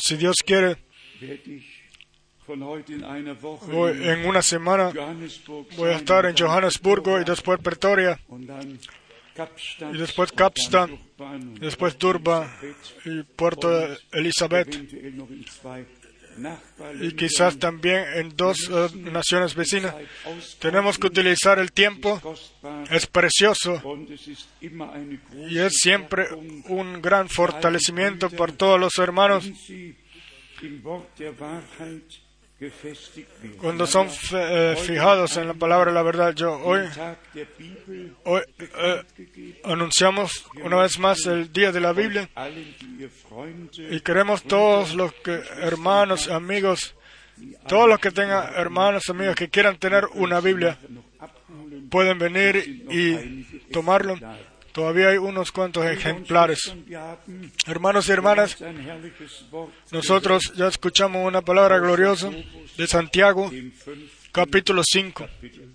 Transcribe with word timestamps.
Si 0.00 0.16
Dios 0.16 0.36
quiere, 0.44 0.76
voy- 3.66 4.08
en 4.08 4.26
una 4.26 4.40
semana 4.42 4.90
voy 5.76 5.90
a 5.90 5.96
estar 5.96 6.24
en 6.26 6.34
Johannesburgo 6.36 7.20
y 7.20 7.24
después 7.24 7.58
Pretoria. 7.60 8.18
y 9.94 9.98
después 9.98 10.32
y 11.56 11.58
después 11.60 11.98
Durban 11.98 12.48
y 13.04 13.22
Puerto 13.24 13.68
Elizabeth 14.12 14.68
y 17.00 17.12
quizás 17.12 17.58
también 17.58 18.04
en 18.14 18.36
dos 18.36 18.68
eh, 18.70 18.88
naciones 18.96 19.54
vecinas. 19.54 19.94
Tenemos 20.58 20.98
que 20.98 21.06
utilizar 21.08 21.58
el 21.58 21.72
tiempo, 21.72 22.20
es 22.90 23.06
precioso. 23.06 23.82
Y 24.60 25.58
es 25.58 25.74
siempre 25.74 26.28
un 26.68 27.00
gran 27.00 27.28
fortalecimiento 27.28 28.30
para 28.30 28.52
todos 28.52 28.78
los 28.78 28.98
hermanos 28.98 29.50
cuando 33.60 33.86
son 33.86 34.08
eh, 34.32 34.76
fijados 34.84 35.36
en 35.36 35.46
la 35.46 35.54
palabra 35.54 35.92
la 35.92 36.02
verdad. 36.02 36.34
Yo 36.34 36.58
hoy, 36.58 36.80
hoy 38.24 38.42
eh, 38.58 39.60
anunciamos 39.64 40.44
una 40.64 40.76
vez 40.78 40.98
más 40.98 41.24
el 41.26 41.52
día 41.52 41.70
de 41.70 41.80
la 41.80 41.92
Biblia 41.92 42.28
y 43.90 44.00
queremos 44.00 44.42
todos 44.42 44.94
los 44.94 45.12
que 45.12 45.40
hermanos, 45.60 46.28
amigos, 46.28 46.96
todos 47.68 47.88
los 47.88 48.00
que 48.00 48.10
tengan 48.10 48.52
hermanos, 48.54 49.08
amigos 49.08 49.36
que 49.36 49.48
quieran 49.48 49.78
tener 49.78 50.06
una 50.14 50.40
Biblia 50.40 50.78
pueden 51.90 52.18
venir 52.18 52.56
y 52.90 53.44
tomarlo. 53.70 54.18
Todavía 54.78 55.08
hay 55.08 55.16
unos 55.16 55.50
cuantos 55.50 55.84
ejemplares. 55.86 56.72
haben 56.94 57.52
Hermanos 57.66 58.08
y 58.08 58.12
hermanas, 58.12 58.56
nosotros 59.90 60.52
ya 60.54 60.68
escuchamos 60.68 61.26
una 61.26 61.42
palabra 61.42 61.80
gloriosa 61.80 62.30
de 62.76 62.86
Santiago, 62.86 63.50
capítulo 64.30 64.82
5. 64.88 65.26
Kapitel. 65.26 65.74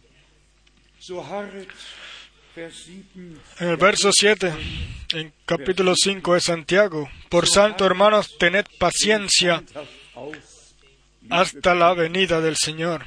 So 0.99 1.21
harret, 1.21 1.67
Vers 2.55 2.75
7, 2.85 3.19
En 3.59 3.67
el 3.67 3.75
verso 3.75 4.09
7, 4.13 4.53
en 5.15 5.33
capítulo 5.45 5.95
5 5.97 6.35
de 6.35 6.39
Santiago, 6.39 7.09
por 7.27 7.45
santo 7.45 7.85
hermanos, 7.85 8.37
tened 8.37 8.67
paciencia 8.79 9.61
hasta 11.29 11.75
la 11.75 11.93
venida 11.93 12.39
del 12.39 12.55
Señor. 12.55 13.03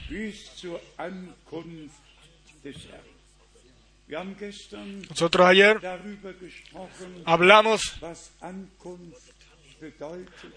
Nosotros 4.08 5.46
ayer 5.46 5.80
hablamos 7.24 7.80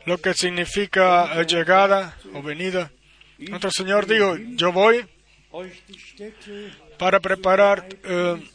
lo 0.06 0.17
que 0.19 0.33
significa 0.33 1.41
llegada 1.44 2.17
o 2.33 2.44
venida. 2.44 2.91
Nuestro 3.39 3.72
Señor 3.72 4.06
dijo, 4.06 4.36
yo 4.56 4.72
voy 4.72 5.06
para 6.97 7.19
preparar 7.19 7.88
eh, 8.03 8.50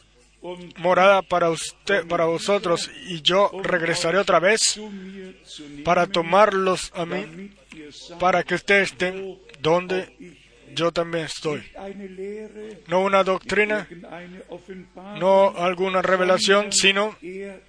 morada 0.77 1.21
para 1.21 1.49
usted, 1.49 2.07
para 2.07 2.25
vosotros, 2.25 2.89
y 3.07 3.21
yo 3.21 3.51
regresaré 3.63 4.17
otra 4.17 4.39
vez 4.39 4.79
para 5.83 6.07
tomarlos 6.07 6.91
a 6.95 7.05
mí, 7.05 7.51
para 8.19 8.43
que 8.43 8.55
ustedes 8.55 8.91
estén 8.91 9.39
donde 9.59 10.44
yo 10.73 10.91
también 10.91 11.25
estoy. 11.25 11.63
No 12.87 13.01
una 13.01 13.23
doctrina, 13.23 13.87
no 15.19 15.53
alguna 15.57 16.01
revelación, 16.01 16.71
sino 16.71 17.17
er. 17.21 17.61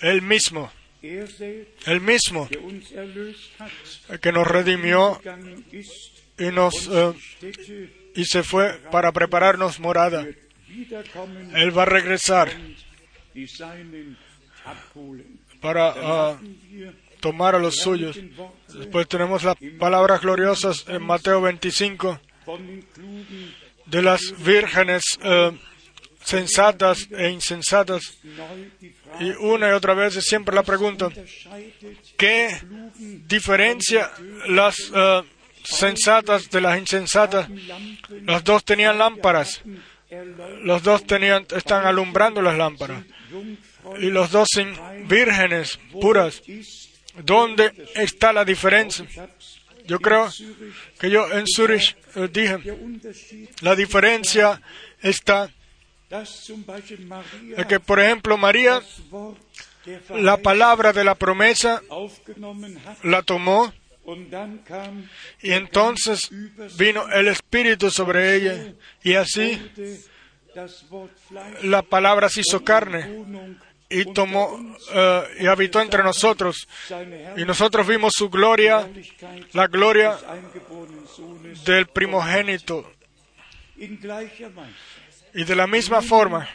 Él 0.00 0.22
mismo, 0.22 0.70
Er 1.00 1.28
Él 1.86 2.00
mismo, 2.00 2.48
erlöst 2.50 3.60
hat, 3.60 3.70
el 4.08 4.18
que 4.18 4.32
nos 4.32 4.48
redimió 4.48 5.20
y 6.36 6.50
nos 6.50 6.88
eh, 6.88 7.14
y 8.16 8.24
se 8.24 8.42
fue 8.42 8.80
para 8.90 9.12
prepararnos 9.12 9.78
morada. 9.78 10.26
Él 11.54 11.78
va 11.78 11.82
a 11.82 11.86
regresar 11.86 12.50
para 15.60 16.38
tomar 17.20 17.54
a 17.54 17.58
los 17.58 17.76
suyos. 17.76 18.18
Después 18.74 19.08
tenemos 19.08 19.44
las 19.44 19.56
palabras 19.78 20.20
gloriosas 20.20 20.84
en 20.88 21.02
Mateo 21.02 21.40
25 21.40 22.20
von 22.48 22.66
den 22.66 22.82
klugen 22.94 23.54
de 23.84 24.02
las 24.02 24.20
vírgenes 24.38 25.02
eh, 25.22 25.52
sensatas 26.24 27.08
e 27.10 27.28
insensatas. 27.30 28.18
Y 29.20 29.30
una 29.30 29.68
y 29.68 29.72
otra 29.72 29.94
vez 29.94 30.14
siempre 30.24 30.54
la 30.54 30.62
pregunta, 30.62 31.10
¿qué 32.16 32.60
diferencia 33.26 34.10
las 34.48 34.76
eh, 34.94 35.22
sensatas 35.62 36.50
de 36.50 36.60
las 36.60 36.78
insensatas? 36.78 37.48
Las 38.24 38.44
dos 38.44 38.64
tenían 38.64 38.98
lámparas, 38.98 39.62
los 40.62 40.82
dos 40.82 41.06
tenían, 41.06 41.46
están 41.54 41.86
alumbrando 41.86 42.40
las 42.40 42.56
lámparas. 42.56 43.04
Y 44.00 44.10
los 44.10 44.30
dos 44.30 44.48
sin 44.50 44.68
vírgenes 45.06 45.78
puras. 45.92 46.42
¿Dónde 47.24 47.72
está 47.94 48.32
la 48.32 48.44
diferencia? 48.44 49.06
Yo 49.86 50.00
creo 50.00 50.28
que 51.00 51.10
yo 51.10 51.30
en 51.32 51.46
Zurich 51.46 51.96
eh, 52.14 52.28
dije, 52.30 52.58
la 53.62 53.74
diferencia 53.74 54.60
está 55.00 55.50
en 56.10 57.64
que, 57.68 57.80
por 57.80 58.00
ejemplo, 58.00 58.36
María 58.36 58.82
la 60.10 60.36
palabra 60.36 60.92
de 60.92 61.04
la 61.04 61.14
promesa 61.14 61.82
la 63.02 63.22
tomó 63.22 63.72
y 65.42 65.52
entonces 65.52 66.30
vino 66.78 67.08
el 67.10 67.28
Espíritu 67.28 67.90
sobre 67.90 68.36
ella 68.36 68.74
y 69.02 69.14
así 69.14 69.60
la 71.62 71.82
palabra 71.82 72.28
se 72.28 72.40
hizo 72.40 72.64
carne 72.64 73.24
y 73.88 74.12
tomó 74.12 74.76
eh, 74.92 75.22
y 75.40 75.46
habitó 75.46 75.80
entre 75.80 76.02
nosotros. 76.02 76.68
Y 77.36 77.44
nosotros 77.44 77.86
vimos 77.86 78.12
su 78.16 78.28
gloria, 78.28 78.88
la 79.52 79.66
gloria 79.66 80.18
del 81.64 81.86
primogénito. 81.86 82.92
Y 83.76 85.44
de 85.44 85.56
la 85.56 85.66
misma 85.66 86.02
forma 86.02 86.48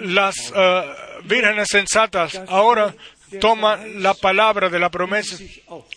las 0.00 0.52
eh, 0.54 0.82
vírgenes 1.24 1.68
sensatas 1.70 2.40
ahora 2.48 2.94
toman 3.40 4.02
la 4.02 4.14
palabra 4.14 4.68
de 4.68 4.78
la 4.78 4.90
promesa 4.90 5.36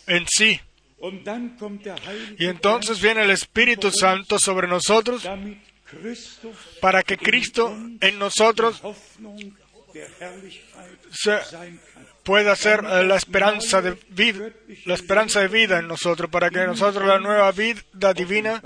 en 0.08 0.26
sí. 0.28 0.60
Y 2.40 2.46
entonces 2.46 3.02
viene 3.02 3.24
el 3.24 3.32
Espíritu 3.32 3.92
Santo 3.92 4.40
sobre 4.40 4.68
nosotros 4.68 5.28
para 6.82 7.04
que 7.04 7.18
Cristo 7.18 7.76
en 8.02 8.20
nosotros 8.20 8.82
se 11.12 11.40
pueda 12.24 12.56
ser 12.56 12.84
eh, 12.86 13.04
la 13.04 13.16
esperanza 13.16 13.82
de 13.82 13.98
vida, 14.10 14.50
la 14.86 14.94
esperanza 14.94 15.40
de 15.42 15.48
vida 15.48 15.80
en 15.80 15.88
nosotros, 15.88 16.30
para 16.30 16.50
que 16.50 16.60
nosotros 16.66 17.06
la 17.08 17.20
nueva 17.20 17.52
vida 17.52 18.14
divina 18.14 18.62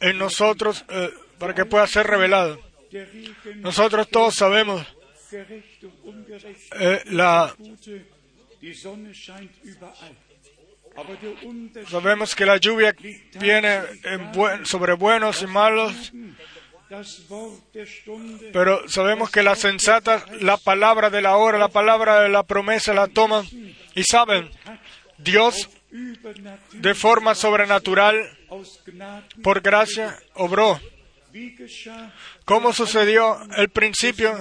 en 0.00 0.18
nosotros, 0.18 0.84
eh, 0.88 1.10
para 1.38 1.54
que 1.54 1.64
pueda 1.64 1.86
ser 1.86 2.06
revelada. 2.06 2.56
Nosotros 3.56 4.08
todos 4.08 4.34
sabemos 4.34 4.86
eh, 6.80 7.02
la 7.06 7.54
sabemos 11.88 12.34
que 12.34 12.44
la 12.46 12.56
lluvia 12.56 12.94
viene 13.38 13.80
en 14.04 14.32
buen- 14.32 14.64
sobre 14.66 14.94
buenos 14.94 15.42
y 15.42 15.46
malos, 15.46 16.12
pero 18.52 18.88
sabemos 18.88 19.30
que 19.30 19.42
las 19.42 19.58
sensatas 19.58 20.24
la 20.40 20.56
palabra 20.56 21.10
de 21.10 21.22
la 21.22 21.36
hora, 21.36 21.58
la 21.58 21.68
palabra 21.68 22.22
de 22.22 22.28
la 22.28 22.44
promesa 22.44 22.94
la 22.94 23.08
toman 23.08 23.46
y 23.94 24.02
saben, 24.04 24.50
Dios 25.18 25.68
de 26.72 26.94
forma 26.94 27.34
sobrenatural, 27.34 28.16
por 29.42 29.60
gracia, 29.60 30.18
obró. 30.34 30.80
¿Cómo 32.44 32.72
sucedió 32.72 33.38
el 33.56 33.68
principio 33.68 34.36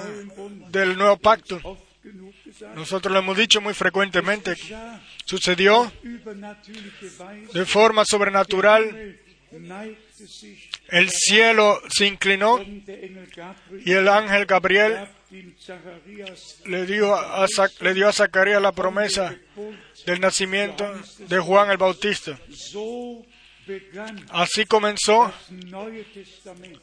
del 0.69 0.97
nuevo 0.97 1.17
pacto? 1.17 1.59
Nosotros 2.75 3.11
lo 3.11 3.19
hemos 3.19 3.37
dicho 3.37 3.61
muy 3.61 3.73
frecuentemente. 3.73 4.55
Sucedió 5.25 5.91
de 7.53 7.65
forma 7.65 8.03
sobrenatural. 8.05 9.19
El 10.89 11.09
cielo 11.09 11.81
se 11.89 12.05
inclinó 12.05 12.59
y 12.61 13.91
el 13.91 14.07
ángel 14.07 14.45
Gabriel 14.45 15.07
le 16.65 16.85
dio 16.85 17.13
a, 17.13 17.45
Zacarías 17.47 18.61
la 18.61 18.71
promesa 18.71 19.35
del 20.05 20.21
nacimiento 20.21 20.85
de 21.19 21.39
Juan 21.39 21.71
el 21.71 21.77
Bautista. 21.77 22.37
Así 24.29 24.65
comenzó 24.65 25.33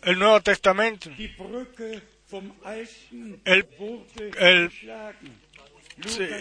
el 0.03 0.19
Nuevo 0.19 0.41
Testamento. 0.43 1.11
El, 3.45 4.71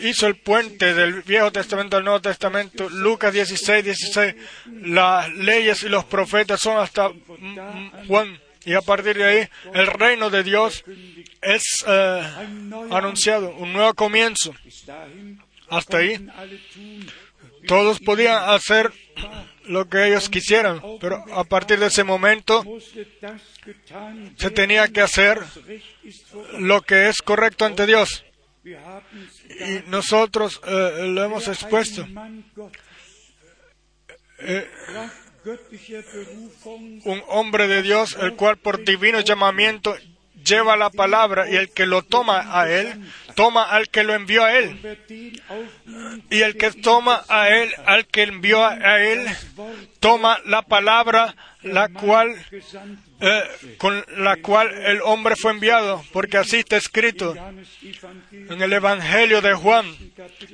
hizo 0.01 0.27
el 0.27 0.35
puente 0.35 0.93
del 0.93 1.21
Viejo 1.21 1.51
Testamento 1.51 1.97
al 1.97 2.03
Nuevo 2.03 2.21
Testamento. 2.21 2.89
Lucas 2.89 3.33
16, 3.33 3.83
16. 3.83 4.35
Las 4.83 5.31
leyes 5.33 5.83
y 5.83 5.89
los 5.89 6.05
profetas 6.05 6.59
son 6.59 6.77
hasta 6.77 7.09
mm, 7.09 7.15
mm, 7.39 8.07
Juan. 8.07 8.39
Y 8.65 8.73
a 8.73 8.81
partir 8.81 9.17
de 9.17 9.23
ahí, 9.25 9.49
el 9.73 9.87
reino 9.87 10.29
de 10.29 10.43
Dios 10.43 10.83
es 11.41 11.83
eh, 11.85 12.23
anunciado, 12.91 13.53
un 13.55 13.73
nuevo 13.73 13.93
comienzo. 13.93 14.55
Hasta 15.69 15.97
ahí, 15.97 16.25
todos 17.67 17.99
podían 17.99 18.49
hacer 18.49 18.91
lo 19.65 19.87
que 19.89 20.07
ellos 20.07 20.29
quisieran, 20.29 20.81
pero 20.99 21.23
a 21.33 21.43
partir 21.43 21.79
de 21.79 21.87
ese 21.87 22.03
momento 22.03 22.63
se 24.37 24.49
tenía 24.51 24.87
que 24.87 25.01
hacer 25.01 25.39
lo 26.59 26.81
que 26.81 27.09
es 27.09 27.21
correcto 27.21 27.65
ante 27.65 27.85
Dios. 27.85 28.23
Y 29.59 29.89
nosotros 29.89 30.61
eh, 30.65 31.07
lo 31.07 31.23
hemos 31.23 31.47
expuesto. 31.47 32.05
Gott, 32.55 32.73
Eh, 34.45 34.69
un 37.05 37.23
hombre 37.27 37.67
de 37.67 37.81
Dios, 37.81 38.17
el 38.19 38.35
cual 38.35 38.57
por 38.57 38.83
divino 38.83 39.19
llamamiento 39.21 39.95
lleva 40.43 40.75
la 40.75 40.89
palabra 40.89 41.49
y 41.49 41.55
el 41.55 41.71
que 41.71 41.85
lo 41.85 42.03
toma 42.03 42.59
a 42.59 42.69
él, 42.69 43.01
toma 43.35 43.63
al 43.63 43.89
que 43.89 44.03
lo 44.03 44.13
envió 44.13 44.43
a 44.43 44.57
él. 44.57 44.99
Y 46.29 46.41
el 46.41 46.57
que 46.57 46.71
toma 46.71 47.23
a 47.27 47.49
él, 47.49 47.71
al 47.85 48.07
que 48.07 48.23
envió 48.23 48.63
a 48.65 48.99
él, 48.99 49.25
toma 49.99 50.39
la 50.45 50.61
palabra, 50.63 51.35
la 51.61 51.89
cual, 51.89 52.35
eh, 53.21 53.43
con 53.77 54.03
la 54.17 54.37
cual 54.37 54.71
el 54.73 55.01
hombre 55.03 55.35
fue 55.35 55.51
enviado, 55.51 56.03
porque 56.11 56.37
así 56.37 56.57
está 56.57 56.77
escrito 56.77 57.35
en 58.31 58.61
el 58.61 58.73
Evangelio 58.73 59.41
de 59.41 59.53
Juan, 59.53 59.85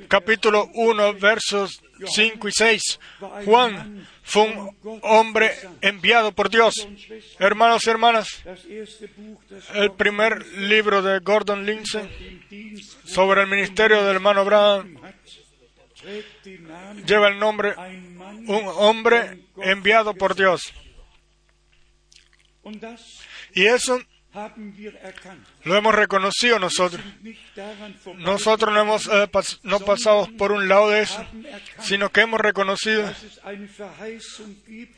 capítulo 0.08 0.70
1, 0.74 1.14
versos 1.14 1.82
5 2.06 2.48
y 2.48 2.52
6. 2.52 3.00
Juan 3.44 4.06
fue 4.30 4.42
un 4.42 5.00
hombre 5.02 5.52
enviado 5.80 6.30
por 6.30 6.50
Dios. 6.50 6.86
Hermanos 7.40 7.84
y 7.84 7.90
hermanas, 7.90 8.28
el 9.74 9.90
primer 9.92 10.46
libro 10.58 11.02
de 11.02 11.18
Gordon 11.18 11.66
Lindsay 11.66 12.80
sobre 13.04 13.42
el 13.42 13.48
ministerio 13.48 14.04
del 14.04 14.14
hermano 14.14 14.42
Abraham 14.42 14.96
lleva 17.04 17.28
el 17.28 17.40
nombre 17.40 17.74
un 17.76 18.62
hombre 18.76 19.40
enviado 19.56 20.14
por 20.14 20.36
Dios. 20.36 20.72
Y 23.54 23.64
eso. 23.64 24.00
Lo 25.64 25.76
hemos 25.76 25.94
reconocido 25.94 26.58
nosotros. 26.58 27.02
Nosotros 28.18 28.72
no 28.72 28.80
hemos 28.80 29.06
eh, 29.08 29.28
pas- 29.30 29.58
no 29.64 29.80
pasamos 29.80 30.28
por 30.30 30.52
un 30.52 30.68
lado 30.68 30.90
de 30.90 31.00
eso, 31.02 31.24
sino 31.80 32.10
que 32.10 32.20
hemos 32.20 32.40
reconocido 32.40 33.12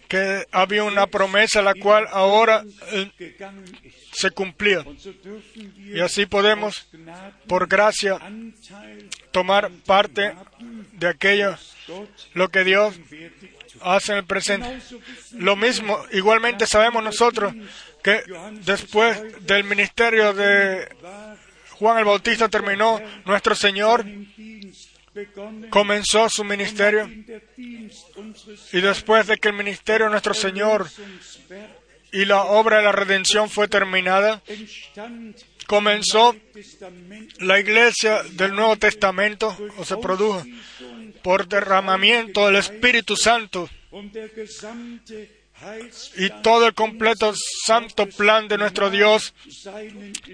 que 0.08 0.44
había 0.52 0.84
una 0.84 1.06
promesa 1.06 1.62
la 1.62 1.74
cual 1.74 2.06
ahora 2.12 2.62
eh, 2.92 3.10
se 4.12 4.30
cumplía. 4.30 4.84
Y 5.78 6.00
así 6.00 6.26
podemos, 6.26 6.86
por 7.46 7.66
gracia, 7.68 8.18
tomar 9.30 9.70
parte 9.86 10.34
de 10.92 11.08
aquello, 11.08 11.56
lo 12.34 12.48
que 12.50 12.64
Dios 12.64 12.94
hace 13.80 14.12
en 14.12 14.18
el 14.18 14.24
presente. 14.24 14.78
Lo 15.32 15.56
mismo, 15.56 16.04
igualmente 16.12 16.66
sabemos 16.66 17.02
nosotros 17.02 17.54
que 18.02 18.22
después 18.64 19.46
del 19.46 19.64
ministerio 19.64 20.32
de 20.32 20.88
Juan 21.70 21.98
el 21.98 22.04
Bautista 22.04 22.48
terminó, 22.48 23.00
nuestro 23.24 23.54
Señor 23.54 24.04
comenzó 25.70 26.28
su 26.28 26.44
ministerio 26.44 27.08
y 27.56 28.80
después 28.80 29.26
de 29.26 29.38
que 29.38 29.48
el 29.48 29.54
ministerio 29.54 30.06
de 30.06 30.12
nuestro 30.12 30.34
Señor 30.34 30.88
y 32.12 32.24
la 32.24 32.44
obra 32.44 32.78
de 32.78 32.84
la 32.84 32.92
redención 32.92 33.48
fue 33.48 33.68
terminada, 33.68 34.42
comenzó 35.66 36.36
la 37.38 37.58
iglesia 37.58 38.22
del 38.32 38.54
Nuevo 38.54 38.76
Testamento, 38.76 39.56
o 39.78 39.84
se 39.84 39.96
produjo, 39.96 40.44
por 41.22 41.48
derramamiento 41.48 42.46
del 42.46 42.56
Espíritu 42.56 43.16
Santo 43.16 43.68
y 46.16 46.28
todo 46.42 46.66
el 46.66 46.74
completo 46.74 47.32
santo 47.64 48.06
plan 48.06 48.48
de 48.48 48.58
nuestro 48.58 48.90
Dios 48.90 49.34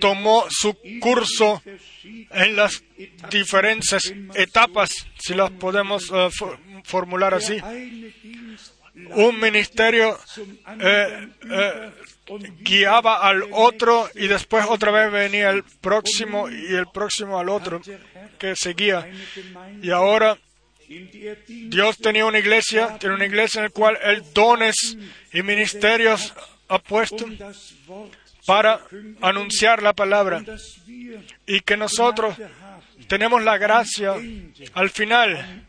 tomó 0.00 0.46
su 0.50 0.76
curso 1.00 1.62
en 2.30 2.56
las 2.56 2.82
diferentes 3.30 4.12
etapas, 4.34 4.90
si 5.18 5.34
las 5.34 5.50
podemos 5.50 6.10
eh, 6.12 6.28
for- 6.30 6.58
formular 6.84 7.34
así. 7.34 7.58
Un 9.10 9.38
ministerio 9.38 10.18
eh, 10.80 11.28
eh, 11.48 11.90
guiaba 12.60 13.18
al 13.28 13.44
otro 13.52 14.08
y 14.14 14.26
después 14.26 14.64
otra 14.68 14.90
vez 14.90 15.12
venía 15.12 15.50
el 15.50 15.62
próximo 15.62 16.48
y 16.50 16.74
el 16.74 16.86
próximo 16.92 17.38
al 17.38 17.48
otro 17.48 17.80
que 18.38 18.56
seguía. 18.56 19.08
Y 19.82 19.90
ahora 19.90 20.36
Dios 21.48 21.98
tenía 21.98 22.24
una 22.24 22.38
iglesia, 22.38 22.98
tiene 22.98 23.14
una 23.14 23.26
iglesia 23.26 23.58
en 23.58 23.64
la 23.64 23.70
cual 23.70 23.98
Él 24.02 24.22
dones 24.32 24.96
y 25.32 25.42
ministerios 25.42 26.32
ha 26.68 26.78
puesto 26.78 27.26
para 28.46 28.80
anunciar 29.20 29.82
la 29.82 29.92
palabra 29.92 30.42
y 31.46 31.60
que 31.60 31.76
nosotros 31.76 32.36
tenemos 33.06 33.42
la 33.42 33.58
gracia 33.58 34.14
al 34.72 34.90
final, 34.90 35.66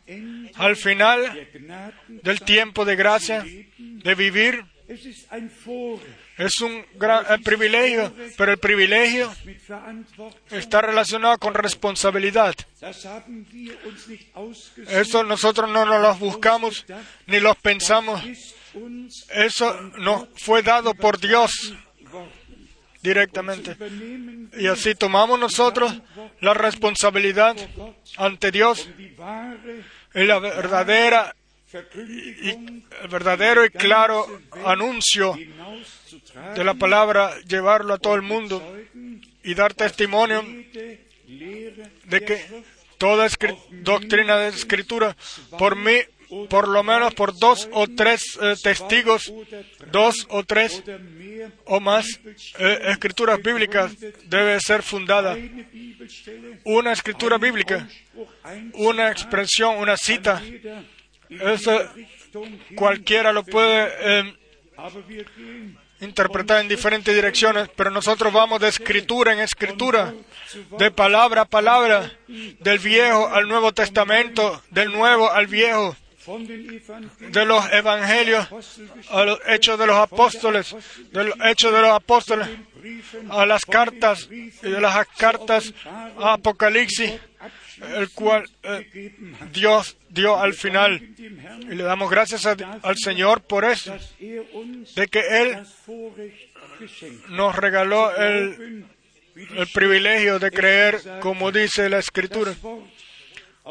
al 0.55 0.75
final 0.75 1.47
del 2.07 2.41
tiempo 2.41 2.85
de 2.85 2.95
gracia, 2.95 3.43
de 3.77 4.15
vivir. 4.15 4.63
Es 6.39 6.61
un 6.61 6.85
gran 6.95 7.25
eh, 7.25 7.37
privilegio, 7.43 8.13
pero 8.37 8.53
el 8.53 8.59
privilegio 8.59 9.29
está 10.49 10.81
relacionado 10.81 11.37
con 11.37 11.53
responsabilidad. 11.53 12.55
Eso 14.87 15.23
nosotros 15.25 15.69
no 15.69 15.85
nos 15.85 16.01
los 16.01 16.17
buscamos 16.17 16.85
ni 17.27 17.41
los 17.41 17.57
pensamos. 17.57 18.23
Eso 19.31 19.81
nos 19.97 20.29
fue 20.37 20.63
dado 20.63 20.93
por 20.93 21.19
Dios 21.19 21.73
directamente. 23.01 23.75
Y 24.57 24.67
así 24.67 24.95
tomamos 24.95 25.37
nosotros 25.37 25.93
la 26.39 26.53
responsabilidad 26.53 27.57
ante 28.15 28.49
Dios 28.51 28.89
y 30.15 30.23
la 30.23 30.39
verdadera 30.39 31.35
y 31.73 32.49
el 32.49 33.07
verdadero 33.09 33.65
y 33.65 33.69
claro 33.69 34.25
anuncio 34.65 35.35
de 36.55 36.63
la 36.63 36.73
palabra, 36.73 37.39
llevarlo 37.47 37.93
a 37.93 37.97
todo 37.97 38.15
el 38.15 38.21
mundo 38.21 38.61
y 39.43 39.53
dar 39.53 39.73
testimonio 39.73 40.43
de 41.25 42.21
que 42.25 42.63
toda 42.97 43.27
doctrina 43.71 44.37
de 44.37 44.49
escritura, 44.49 45.15
por 45.57 45.75
mí, 45.75 45.97
por 46.49 46.67
lo 46.67 46.83
menos 46.83 47.13
por 47.15 47.37
dos 47.37 47.67
o 47.71 47.87
tres 47.87 48.37
eh, 48.41 48.55
testigos, 48.61 49.33
dos 49.91 50.27
o 50.29 50.43
tres 50.43 50.83
o 51.65 51.79
más 51.79 52.05
eh, 52.59 52.79
escrituras 52.87 53.41
bíblicas 53.41 53.95
debe 54.25 54.59
ser 54.59 54.83
fundada. 54.83 55.37
Una 56.65 56.91
escritura 56.91 57.37
bíblica, 57.37 57.87
una 58.73 59.09
expresión, 59.09 59.77
una 59.77 59.97
cita, 59.97 60.41
eso 61.29 61.79
cualquiera 62.75 63.31
lo 63.31 63.43
puede 63.43 63.89
eh, 64.01 64.35
interpretar 66.01 66.61
en 66.61 66.67
diferentes 66.67 67.13
direcciones, 67.13 67.69
pero 67.75 67.91
nosotros 67.91 68.31
vamos 68.31 68.59
de 68.61 68.69
escritura 68.69 69.33
en 69.33 69.39
escritura, 69.39 70.13
de 70.77 70.91
palabra 70.91 71.41
a 71.41 71.45
palabra, 71.45 72.11
del 72.27 72.79
Viejo 72.79 73.27
al 73.27 73.47
Nuevo 73.47 73.73
Testamento, 73.73 74.61
del 74.71 74.91
Nuevo 74.91 75.29
al 75.29 75.47
Viejo, 75.47 75.95
de 77.19 77.45
los 77.45 77.71
Evangelios 77.71 78.47
a 79.09 79.23
los 79.23 79.39
Hechos 79.47 79.79
de 79.79 79.87
los 79.87 79.97
Apóstoles, 79.97 80.75
de 81.11 81.23
los 81.23 81.35
Hechos 81.43 81.73
de 81.73 81.81
los 81.81 81.91
Apóstoles 81.91 82.47
a 83.29 83.45
las 83.45 83.65
cartas 83.65 84.29
y 84.31 84.69
de 84.69 84.79
las 84.81 85.07
cartas 85.17 85.73
a 85.85 86.33
Apocalipsis, 86.33 87.13
el 87.81 88.09
cual 88.11 88.49
eh, 88.63 89.13
Dios 89.51 89.97
dio 90.09 90.37
al 90.37 90.53
final. 90.53 91.01
Y 91.17 91.75
le 91.75 91.83
damos 91.83 92.09
gracias 92.09 92.45
al 92.45 92.97
Señor 92.97 93.41
por 93.41 93.65
eso, 93.65 93.97
de 94.19 95.07
que 95.07 95.41
Él 95.41 95.57
nos 97.29 97.55
regaló 97.55 98.15
el, 98.15 98.85
el 99.35 99.67
privilegio 99.73 100.39
de 100.39 100.51
creer, 100.51 101.01
como 101.21 101.51
dice 101.51 101.89
la 101.89 101.99
Escritura. 101.99 102.53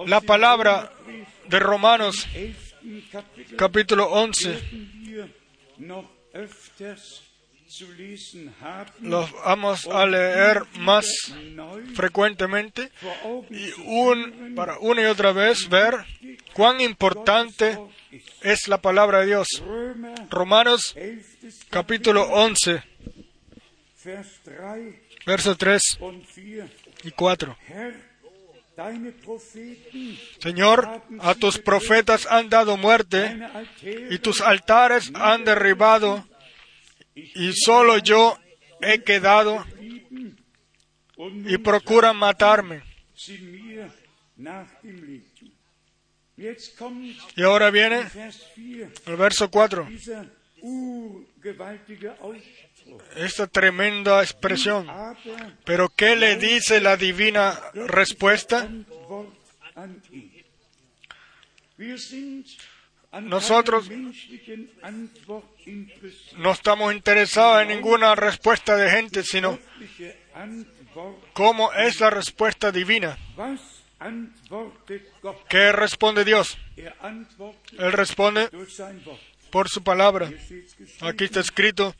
La 0.06 0.20
palabra 0.20 0.92
de 1.48 1.58
Romanos, 1.58 2.28
11. 2.34 2.68
Kapitel 3.10 3.56
capítulo 3.56 4.06
11, 4.06 4.58
los 9.00 9.32
vamos 9.44 9.86
a 9.86 10.06
leer 10.06 10.62
más 10.78 11.06
frecuentemente 11.94 12.90
y 13.50 13.70
un, 13.84 14.54
para 14.56 14.78
una 14.78 15.02
y 15.02 15.04
otra 15.04 15.32
vez 15.32 15.68
ver 15.68 15.94
cuán 16.54 16.80
importante 16.80 17.78
es 18.40 18.68
la 18.68 18.78
palabra 18.80 19.20
de 19.20 19.26
Dios. 19.26 19.62
Romanos 20.30 20.96
11. 20.96 21.66
capítulo 21.68 22.22
11, 22.22 22.82
Vers 24.04 24.40
3 24.44 24.58
versos 25.26 25.58
3 25.58 25.82
und 26.00 26.24
4. 26.24 26.68
y 27.04 27.10
4. 27.10 27.56
Herr, 27.68 27.94
deine 28.76 29.12
Propheten, 29.12 30.18
Señor, 30.38 31.02
a 31.20 31.34
tus 31.34 31.58
profetas 31.58 32.26
han 32.30 32.48
dado 32.48 32.78
muerte 32.78 33.38
y 34.08 34.18
tus 34.20 34.40
altares 34.40 35.10
han 35.14 35.44
derribado 35.44 36.24
y 37.34 37.52
solo 37.52 37.98
yo 37.98 38.38
he 38.80 39.02
quedado 39.02 39.64
y 41.46 41.58
procuran 41.58 42.16
matarme. 42.16 42.82
Y 47.36 47.42
ahora 47.42 47.70
viene 47.70 48.04
Vers 48.14 48.46
4 48.54 48.90
el 49.06 49.16
verso 49.16 49.50
4, 49.50 49.84
dieser 49.86 50.30
urgewaltige 50.60 52.08
Ausspruch. 52.20 53.02
esta 53.16 53.46
tremenda 53.48 54.22
expresión. 54.22 54.86
Pero 55.64 55.88
¿qué 55.88 56.14
le 56.14 56.36
dice 56.36 56.80
la 56.80 56.96
divina 56.96 57.58
respuesta? 57.74 58.68
Nosotros- 63.20 63.88
No 66.36 66.52
estamos 66.52 66.94
interesados 66.94 67.62
en 67.62 67.68
ninguna 67.68 68.14
respuesta 68.14 68.76
de 68.76 68.90
gente, 68.90 69.22
sino 69.22 69.58
cómo 71.32 71.72
es 71.72 72.00
la 72.00 72.10
respuesta 72.10 72.72
divina. 72.72 73.18
¿Qué 75.48 75.72
responde 75.72 76.24
Dios? 76.24 76.58
Él 76.76 77.92
responde 77.92 78.48
por 79.50 79.68
su 79.68 79.82
palabra. 79.82 80.30
Aquí 81.00 81.24
está 81.24 81.40
escrito, 81.40 81.94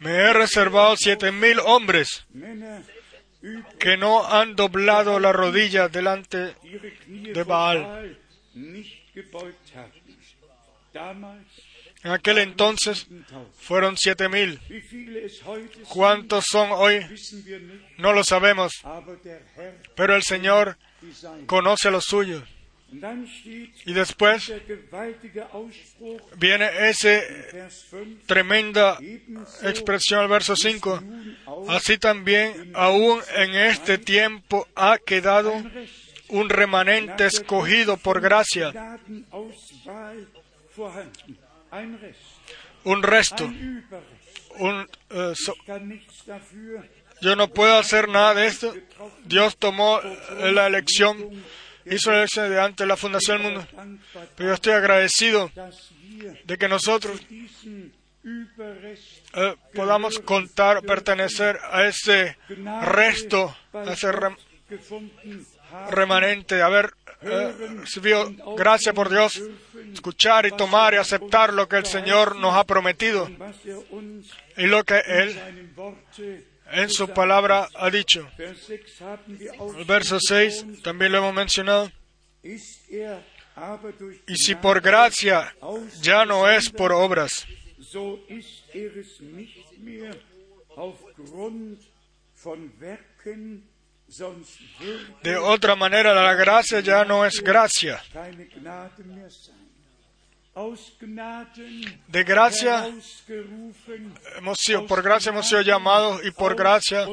me 0.00 0.10
he 0.10 0.32
reservado 0.32 0.96
siete 0.96 1.30
mil 1.32 1.58
hombres 1.60 2.26
que 3.78 3.96
no 3.96 4.26
han 4.26 4.56
doblado 4.56 5.20
la 5.20 5.32
rodilla 5.32 5.88
delante 5.88 6.54
de 7.06 7.42
Baal. 7.44 8.18
En 12.04 12.12
aquel 12.12 12.38
entonces 12.38 13.08
1000. 13.10 13.24
fueron 13.58 13.96
siete 13.96 14.28
mil. 14.28 14.60
¿Cuántos 15.88 16.44
son 16.48 16.70
hoy? 16.72 17.04
No 17.98 18.12
lo 18.12 18.22
sabemos, 18.22 18.72
pero 19.96 20.14
el 20.14 20.22
Señor 20.22 20.76
conoce 21.46 21.88
a 21.88 21.90
los 21.90 22.04
suyos. 22.04 22.42
Y 23.84 23.92
después 23.92 24.50
viene 26.36 26.70
5, 26.94 27.20
tremenda 28.26 28.98
expresión 29.62 30.20
al 30.20 30.28
verso 30.28 30.56
5. 30.56 31.00
nun 31.02 31.36
auch 31.44 31.68
Así 31.68 31.98
también, 31.98 32.72
aún 32.74 33.20
en 33.36 33.54
este 33.54 33.98
tiempo 33.98 34.66
ha 34.74 34.96
quedado 34.96 35.52
un 36.28 36.48
remanente 36.48 37.26
escogido 37.26 37.98
por 37.98 38.22
gracia, 38.22 38.72
Un 42.84 43.02
resto, 43.02 43.44
un, 44.58 44.86
eh, 45.10 45.32
so- 45.34 45.54
yo 47.20 47.34
no 47.36 47.48
puedo 47.48 47.76
hacer 47.76 48.08
nada 48.08 48.34
de 48.34 48.46
esto. 48.46 48.74
Dios 49.24 49.56
tomó 49.58 50.00
la 50.52 50.66
elección, 50.66 51.16
hizo 51.84 52.10
la 52.12 52.18
elección 52.18 52.50
de 52.50 52.60
antes 52.60 52.78
de 52.84 52.86
la 52.86 52.96
fundación 52.96 53.42
del 53.42 53.52
mundo. 53.52 53.66
Pero 54.36 54.50
yo 54.50 54.54
estoy 54.54 54.72
agradecido 54.74 55.50
de 56.44 56.56
que 56.58 56.68
nosotros 56.68 57.20
eh, 59.34 59.54
podamos 59.74 60.18
contar, 60.20 60.82
pertenecer 60.82 61.58
a 61.70 61.84
ese 61.86 62.36
resto, 62.82 63.56
a 63.72 63.92
ese 63.92 64.12
rem- 64.12 64.36
remanente, 65.90 66.56
de 66.56 66.62
haber 66.62 66.92
eh, 67.22 67.54
recibido 67.80 68.30
gracia 68.56 68.92
por 68.92 69.10
Dios, 69.10 69.42
escuchar 69.92 70.46
y 70.46 70.52
tomar 70.52 70.94
y 70.94 70.96
aceptar 70.98 71.52
lo 71.52 71.68
que 71.68 71.76
el 71.76 71.86
Señor 71.86 72.36
nos 72.36 72.54
ha 72.54 72.64
prometido 72.64 73.28
y 74.56 74.66
lo 74.66 74.84
que 74.84 75.00
Él 75.04 75.38
en 76.70 76.90
su 76.90 77.08
palabra 77.08 77.68
ha 77.74 77.90
dicho. 77.90 78.28
Vers 78.36 78.66
6 78.66 79.00
haben 79.00 79.38
wir 79.38 79.50
auch 79.58 79.76
El 79.76 79.84
verso 79.84 80.20
schon 80.20 80.20
6 80.20 80.62
betont, 80.62 80.82
también 80.82 81.12
lo 81.12 81.18
hemos 81.18 81.34
mencionado. 81.34 81.90
Y 82.42 84.36
si 84.36 84.54
por 84.54 84.80
gracia 84.80 85.54
ya 86.00 86.24
no 86.24 86.48
es 86.48 86.70
por 86.70 86.92
obras, 86.92 87.46
de 95.22 95.36
otra 95.36 95.76
manera 95.76 96.14
la 96.14 96.34
gracia 96.34 96.80
ya 96.80 97.04
no 97.04 97.26
es 97.26 97.42
gracia. 97.42 98.02
De 102.08 102.24
gracia 102.24 102.88
hemos 104.36 104.58
sido, 104.58 104.86
por 104.86 105.02
gracia 105.02 105.30
hemos 105.30 105.48
sido 105.48 105.60
llamados 105.60 106.24
y 106.24 106.30
por 106.30 106.56
gracia 106.56 107.06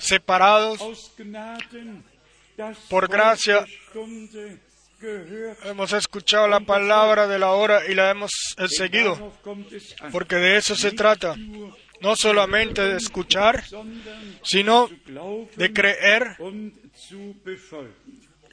separados. 0.00 0.80
Por 2.88 3.08
gracia 3.08 3.66
hemos 5.64 5.92
escuchado 5.92 6.48
la 6.48 6.60
palabra 6.60 7.26
de 7.26 7.38
la 7.38 7.52
hora 7.52 7.86
y 7.86 7.94
la 7.94 8.10
hemos 8.10 8.30
seguido, 8.68 9.32
porque 10.10 10.36
de 10.36 10.56
eso 10.56 10.74
se 10.74 10.92
trata. 10.92 11.36
No 12.00 12.16
solamente 12.16 12.82
de 12.82 12.96
escuchar, 12.96 13.64
sino 14.42 14.88
de 15.56 15.72
creer 15.72 16.36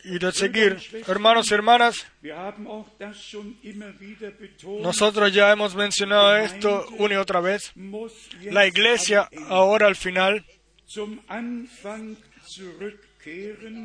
y 0.04 0.20
de 0.20 0.32
seguir. 0.32 0.78
Hermanos 1.08 1.52
y 1.52 1.54
hermanas, 1.54 2.08
nosotros 4.82 5.34
ya 5.34 5.52
hemos 5.52 5.76
mencionado 5.76 6.38
esto 6.38 6.86
una 6.98 7.16
y 7.16 7.18
otra 7.18 7.42
vez. 7.42 7.72
La 8.44 8.66
iglesia 8.68 9.30
ahora 9.50 9.88
al 9.88 9.96
final 9.96 10.46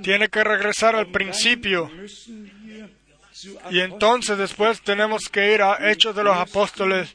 tiene 0.03 0.29
que 0.29 0.45
regresar 0.45 0.97
al 0.97 1.11
principio 1.11 1.91
y 3.71 3.81
entonces 3.81 4.39
después 4.39 4.81
tenemos 4.83 5.29
que 5.29 5.55
ir 5.55 5.63
a 5.63 5.91
Hechos 5.91 6.15
de 6.15 6.25
los 6.25 6.37
Apóstoles, 6.37 7.15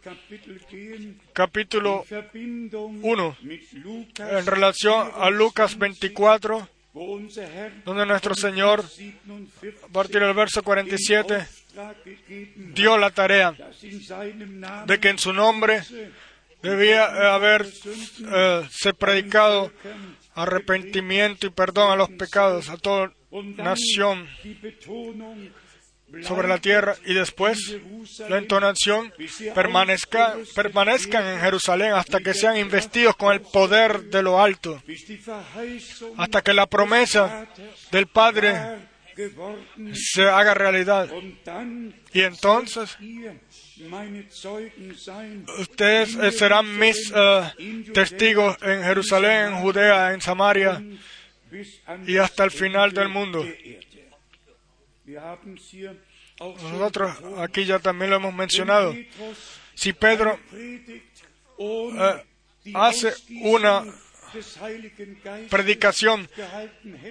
capítulo 1.34 2.06
in 2.06 2.10
Verbindung 2.10 3.00
uno, 3.04 3.36
mit 3.42 3.72
Lukas, 3.74 4.32
en 4.32 4.46
relación 4.46 5.12
a 5.16 5.30
Lucas 5.30 5.78
24, 5.78 6.68
wo 6.94 7.14
unser 7.14 7.50
Herr 7.50 7.84
donde 7.84 8.06
nuestro 8.06 8.36
Señor, 8.36 8.84
47 8.84 9.78
a 9.84 9.88
partir 9.88 10.22
del 10.22 10.34
verso 10.34 10.62
47, 10.62 11.48
Auftrag 11.72 12.04
gegeben 12.04 12.74
dio 12.74 12.98
la 12.98 13.12
tarea 13.12 13.56
de 14.86 15.00
que 15.00 15.10
en 15.10 15.18
su 15.18 15.34
nombre 15.34 15.82
debía 16.62 17.34
haber 17.34 17.66
eh, 17.66 18.68
se 18.70 18.94
predicado 18.94 19.72
arrepentimiento 20.36 21.48
y 21.48 21.50
perdón 21.50 21.92
a 21.92 21.96
los 21.96 22.10
pecados 22.10 22.70
a 22.70 22.78
toda 22.78 23.14
nación 23.58 24.28
sobre 26.24 26.48
la 26.48 26.60
tierra 26.60 26.96
y 27.06 27.14
después 27.14 27.76
la 28.30 28.38
entonación 28.38 29.14
permanezca, 29.56 30.36
permanezcan 30.56 31.26
en 31.26 31.40
Jerusalén 31.40 31.94
hasta 31.94 32.20
que 32.20 32.34
sean 32.34 32.58
investidos 32.58 33.16
con 33.16 33.34
el 33.34 33.42
poder 33.42 34.04
de 34.04 34.22
lo 34.22 34.42
alto, 34.42 34.82
hasta 36.18 36.42
que 36.42 36.54
la 36.54 36.68
promesa 36.68 37.48
del 37.92 38.08
Padre 38.08 38.90
se 39.94 40.24
haga 40.24 40.54
realidad. 40.54 41.10
Y 42.14 42.22
entonces 42.22 42.98
ustedes 45.60 46.16
eh, 46.16 46.32
serán 46.32 46.78
mis 46.78 47.12
eh, 47.16 47.84
testigos 47.94 48.58
en 48.62 48.84
Jerusalén, 48.84 49.54
en 49.54 49.62
Judea, 49.62 50.14
en 50.14 50.22
Samaria 50.22 50.82
y 52.06 52.18
hasta 52.18 52.44
el 52.44 52.52
final 52.52 52.94
del 52.94 53.10
mundo. 53.10 53.46
Nosotros 56.40 57.16
aquí 57.38 57.66
ya 57.66 57.80
también 57.80 58.10
lo 58.10 58.18
hemos 58.18 58.34
mencionado. 58.34 58.96
Si 59.76 59.94
Pedro 59.94 60.40
eh, 61.60 62.26
hace 62.74 63.14
una 63.44 63.86
predicación 65.50 66.30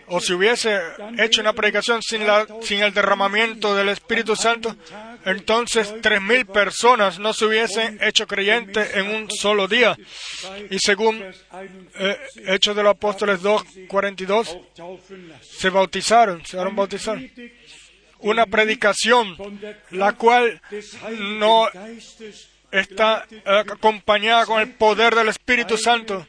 o 0.07 0.21
si 0.21 0.33
hubiese 0.33 0.80
hecho 1.19 1.40
una 1.40 1.52
predicación 1.52 2.00
sin, 2.02 2.26
la, 2.26 2.47
sin 2.62 2.83
el 2.83 2.95
derramamiento 2.95 3.75
del 3.75 3.90
Espíritu 3.90 4.37
Santo, 4.37 4.75
entonces 5.25 5.95
tres 6.00 6.21
mil 6.23 6.47
personas 6.47 7.19
no 7.19 7.33
se 7.33 7.45
hubiesen 7.45 7.99
hecho 8.02 8.26
creyentes 8.26 8.95
en 8.95 9.09
un 9.14 9.30
solo 9.30 9.69
día. 9.69 9.97
Y 10.71 10.78
según 10.78 11.23
eh, 11.99 12.19
Hechos 12.47 12.75
de 12.75 12.83
los 12.83 12.92
Apóstoles 12.92 13.42
2, 13.42 13.62
42, 13.88 14.59
se 15.42 15.71
bautizaron, 15.71 16.45
se 16.45 16.57
fueron 16.57 16.75
bautizados. 16.75 17.23
Una 18.23 18.47
predicación, 18.47 19.37
la 19.91 20.12
cual 20.12 20.61
no 21.19 21.69
está 22.71 23.27
eh, 23.31 23.43
acompañada 23.47 24.47
con 24.47 24.61
el 24.61 24.75
poder 24.75 25.15
del 25.15 25.29
Espíritu 25.29 25.77
Santo 25.77 26.27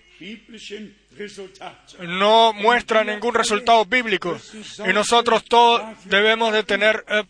no 1.99 2.53
muestra 2.53 3.03
ningún 3.03 3.33
resultado 3.33 3.85
bíblico 3.85 4.37
y 4.87 4.93
nosotros 4.93 5.43
todos 5.45 5.81
debemos 6.05 6.53
de 6.53 6.63
tener 6.63 7.03
eh, 7.07 7.23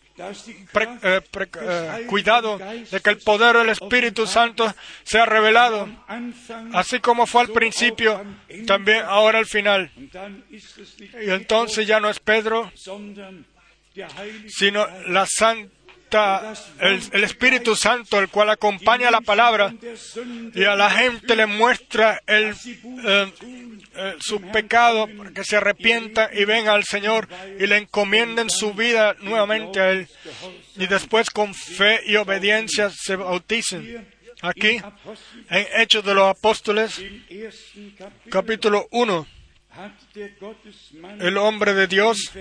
eh, 1.04 2.06
cuidado 2.06 2.58
de 2.58 3.00
que 3.00 3.10
el 3.10 3.18
poder 3.18 3.56
del 3.56 3.70
Espíritu 3.70 4.26
Santo 4.26 4.72
sea 5.02 5.26
revelado, 5.26 5.88
así 6.72 7.00
como 7.00 7.26
fue 7.26 7.42
al 7.42 7.48
principio, 7.48 8.22
también 8.66 9.02
ahora 9.06 9.38
al 9.38 9.46
final. 9.46 9.90
Y 11.20 11.30
entonces 11.30 11.86
ya 11.86 11.98
no 11.98 12.08
es 12.08 12.20
Pedro, 12.20 12.70
sino 14.48 14.86
la 15.08 15.26
Santa 15.26 15.72
el, 16.78 17.24
Espíritu 17.24 17.74
Santo, 17.74 18.18
el 18.18 18.28
cual 18.28 18.50
acompaña 18.50 19.10
la 19.10 19.20
palabra 19.20 19.72
y 20.54 20.64
a 20.64 20.76
la 20.76 20.90
gente 20.90 21.34
le 21.36 21.46
muestra 21.46 22.20
el, 22.26 22.54
eh, 23.04 23.32
eh, 23.94 24.16
su 24.20 24.40
pecado 24.40 25.08
para 25.16 25.30
que 25.30 25.44
se 25.44 25.56
arrepienta 25.56 26.30
y 26.32 26.44
venga 26.44 26.74
al 26.74 26.84
Señor 26.84 27.28
y 27.58 27.66
le 27.66 27.78
encomienden 27.78 28.50
su 28.50 28.74
vida 28.74 29.16
nuevamente 29.20 29.80
a 29.80 29.90
Él 29.90 30.08
y 30.76 30.86
después 30.86 31.30
con 31.30 31.54
fe 31.54 32.00
y 32.06 32.16
obediencia 32.16 32.90
se 32.90 33.16
bauticen. 33.16 34.08
Aquí, 34.44 34.80
en 35.50 35.66
Hechos 35.76 36.04
de 36.04 36.14
los 36.14 36.26
Apóstoles, 36.26 37.00
capítulo 38.28 38.88
1, 38.90 39.26
el 41.20 41.38
hombre 41.38 41.74
de 41.74 41.86
Dios 41.86 42.32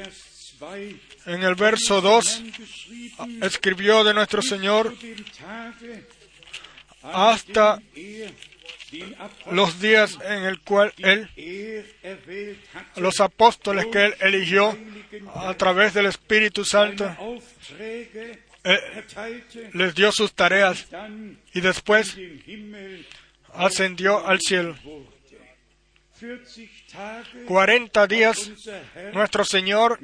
en 1.25 1.43
el 1.43 1.55
verso 1.55 2.01
2 2.01 2.43
escribió 3.41 4.03
de 4.03 4.13
nuestro 4.13 4.41
Señor 4.41 4.95
hasta 7.03 7.81
los 9.51 9.79
días 9.79 10.17
en 10.25 10.43
el 10.43 10.59
cual 10.61 10.93
Él, 10.97 11.29
los 12.95 13.19
apóstoles 13.19 13.85
que 13.87 14.05
Él 14.05 14.15
eligió 14.19 14.77
a 15.33 15.53
través 15.55 15.93
del 15.93 16.07
Espíritu 16.07 16.65
Santo, 16.65 17.15
eh, 18.63 19.05
les 19.73 19.95
dio 19.95 20.11
sus 20.11 20.33
tareas 20.33 20.87
y 21.53 21.61
después 21.61 22.17
ascendió 23.53 24.25
al 24.25 24.39
cielo. 24.39 24.75
40 27.47 28.07
días 28.07 28.51
nuestro 29.13 29.45
Señor 29.45 29.99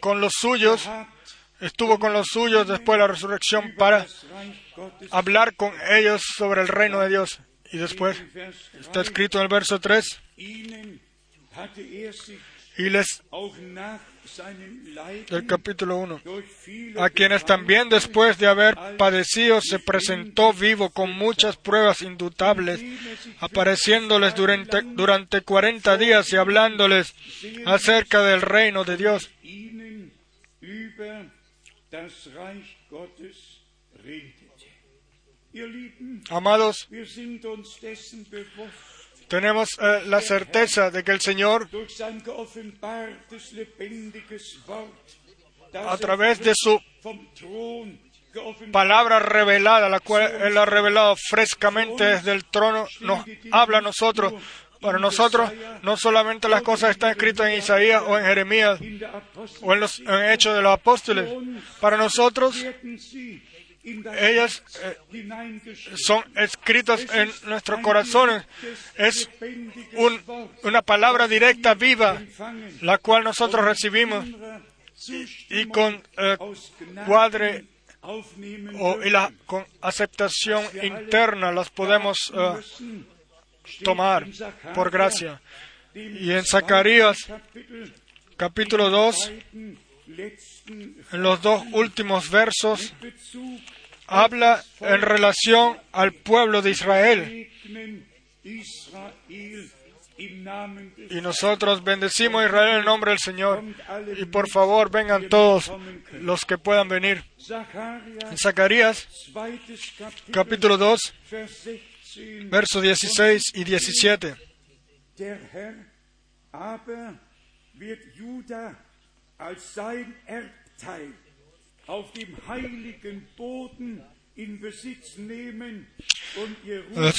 con 0.00 0.20
los 0.20 0.32
suyos 0.38 0.88
estuvo 1.60 1.98
con 1.98 2.12
los 2.12 2.26
suyos 2.28 2.66
después 2.66 2.96
de 2.96 3.00
la 3.00 3.06
resurrección 3.06 3.74
para 3.76 4.06
hablar 5.10 5.54
con 5.56 5.72
ellos 5.90 6.22
sobre 6.36 6.62
el 6.62 6.68
reino 6.68 7.00
de 7.00 7.08
Dios. 7.08 7.40
Y 7.72 7.78
después 7.78 8.20
está 8.80 9.00
escrito 9.00 9.38
en 9.38 9.42
el 9.42 9.48
verso 9.48 9.78
3, 9.78 10.20
y 12.80 12.88
les 12.88 13.22
del 15.28 15.46
capítulo 15.46 15.98
1, 15.98 16.22
a 16.98 17.10
quienes 17.10 17.44
también 17.44 17.88
después 17.90 18.38
de 18.38 18.46
haber 18.46 18.74
padecido 18.96 19.60
se 19.60 19.78
presentó 19.78 20.52
vivo 20.52 20.88
con 20.90 21.10
muchas 21.10 21.56
pruebas 21.56 22.00
indutables, 22.00 22.80
apareciéndoles 23.40 24.34
durante, 24.34 24.80
durante 24.82 25.42
40 25.42 25.96
días 25.98 26.32
y 26.32 26.36
hablándoles 26.36 27.14
acerca 27.66 28.22
del 28.22 28.40
reino 28.40 28.84
de 28.84 28.96
Dios. 28.96 29.30
Amados, 36.30 36.88
tenemos 39.30 39.78
eh, 39.80 40.02
la 40.06 40.20
certeza 40.20 40.90
de 40.90 41.04
que 41.04 41.12
el 41.12 41.20
Señor, 41.20 41.68
a 45.72 45.96
través 45.98 46.40
de 46.40 46.52
su 46.56 46.80
palabra 48.72 49.20
revelada, 49.20 49.88
la 49.88 50.00
cual 50.00 50.22
Él 50.42 50.58
ha 50.58 50.66
revelado 50.66 51.14
frescamente 51.16 52.04
desde 52.04 52.32
el 52.32 52.44
trono, 52.44 52.88
nos 53.02 53.24
habla 53.52 53.78
a 53.78 53.82
nosotros. 53.82 54.34
Para 54.80 54.98
nosotros, 54.98 55.52
no 55.82 55.96
solamente 55.98 56.48
las 56.48 56.62
cosas 56.62 56.90
están 56.90 57.10
escritas 57.10 57.48
en 57.48 57.58
Isaías 57.58 58.02
o 58.04 58.18
en 58.18 58.24
Jeremías 58.24 58.80
o 59.60 59.74
en 59.74 59.80
los 59.80 60.00
en 60.00 60.30
Hechos 60.30 60.56
de 60.56 60.62
los 60.62 60.72
Apóstoles. 60.72 61.30
Para 61.80 61.98
nosotros, 61.98 62.56
ellas 63.82 64.62
eh, 64.82 65.64
son 65.96 66.22
escritas 66.36 67.06
en 67.14 67.30
nuestros 67.46 67.80
corazones. 67.80 68.44
Es 68.96 69.28
una 70.62 70.82
palabra 70.82 71.28
directa, 71.28 71.74
viva, 71.74 72.20
la 72.82 72.98
cual 72.98 73.24
nosotros 73.24 73.64
recibimos 73.64 74.26
y, 75.48 75.66
con 75.66 76.02
eh, 76.18 76.36
cuadre 77.06 77.64
o, 78.02 79.02
y 79.02 79.10
la, 79.10 79.32
con 79.46 79.64
aceptación 79.80 80.64
interna 80.82 81.52
las 81.52 81.70
podemos 81.70 82.32
eh, 82.34 82.60
tomar 83.82 84.26
por 84.74 84.90
gracia. 84.90 85.40
Y 85.94 86.30
en 86.30 86.44
Zacarías 86.44 87.18
capítulo 88.36 88.90
2, 88.90 89.32
en 90.70 91.22
los 91.22 91.42
dos 91.42 91.62
últimos 91.72 92.30
versos, 92.30 92.94
habla 94.06 94.62
en 94.80 95.02
relación 95.02 95.78
al 95.92 96.12
pueblo 96.12 96.62
de 96.62 96.70
Israel. 96.70 97.48
Y 100.16 101.20
nosotros 101.22 101.82
bendecimos 101.82 102.42
a 102.42 102.46
Israel 102.46 102.70
en 102.72 102.78
el 102.80 102.84
nombre 102.84 103.10
del 103.10 103.18
Señor. 103.18 103.64
Y 104.16 104.24
por 104.26 104.48
favor 104.48 104.90
vengan 104.90 105.28
todos 105.28 105.72
los 106.12 106.44
que 106.44 106.58
puedan 106.58 106.88
venir. 106.88 107.24
En 108.30 108.38
Zacarías, 108.38 109.08
capítulo 110.30 110.76
2, 110.76 111.14
versos 112.50 112.82
16 112.82 113.42
y 113.54 113.64
17 113.64 114.34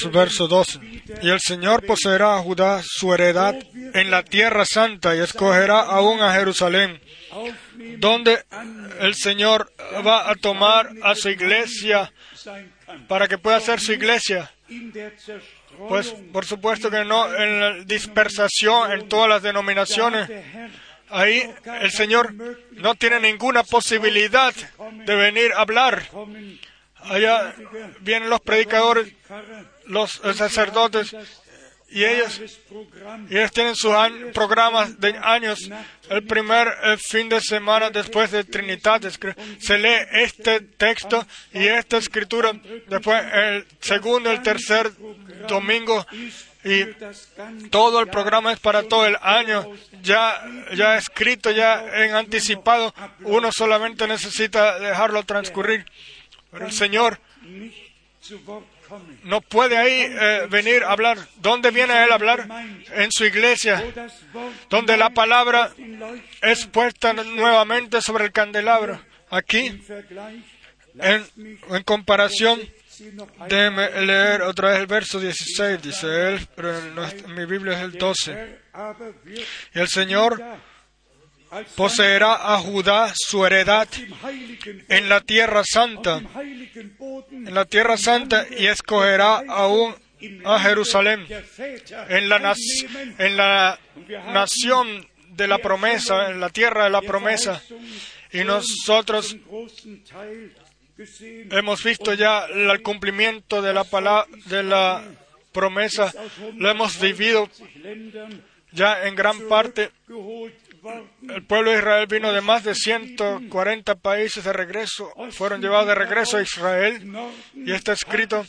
verso 0.10 0.48
12. 0.48 0.80
Y 1.22 1.30
el 1.30 1.40
Señor 1.40 1.86
poseerá 1.86 2.38
a 2.38 2.42
Judá 2.42 2.82
su 2.84 3.14
heredad 3.14 3.56
en 3.94 4.10
la 4.10 4.24
tierra 4.24 4.66
santa 4.66 5.16
y 5.16 5.20
escogerá 5.20 5.82
aún 5.82 6.22
a 6.22 6.34
Jerusalén, 6.34 7.00
donde 7.98 8.44
el 9.00 9.14
Señor 9.16 9.72
va 10.06 10.32
a 10.32 10.36
tomar 10.36 10.90
a 11.04 11.16
su 11.16 11.30
iglesia 11.30 12.12
para 13.08 13.28
que 13.28 13.38
pueda 13.38 13.60
ser 13.60 13.80
su 13.80 13.94
iglesia. 13.94 14.52
Pues 15.88 16.14
por 16.32 16.46
supuesto 16.46 16.90
que 16.90 17.04
no 17.06 17.34
en 17.36 17.60
la 17.60 17.84
dispersación 17.84 18.92
en 18.92 19.08
todas 19.08 19.30
las 19.30 19.44
denominaciones, 19.44 20.30
ahí 21.12 21.54
el 21.82 21.92
Señor 21.92 22.34
no 22.72 22.96
tiene 22.96 23.20
ninguna 23.20 23.64
posibilidad 23.64 24.54
de 25.06 25.16
venir 25.16 25.52
a 25.54 25.62
hablar. 25.62 26.10
Allá 27.04 27.56
vienen 28.00 28.30
los 28.30 28.42
predicadores, 28.42 29.14
los 29.86 30.12
sacerdotes, 30.36 31.16
y 31.92 32.06
ellos, 32.06 32.42
ellos 33.30 33.52
tienen 33.52 33.76
sus 33.76 33.94
programas 34.34 34.98
de 35.00 35.14
años. 35.22 35.70
El 36.10 36.24
primer 36.26 36.70
eh, 36.84 36.98
fin 36.98 37.28
de 37.28 37.42
semana 37.42 37.90
después 37.90 38.32
de 38.32 38.46
Trinidad 38.46 39.02
se 39.60 39.78
lee 39.78 39.98
este 40.14 40.62
texto 40.62 41.26
y 41.54 41.68
esta 41.68 41.98
escritura. 41.98 42.54
Después 42.88 43.22
el 43.34 43.68
segundo, 43.82 44.32
el 44.32 44.42
tercer 44.42 44.90
domingo 45.50 46.06
y 46.64 46.86
todo 47.70 48.00
el 48.00 48.08
programa 48.08 48.52
es 48.54 48.60
para 48.60 48.84
todo 48.84 49.06
el 49.06 49.18
año, 49.22 49.68
ya, 50.02 50.44
ya 50.76 50.98
escrito, 50.98 51.52
ya 51.52 51.84
en 52.04 52.14
anticipado, 52.14 52.94
uno 53.22 53.52
solamente 53.52 54.08
necesita 54.08 54.80
dejarlo 54.80 55.24
transcurrir. 55.24 55.86
El 56.60 56.72
Señor 56.72 57.20
no 59.24 59.42
puede 59.42 59.78
ahí 59.78 60.06
eh, 60.08 60.48
venir 60.50 60.84
a 60.84 60.92
hablar. 60.92 61.18
¿Dónde 61.38 61.72
viene 61.72 62.04
Él 62.04 62.12
a 62.12 62.16
hablar? 62.16 62.48
En 62.94 63.12
su 63.12 63.26
iglesia, 63.26 63.84
donde 64.70 64.98
la 64.98 65.10
palabra 65.12 65.72
es 66.42 66.66
puesta 66.68 67.14
nuevamente 67.14 68.02
sobre 68.02 68.26
el 68.26 68.32
candelabro. 68.32 69.02
Aquí, 69.30 69.82
En, 71.00 71.26
en 71.70 71.84
comparación, 71.84 72.60
déjeme 73.48 74.06
leer 74.06 74.42
otra 74.44 74.72
vez 74.72 74.80
el 74.80 74.88
verso 74.88 75.20
16, 75.20 75.82
dice 75.82 76.30
él, 76.30 76.48
pero 76.56 76.78
en, 76.78 77.36
mi 77.36 77.46
Biblia 77.46 77.78
es 77.78 77.84
el 77.84 77.92
12. 77.94 78.60
Y 79.74 79.80
el 79.80 79.88
Señor 79.88 80.42
poseerá 81.76 82.54
a 82.54 82.60
Judá 82.60 83.14
su 83.16 83.46
heredad 83.46 83.88
en 84.88 85.10
la 85.10 85.22
tierra 85.22 85.64
santa, 85.66 86.22
en 87.32 87.54
la 87.54 87.66
tierra 87.66 87.98
santa, 87.98 88.46
y 88.58 88.68
escogerá 88.68 89.44
aún 89.48 89.96
a 90.46 90.60
Jerusalén, 90.60 91.26
en 92.10 92.30
la, 92.30 92.56
en 93.18 93.38
la 93.38 93.80
nación 94.34 95.08
de 95.30 95.48
la 95.48 95.58
promesa, 95.58 96.30
en 96.30 96.40
la 96.40 96.50
tierra 96.50 96.86
de 96.86 96.90
la 96.90 97.02
promesa. 97.02 97.62
Y 98.32 98.44
nosotros 98.44 99.36
hemos 101.52 101.84
visto 101.84 102.14
ya 102.14 102.46
el 102.46 102.82
cumplimiento 102.82 103.62
de 103.62 103.74
la 103.74 103.84
palabra, 103.84 104.28
de 104.46 104.64
la 104.64 105.04
promesa, 105.52 106.14
lo 106.56 106.70
hemos 106.70 107.00
vivido 107.00 107.50
ya 108.72 109.04
en 109.04 109.16
gran 109.16 109.48
parte. 109.48 109.92
El 111.30 111.44
pueblo 111.44 111.70
de 111.72 111.78
Israel 111.78 112.08
vino 112.08 112.34
de 112.34 112.42
más 112.42 112.64
de 112.64 112.74
140 112.74 113.96
países 113.96 114.44
de 114.44 114.52
regreso, 114.52 115.14
fueron 115.32 115.62
llevados 115.62 115.88
de 115.88 115.96
regreso 115.96 116.38
a 116.38 116.42
Israel 116.42 117.08
y 117.54 117.72
está 117.72 117.94
escrito, 117.94 118.44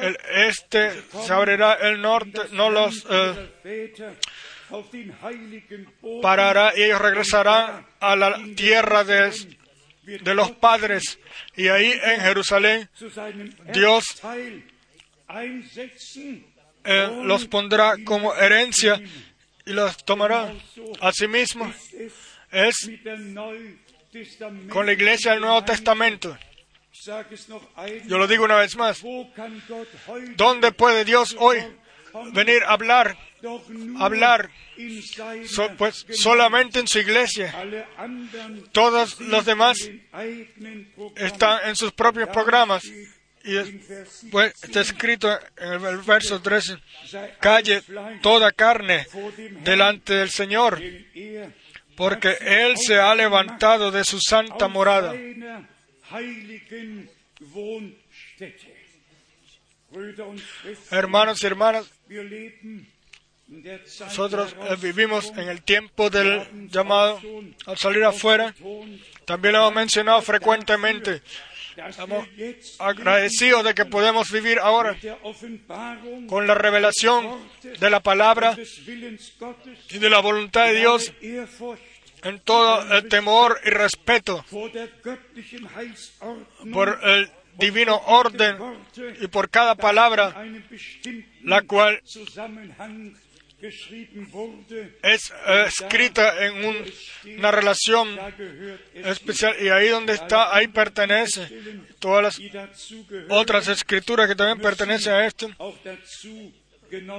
el 0.00 0.18
este 0.48 0.90
se 1.24 1.32
abrirá 1.32 1.74
el 1.74 2.02
norte, 2.02 2.40
no 2.52 2.68
los 2.68 3.06
eh, 3.08 4.12
parará 6.20 6.72
y 6.76 6.82
ellos 6.82 7.00
regresarán 7.00 7.86
a 8.00 8.16
la 8.16 8.38
tierra 8.54 9.04
de, 9.04 9.32
de 10.06 10.34
los 10.34 10.52
padres 10.52 11.18
y 11.56 11.68
ahí 11.68 11.92
en 11.92 12.20
Jerusalén 12.20 12.88
Dios 13.72 14.04
eh, 16.84 17.10
los 17.24 17.46
pondrá 17.46 17.96
como 18.04 18.34
herencia 18.34 19.00
y 19.64 19.72
los 19.72 20.04
tomará. 20.04 20.54
Asimismo, 21.00 21.72
es 22.52 22.90
con 24.70 24.86
la 24.86 24.92
iglesia 24.92 25.32
del 25.32 25.40
Nuevo 25.40 25.64
Testamento. 25.64 26.38
Yo 28.06 28.18
lo 28.18 28.28
digo 28.28 28.44
una 28.44 28.56
vez 28.56 28.76
más. 28.76 29.02
¿Dónde 30.36 30.72
puede 30.72 31.04
Dios 31.04 31.36
hoy 31.38 31.58
venir 32.32 32.62
a 32.64 32.72
hablar? 32.72 33.16
Hablar 33.98 34.50
pues 35.78 36.06
solamente 36.12 36.80
en 36.80 36.88
su 36.88 36.98
iglesia. 36.98 37.54
Todos 38.72 39.20
los 39.20 39.44
demás 39.44 39.78
están 41.16 41.68
en 41.68 41.76
sus 41.76 41.92
propios 41.92 42.28
programas. 42.30 42.82
Y 43.44 43.56
es- 43.56 44.24
pues, 44.32 44.52
está 44.64 44.80
escrito 44.80 45.38
en 45.56 45.84
el 45.84 45.98
verso 45.98 46.42
13, 46.42 46.78
calle 47.40 47.82
toda 48.20 48.50
carne 48.50 49.06
delante 49.62 50.14
del 50.14 50.30
Señor, 50.30 50.82
porque 51.96 52.36
Él 52.40 52.76
se 52.76 52.96
ha 52.96 53.14
levantado 53.14 53.92
de 53.92 54.02
su 54.04 54.18
santa 54.20 54.66
morada. 54.66 55.14
Hermanos 60.90 61.42
y 61.42 61.46
hermanas, 61.46 61.90
nosotros 63.48 64.56
eh, 64.68 64.76
vivimos 64.80 65.32
en 65.36 65.48
el 65.48 65.62
tiempo 65.62 66.10
del 66.10 66.68
llamado 66.68 67.20
al 67.66 67.78
salir 67.78 68.04
afuera. 68.04 68.54
También 69.24 69.52
lo 69.52 69.60
hemos 69.60 69.74
mencionado 69.74 70.20
frecuentemente. 70.22 71.22
Estamos 71.76 72.26
agradecidos 72.78 73.62
de 73.64 73.74
que 73.74 73.84
podemos 73.84 74.32
vivir 74.32 74.58
ahora 74.58 74.96
con 76.26 76.46
la 76.46 76.54
revelación 76.54 77.38
de 77.62 77.90
la 77.90 78.00
palabra 78.00 78.56
y 79.90 79.98
de 79.98 80.10
la 80.10 80.20
voluntad 80.20 80.66
de 80.66 80.74
Dios 80.74 81.12
en 81.20 82.40
todo 82.40 82.96
el 82.96 83.08
temor 83.08 83.60
y 83.64 83.70
respeto 83.70 84.44
por 86.72 86.98
el 87.04 87.30
divino 87.58 87.96
orden 88.06 88.56
y 89.20 89.26
por 89.28 89.48
cada 89.50 89.74
palabra 89.74 90.34
la 91.42 91.62
cual 91.62 92.00
es 95.02 95.32
eh, 95.46 95.64
escrita 95.66 96.44
en 96.46 96.64
un- 96.64 96.84
una 97.38 97.50
relación 97.50 98.18
especial 98.94 99.54
y 99.60 99.68
ahí 99.70 99.88
donde 99.88 100.12
está, 100.12 100.54
ahí 100.54 100.68
pertenece. 100.68 101.48
Todas 101.98 102.22
las 102.22 102.38
otras 103.30 103.68
escrituras 103.68 104.28
que 104.28 104.34
también 104.34 104.60
pertenecen 104.60 105.14
a 105.14 105.26
esto 105.26 105.48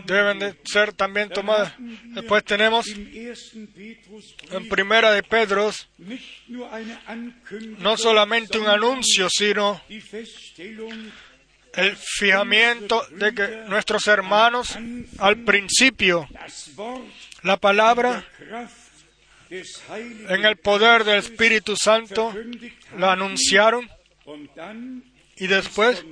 deben 0.06 0.39
de 0.39 0.56
ser 0.65 0.93
también 0.93 1.30
tomadas. 1.30 1.73
Después 2.06 2.43
tenemos 2.43 2.88
en 2.88 4.69
Primera 4.69 5.12
de 5.12 5.23
Pedro 5.23 5.71
no 7.80 7.97
solamente 7.97 8.58
un 8.60 8.67
anuncio, 8.67 9.27
sino 9.30 9.82
el 11.73 11.95
fijamiento 11.95 13.06
de 13.12 13.34
que 13.34 13.47
nuestros 13.67 14.08
hermanos 14.08 14.77
al 15.19 15.38
principio 15.43 16.27
la 17.43 17.58
palabra 17.58 18.25
en 19.49 20.45
el 20.45 20.58
poder 20.58 21.03
del 21.03 21.19
Espíritu 21.19 21.75
Santo 21.75 22.34
la 22.97 23.13
anunciaron 23.13 23.89
y 25.39 25.47
después 25.47 26.04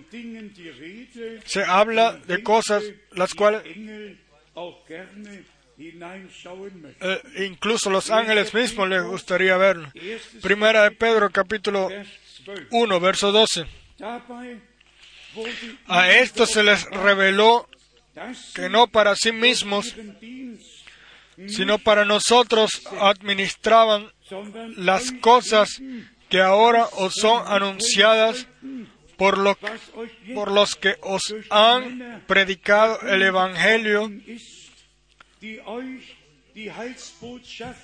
se 1.46 1.64
habla 1.64 2.14
de 2.28 2.44
cosas 2.44 2.84
las 3.12 3.34
cuales 3.34 3.64
eh, 5.78 7.22
incluso 7.48 7.90
los 7.90 8.10
ángeles 8.12 8.54
mismos 8.54 8.88
les 8.88 9.04
gustaría 9.04 9.58
verlo. 9.58 9.92
Primera 10.42 10.84
de 10.84 10.92
Pedro 10.92 11.30
capítulo 11.30 11.90
1 12.72 13.00
verso 13.00 13.32
12. 13.32 13.66
A 15.88 16.12
esto 16.12 16.46
se 16.46 16.64
les 16.64 16.86
reveló 16.86 17.68
que 18.54 18.70
no 18.70 18.88
para 18.88 19.16
sí 19.16 19.32
mismos, 19.34 19.94
sino 21.48 21.78
para 21.80 22.06
nosotros 22.06 22.82
administraban 23.02 24.12
las 24.78 25.12
cosas 25.20 25.82
que 26.30 26.40
ahora 26.42 26.88
os 26.94 27.14
son 27.16 27.44
anunciadas 27.48 28.48
por, 29.18 29.38
lo- 29.38 29.58
por 30.34 30.52
los 30.52 30.76
que 30.76 30.98
os 31.02 31.22
han 31.50 32.24
predicado 32.28 33.00
el 33.02 33.22
Evangelio 33.24 34.10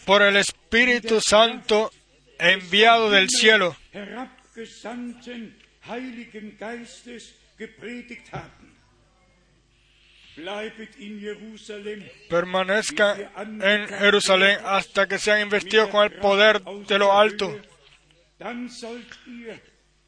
por 0.06 0.22
el 0.22 0.36
Espíritu 0.38 1.20
Santo 1.22 1.92
enviado 2.40 3.10
del 3.12 3.30
cielo. 3.30 3.76
Permanezcan 12.30 13.20
en 13.62 13.88
Jerusalén 13.90 14.60
hasta 14.66 15.08
que 15.08 15.20
sean 15.20 15.42
investidos 15.42 15.90
con 15.90 16.04
el 16.06 16.14
poder 16.20 16.62
de 16.64 16.98
lo 16.98 17.12
alto. 17.14 17.60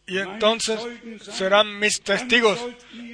Y 0.05 0.17
entonces 0.17 0.79
serán 1.21 1.79
mis 1.79 2.01
testigos. 2.01 2.59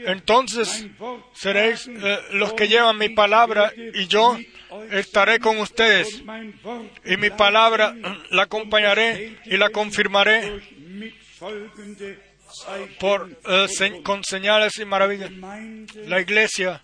Entonces 0.06 0.88
seréis 1.34 1.88
eh, 1.88 2.20
los 2.32 2.54
que 2.54 2.68
llevan 2.68 2.98
mi 2.98 3.10
palabra 3.10 3.72
y 3.94 4.08
yo 4.08 4.38
estaré 4.92 5.40
con 5.40 5.60
ustedes. 5.60 6.24
Y 7.06 7.18
mi 7.18 7.30
palabra 7.30 7.96
la 8.32 8.44
acompañaré 8.44 9.40
y 9.46 9.58
la 9.58 9.70
confirmaré 9.70 10.62
por, 13.00 13.30
eh, 13.48 14.02
con 14.04 14.24
señales 14.24 14.78
y 14.80 14.86
maravillas. 14.86 15.32
La 16.08 16.20
iglesia 16.20 16.84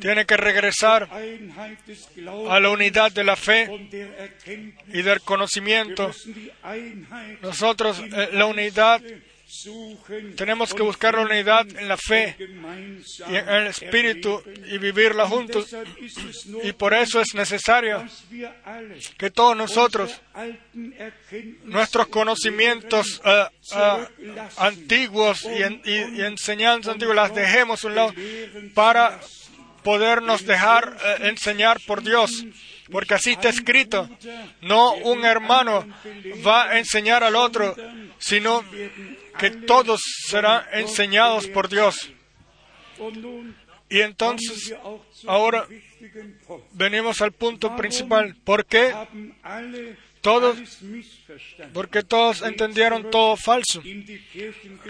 tiene 0.00 0.26
que 0.26 0.36
regresar 0.36 1.08
a 2.48 2.60
la 2.60 2.70
unidad 2.70 3.12
de 3.12 3.24
la 3.24 3.36
fe 3.36 3.68
y 4.88 5.02
del 5.02 5.20
conocimiento. 5.20 6.10
Nosotros 7.42 8.00
eh, 8.00 8.30
la 8.32 8.46
unidad, 8.46 9.00
tenemos 10.36 10.74
que 10.74 10.82
buscar 10.82 11.14
la 11.14 11.22
unidad 11.22 11.66
en 11.78 11.88
la 11.88 11.96
fe 11.96 12.36
y 13.30 13.36
en 13.36 13.48
el 13.48 13.66
espíritu 13.68 14.42
y 14.68 14.78
vivirla 14.78 15.26
juntos. 15.28 15.74
Y 16.64 16.72
por 16.72 16.92
eso 16.94 17.20
es 17.20 17.34
necesario 17.34 18.04
que 19.16 19.30
todos 19.30 19.56
nosotros 19.56 20.20
nuestros 21.64 22.08
conocimientos 22.08 23.20
eh, 23.24 23.44
eh, 23.72 24.06
antiguos 24.58 25.44
y, 25.44 25.62
en- 25.62 25.82
y- 25.84 26.20
y 26.20 26.22
enseñanzas 26.22 26.94
antiguas 26.94 27.16
las 27.16 27.34
dejemos 27.34 27.84
a 27.84 27.88
un 27.88 27.94
lado 27.94 28.14
para 28.74 29.20
podernos 29.82 30.44
dejar 30.44 30.96
eh, 31.20 31.28
enseñar 31.28 31.78
por 31.86 32.02
Dios. 32.02 32.44
Porque 32.90 33.14
así 33.14 33.32
está 33.32 33.48
escrito, 33.48 34.08
no 34.62 34.94
un 34.94 35.24
hermano 35.24 35.86
va 36.46 36.70
a 36.70 36.78
enseñar 36.78 37.24
al 37.24 37.34
otro, 37.34 37.74
sino 38.18 38.64
que 39.38 39.50
todos 39.50 40.00
serán 40.26 40.64
enseñados 40.72 41.48
por 41.48 41.68
Dios. 41.68 42.10
Y 43.88 44.00
entonces, 44.00 44.74
ahora 45.26 45.66
venimos 46.72 47.20
al 47.22 47.32
punto 47.32 47.74
principal. 47.76 48.34
¿Por 48.44 48.66
qué? 48.66 48.92
Todos, 50.20 50.58
porque 51.72 52.02
todos 52.02 52.42
entendieron 52.42 53.12
todo 53.12 53.36
falso. 53.36 53.80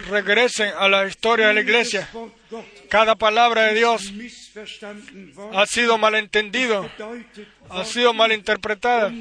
Regresen 0.09 0.71
a 0.75 0.89
la 0.89 1.05
historia 1.05 1.49
de 1.49 1.53
la 1.53 1.61
iglesia. 1.61 2.09
Cada 2.89 3.15
palabra 3.15 3.65
de 3.65 3.75
Dios 3.75 4.11
ha 5.53 5.65
sido 5.67 5.99
malentendido, 5.99 6.89
ha 7.69 7.85
sido 7.85 8.13
malinterpretada. 8.13 9.13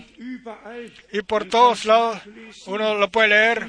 Y 1.13 1.23
por 1.23 1.47
todos 1.47 1.85
lados 1.85 2.21
uno 2.67 2.95
lo 2.95 3.11
puede 3.11 3.29
leer. 3.29 3.67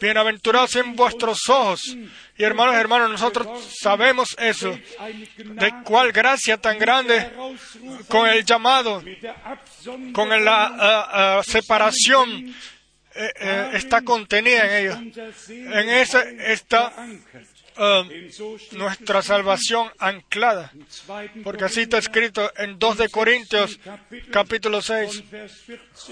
bienaventurados 0.00 0.76
en 0.76 0.94
vuestros 0.94 1.48
ojos. 1.48 1.96
Y 2.36 2.42
hermanos, 2.42 2.74
hermanos, 2.76 3.10
nosotros 3.10 3.46
sabemos 3.80 4.36
eso, 4.38 4.78
de 5.38 5.74
cuál 5.84 6.12
gracia 6.12 6.56
tan 6.56 6.78
grande 6.78 7.30
con 8.08 8.28
el 8.28 8.44
llamado, 8.44 9.02
con 10.12 10.28
la 10.44 11.42
separación 11.44 12.54
eh, 13.14 13.70
está 13.74 14.02
contenida 14.02 14.64
en 14.64 14.86
ellos. 14.86 15.26
En 15.48 15.88
ese 15.90 16.52
está 16.52 16.92
nuestra 18.72 19.22
salvación 19.22 19.90
anclada. 19.98 20.72
Porque 21.42 21.64
así 21.64 21.82
está 21.82 21.98
escrito 21.98 22.52
en 22.56 22.78
2 22.78 22.98
de 22.98 23.08
Corintios 23.08 23.78
capítulo 24.30 24.82
6, 24.82 25.22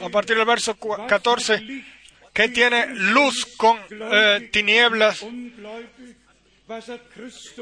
a 0.03 0.09
partir 0.09 0.37
del 0.37 0.47
verso 0.47 0.77
14, 0.77 1.85
que 2.39 2.51
tiene 2.51 2.87
luz 2.95 3.47
con 3.57 3.77
eh, 3.91 4.49
tinieblas, 4.53 5.27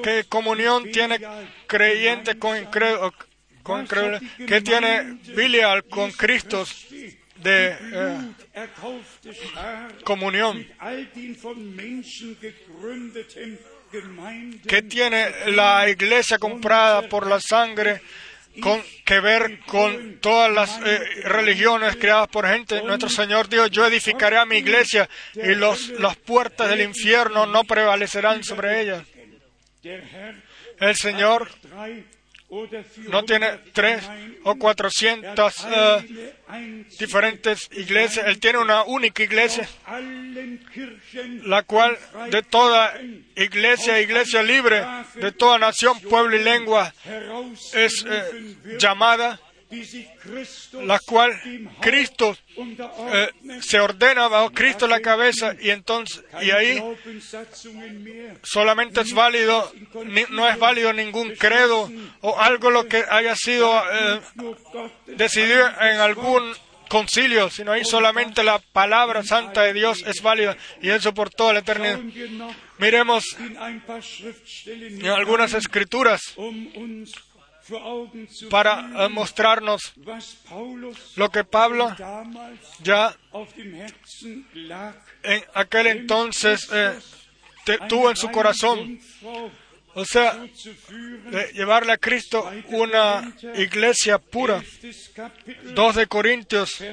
qué 0.03 0.25
comunión 0.29 0.91
tiene 0.93 1.19
creyente 1.67 2.39
con 2.39 2.59
incrédulo, 2.59 3.15
con 3.63 3.89
que 4.47 4.61
tiene 4.61 5.19
Bilial 5.35 5.83
con 5.85 6.13
Cristo 6.13 6.67
de 7.37 7.75
eh, 7.91 8.33
comunión. 10.05 10.67
¿Qué 14.69 14.83
tiene 14.83 15.31
la 15.53 15.89
iglesia 15.89 16.37
comprada 16.37 17.09
por 17.09 17.27
la 17.27 17.41
sangre 17.41 18.03
con 18.61 18.83
que 19.05 19.21
ver 19.21 19.61
con 19.67 20.19
todas 20.21 20.53
las 20.53 20.81
eh, 20.85 20.99
religiones 21.25 21.97
creadas 21.97 22.29
por 22.29 22.47
gente. 22.47 22.83
Nuestro 22.83 23.09
Señor 23.09 23.49
dijo, 23.49 23.67
yo 23.67 23.87
edificaré 23.87 24.39
a 24.39 24.45
mi 24.45 24.57
iglesia 24.57 25.09
y 25.35 25.55
los, 25.55 25.89
las 26.01 26.17
puertas 26.17 26.69
del 26.69 26.81
infierno 26.81 27.47
no 27.47 27.65
prevalecerán 27.65 28.43
sobre 28.45 28.81
ella. 28.81 29.05
El 30.81 30.97
Señor 30.97 31.49
no 33.09 33.25
tiene 33.25 33.59
tres 33.73 34.03
o 34.45 34.55
cuatrocientas 34.57 35.67
eh, 35.69 36.35
diferentes 36.99 37.69
iglesias. 37.73 38.27
Él 38.27 38.39
tiene 38.39 38.59
una 38.59 38.85
única 38.85 39.23
iglesia, 39.23 39.69
la 41.45 41.63
cual 41.65 41.99
de 42.31 42.43
toda 42.43 42.95
iglesia, 43.35 44.01
iglesia 44.01 44.43
libre, 44.43 44.85
de 45.17 45.33
toda 45.33 45.59
nación, 45.59 46.01
pueblo 46.01 46.37
y 46.37 46.45
lengua, 46.45 46.93
es 47.73 48.05
eh, 48.09 48.57
llamada 48.79 49.41
la 50.83 50.99
cual 51.01 51.33
Cristo 51.81 52.37
eh, 52.57 53.31
se 53.61 53.81
ordena 53.81 54.29
bajo 54.29 54.51
Cristo 54.51 54.87
la 54.87 55.01
cabeza 55.01 55.55
y 55.61 55.71
entonces 55.71 56.23
y 56.41 56.51
ahí 56.51 56.83
solamente 58.43 59.01
es 59.01 59.13
válido 59.13 59.73
no 60.31 60.49
es 60.49 60.59
válido 60.59 60.93
ningún 60.93 61.35
credo 61.35 61.91
o 62.21 62.39
algo 62.39 62.71
lo 62.71 62.87
que 62.87 63.05
haya 63.09 63.35
sido 63.35 63.83
eh, 63.93 64.21
decidido 65.07 65.67
en 65.81 66.01
algún 66.01 66.55
concilio, 66.89 67.51
sino 67.51 67.73
ahí 67.73 67.85
solamente 67.85 68.43
la 68.43 68.59
palabra 68.59 69.23
santa 69.23 69.63
de 69.63 69.73
Dios 69.73 70.05
es 70.07 70.23
válida 70.23 70.57
y 70.81 70.91
eso 70.91 71.13
por 71.13 71.31
toda 71.31 71.53
la 71.53 71.59
eternidad. 71.61 71.99
Miremos 72.79 73.25
en 73.39 75.07
algunas 75.07 75.55
escrituras 75.55 76.37
para 78.51 79.05
eh, 79.05 79.09
mostrarnos 79.09 79.95
lo 81.17 81.31
que 81.31 81.45
Pablo 81.45 81.95
ya 82.83 83.17
en 85.23 85.45
aquel 85.55 85.87
entonces 85.89 86.69
eh, 86.73 86.99
tuvo 87.89 88.11
en 88.11 88.17
su 88.17 88.31
corazón. 88.31 89.01
O 89.95 90.05
sea, 90.05 90.35
de 90.35 91.53
llevarle 91.55 91.93
a 91.93 91.97
Cristo 91.97 92.51
una 92.69 93.35
iglesia 93.57 94.19
pura. 94.19 94.63
2 95.75 95.97
de 95.97 96.07
Corintios, 96.07 96.85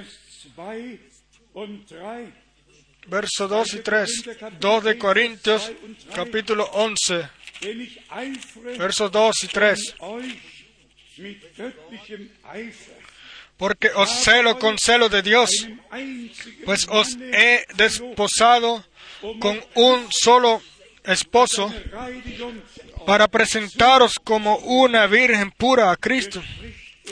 verso 3.07 3.47
2 3.49 3.73
y 3.73 3.79
3. 3.79 4.23
2 4.57 4.83
de 4.85 4.97
Corintios, 4.97 5.71
capítulo 6.15 6.63
11, 6.71 7.29
versos 8.77 9.11
2 9.11 9.43
y 9.43 9.47
3 9.47 9.95
porque 13.57 13.89
os 13.95 14.09
celo 14.23 14.57
con 14.57 14.77
celo 14.77 15.09
de 15.09 15.21
Dios, 15.21 15.49
pues 16.65 16.87
os 16.89 17.17
he 17.19 17.65
desposado 17.75 18.83
con 19.39 19.63
un 19.75 20.07
solo 20.11 20.61
esposo 21.05 21.71
para 23.05 23.27
presentaros 23.27 24.13
como 24.23 24.57
una 24.57 25.07
virgen 25.07 25.51
pura 25.51 25.91
a 25.91 25.97
Cristo. 25.97 26.41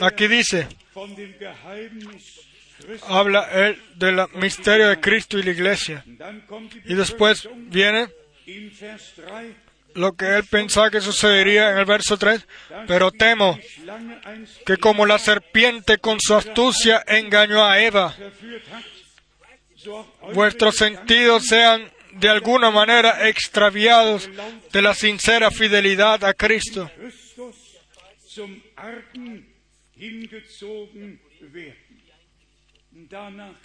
Aquí 0.00 0.26
dice, 0.26 0.66
habla 3.08 3.48
él 3.52 3.82
del 3.94 4.26
misterio 4.34 4.88
de 4.88 5.00
Cristo 5.00 5.38
y 5.38 5.42
la 5.42 5.50
iglesia. 5.50 6.04
Y 6.84 6.94
después 6.94 7.48
viene 7.54 8.08
in 8.46 8.72
Vers 8.80 9.12
3, 9.14 9.54
lo 9.94 10.12
que 10.14 10.36
él 10.36 10.44
pensaba 10.44 10.90
que 10.90 11.00
sucedería 11.00 11.70
en 11.70 11.78
el 11.78 11.84
verso 11.84 12.16
3. 12.16 12.46
Pero 12.86 13.10
temo 13.10 13.58
que 14.66 14.76
como 14.76 15.06
la 15.06 15.18
serpiente 15.18 15.98
con 15.98 16.18
su 16.20 16.34
astucia 16.34 17.02
engañó 17.06 17.64
a 17.64 17.80
Eva, 17.80 18.14
vuestros 20.32 20.76
sentidos 20.76 21.46
sean 21.46 21.90
de 22.12 22.28
alguna 22.28 22.70
manera 22.70 23.28
extraviados 23.28 24.28
de 24.72 24.82
la 24.82 24.94
sincera 24.94 25.50
fidelidad 25.50 26.24
a 26.24 26.34
Cristo. 26.34 26.90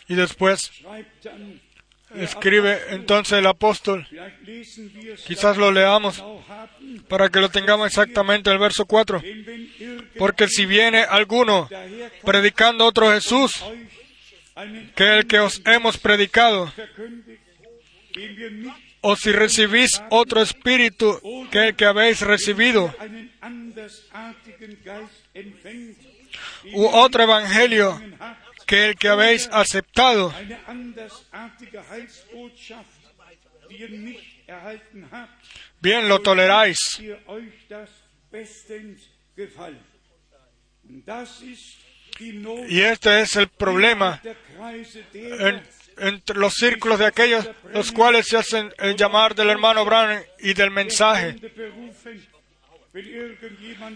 Y 0.08 0.16
después 0.16 0.72
escribe 2.15 2.80
entonces 2.89 3.39
el 3.39 3.48
apóstol, 3.48 4.08
quizás 5.26 5.58
lo 5.58 5.72
leamos 5.72 6.24
para 7.08 7.30
que 7.30 7.39
lo 7.39 7.50
tengamos 7.50 7.88
exactamente 7.88 8.50
el 8.50 8.60
verso 8.60 8.86
4. 8.86 9.20
denn 9.20 9.46
wenn 9.46 9.70
irgend 9.80 10.17
Porque 10.17 10.48
si 10.48 10.65
viene 10.65 11.04
alguno 11.04 11.70
predicando 12.24 12.86
otro 12.86 13.12
Jesús 13.12 13.63
que 14.96 15.17
el 15.17 15.28
que 15.28 15.39
os 15.39 15.62
hemos 15.65 15.98
predicado, 15.98 16.72
o 19.02 19.15
si 19.15 19.32
recibís 19.32 20.02
otro 20.10 20.41
espíritu 20.41 21.22
que 21.52 21.67
el 21.67 21.76
que 21.76 21.86
habéis 21.86 22.22
recibido, 22.22 22.93
u 26.74 26.86
otro 26.88 27.24
evangelio 27.24 28.02
que 28.67 28.89
el 28.89 28.95
que 28.95 29.08
habéis 29.08 29.47
aceptado, 29.51 30.32
bien 35.82 36.08
lo 36.08 36.19
toleráis. 36.21 36.99
Y 42.69 42.82
este 42.82 43.21
es 43.21 43.36
el 43.36 43.47
problema 43.49 44.21
en- 45.13 45.63
entre 45.99 46.36
los 46.38 46.53
círculos 46.53 46.99
de 46.99 47.06
aquellos 47.06 47.49
los 47.73 47.91
cuales 47.91 48.27
se 48.27 48.38
hacen 48.38 48.71
el 48.77 48.95
llamar 48.95 49.34
del 49.36 49.49
hermano 49.49 49.84
Brown 49.86 50.21
y 50.39 50.53
del 50.53 50.71
mensaje. 50.71 51.36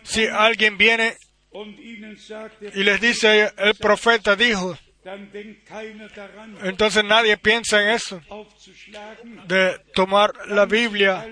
Si 0.03 0.27
alguien 0.27 0.77
viene 0.77 1.15
y 2.73 2.83
les 2.83 2.99
dice 3.01 3.51
el 3.57 3.75
profeta 3.75 4.35
dijo, 4.35 4.77
entonces 6.63 7.03
nadie 7.03 7.35
piensa 7.37 7.81
en 7.81 7.89
eso, 7.89 8.21
de 9.47 9.79
tomar 9.93 10.31
la 10.47 10.65
Biblia, 10.65 11.25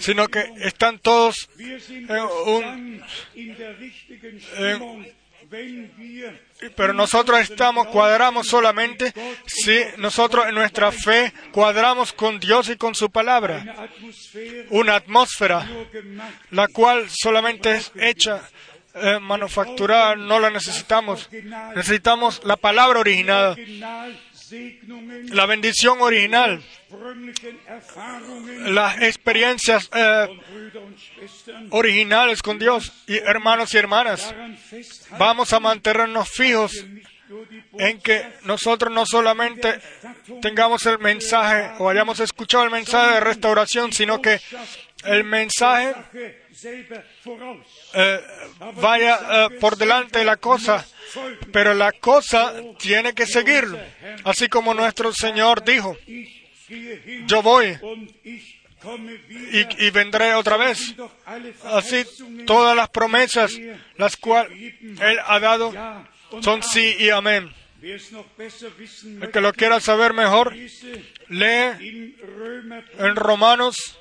sino 0.00 0.26
que 0.28 0.40
están 0.62 0.98
todos 0.98 1.48
en 1.58 2.22
un- 2.46 3.02
dann 4.60 5.06
Pero 6.76 6.92
nosotros 6.92 7.40
estamos, 7.40 7.88
cuadramos 7.88 8.46
solamente 8.46 9.12
si 9.46 9.80
nosotros 9.98 10.46
en 10.46 10.54
nuestra 10.54 10.92
fe 10.92 11.32
cuadramos 11.52 12.12
con 12.12 12.38
Dios 12.38 12.68
y 12.68 12.76
con 12.76 12.94
su 12.94 13.10
palabra. 13.10 13.88
Una 14.70 14.96
atmósfera, 14.96 15.66
la 16.50 16.68
cual 16.68 17.08
solamente 17.10 17.72
es 17.72 17.92
hecha, 17.96 18.42
eh, 18.94 19.18
manufacturada, 19.20 20.16
no 20.16 20.38
la 20.38 20.50
necesitamos. 20.50 21.28
Necesitamos 21.74 22.42
la 22.44 22.56
palabra 22.56 23.00
original, 23.00 23.56
la 25.30 25.46
bendición 25.46 26.00
original, 26.00 26.62
las 28.66 29.00
experiencias 29.02 29.88
eh, 29.94 30.28
originales 31.70 32.42
con 32.42 32.58
Dios 32.58 32.92
y 33.06 33.16
hermanos 33.18 33.74
y 33.74 33.78
hermanas. 33.78 34.34
Vamos 35.18 35.52
a 35.52 35.60
mantenernos 35.60 36.28
fijos 36.28 36.84
en 37.78 38.00
que 38.00 38.26
nosotros 38.44 38.92
no 38.92 39.04
solamente 39.06 39.80
tengamos 40.42 40.84
el 40.86 40.98
mensaje 40.98 41.72
o 41.78 41.88
hayamos 41.88 42.18
escuchado 42.20 42.64
el 42.64 42.70
mensaje 42.70 43.14
de 43.14 43.20
restauración, 43.20 43.92
sino 43.92 44.20
que 44.20 44.40
el 45.04 45.24
mensaje. 45.24 45.94
Eh, 47.94 48.20
vaya 48.76 49.18
eh, 49.30 49.48
por 49.60 49.76
delante 49.76 50.20
de 50.20 50.24
la 50.24 50.36
cosa, 50.36 50.86
pero 51.52 51.74
la 51.74 51.92
cosa 51.92 52.54
tiene 52.78 53.12
que 53.14 53.26
seguirlo. 53.26 53.78
Así 54.24 54.48
como 54.48 54.74
nuestro 54.74 55.12
Señor 55.12 55.64
dijo, 55.64 55.96
yo 57.26 57.42
voy 57.42 57.78
y, 59.52 59.86
y 59.86 59.90
vendré 59.90 60.34
otra 60.34 60.56
vez. 60.56 60.94
Así 61.64 62.04
todas 62.46 62.76
las 62.76 62.88
promesas, 62.90 63.52
las 63.96 64.16
cuales 64.16 64.52
Él 64.80 65.18
ha 65.24 65.38
dado, 65.40 65.72
son 66.40 66.62
sí 66.62 66.96
y 66.98 67.10
amén. 67.10 67.52
El 67.82 69.30
que 69.32 69.40
lo 69.40 69.52
quiera 69.52 69.80
saber 69.80 70.12
mejor, 70.12 70.54
lee 71.28 72.14
en 72.98 73.16
Romanos 73.16 73.98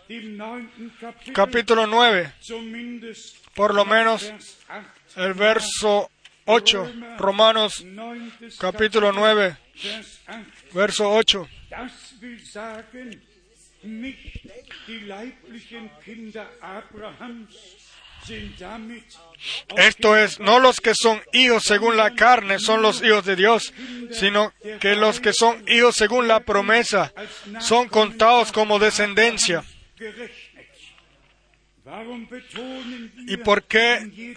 capítulo 1.34 1.88
9, 1.88 2.34
zumindest 2.42 3.38
por 3.56 3.74
lo 3.74 3.86
menos 3.86 4.24
Vers 4.24 4.58
8, 4.68 5.26
el 5.26 5.34
verso 5.34 6.12
8, 6.46 6.94
Romanos 7.18 7.86
capítulo 8.60 9.14
9, 9.14 9.58
Vers 9.74 10.20
8. 10.28 10.74
verso 10.74 11.10
8. 11.12 11.48
Esto 19.78 20.18
es, 20.18 20.40
no 20.40 20.60
los 20.60 20.82
que 20.82 20.94
son 20.94 21.22
hijos 21.34 21.64
según 21.64 21.96
la 21.98 22.14
carne 22.14 22.60
son 22.60 22.82
los 22.82 23.02
hijos 23.04 23.26
de 23.26 23.36
Dios, 23.36 23.74
sino 24.12 24.54
que 24.80 24.96
los 24.96 25.20
que 25.20 25.34
son 25.34 25.64
hijos 25.68 25.96
según 25.96 26.28
la 26.28 26.42
promesa 26.42 27.14
son 27.60 27.88
contados 27.88 28.52
como 28.52 28.80
descendencia. 28.80 29.64
¿Y 33.28 33.38
por 33.38 33.64
qué 33.64 34.36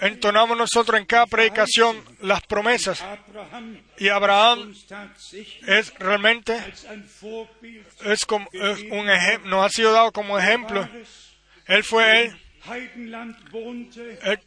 entonamos 0.00 0.56
nosotros 0.56 1.00
en 1.00 1.06
cada 1.06 1.26
predicación 1.26 2.02
las 2.20 2.42
promesas? 2.42 3.04
Y 3.98 4.08
Abraham 4.08 4.72
es 5.66 5.92
realmente 5.98 6.56
es 8.04 8.26
un 8.90 9.10
ejemplo, 9.10 9.50
nos 9.50 9.66
ha 9.66 9.68
sido 9.70 9.92
dado 9.92 10.12
como 10.12 10.38
ejemplo. 10.38 10.88
Él 11.66 11.82
fue 11.82 12.22
él, 12.22 12.43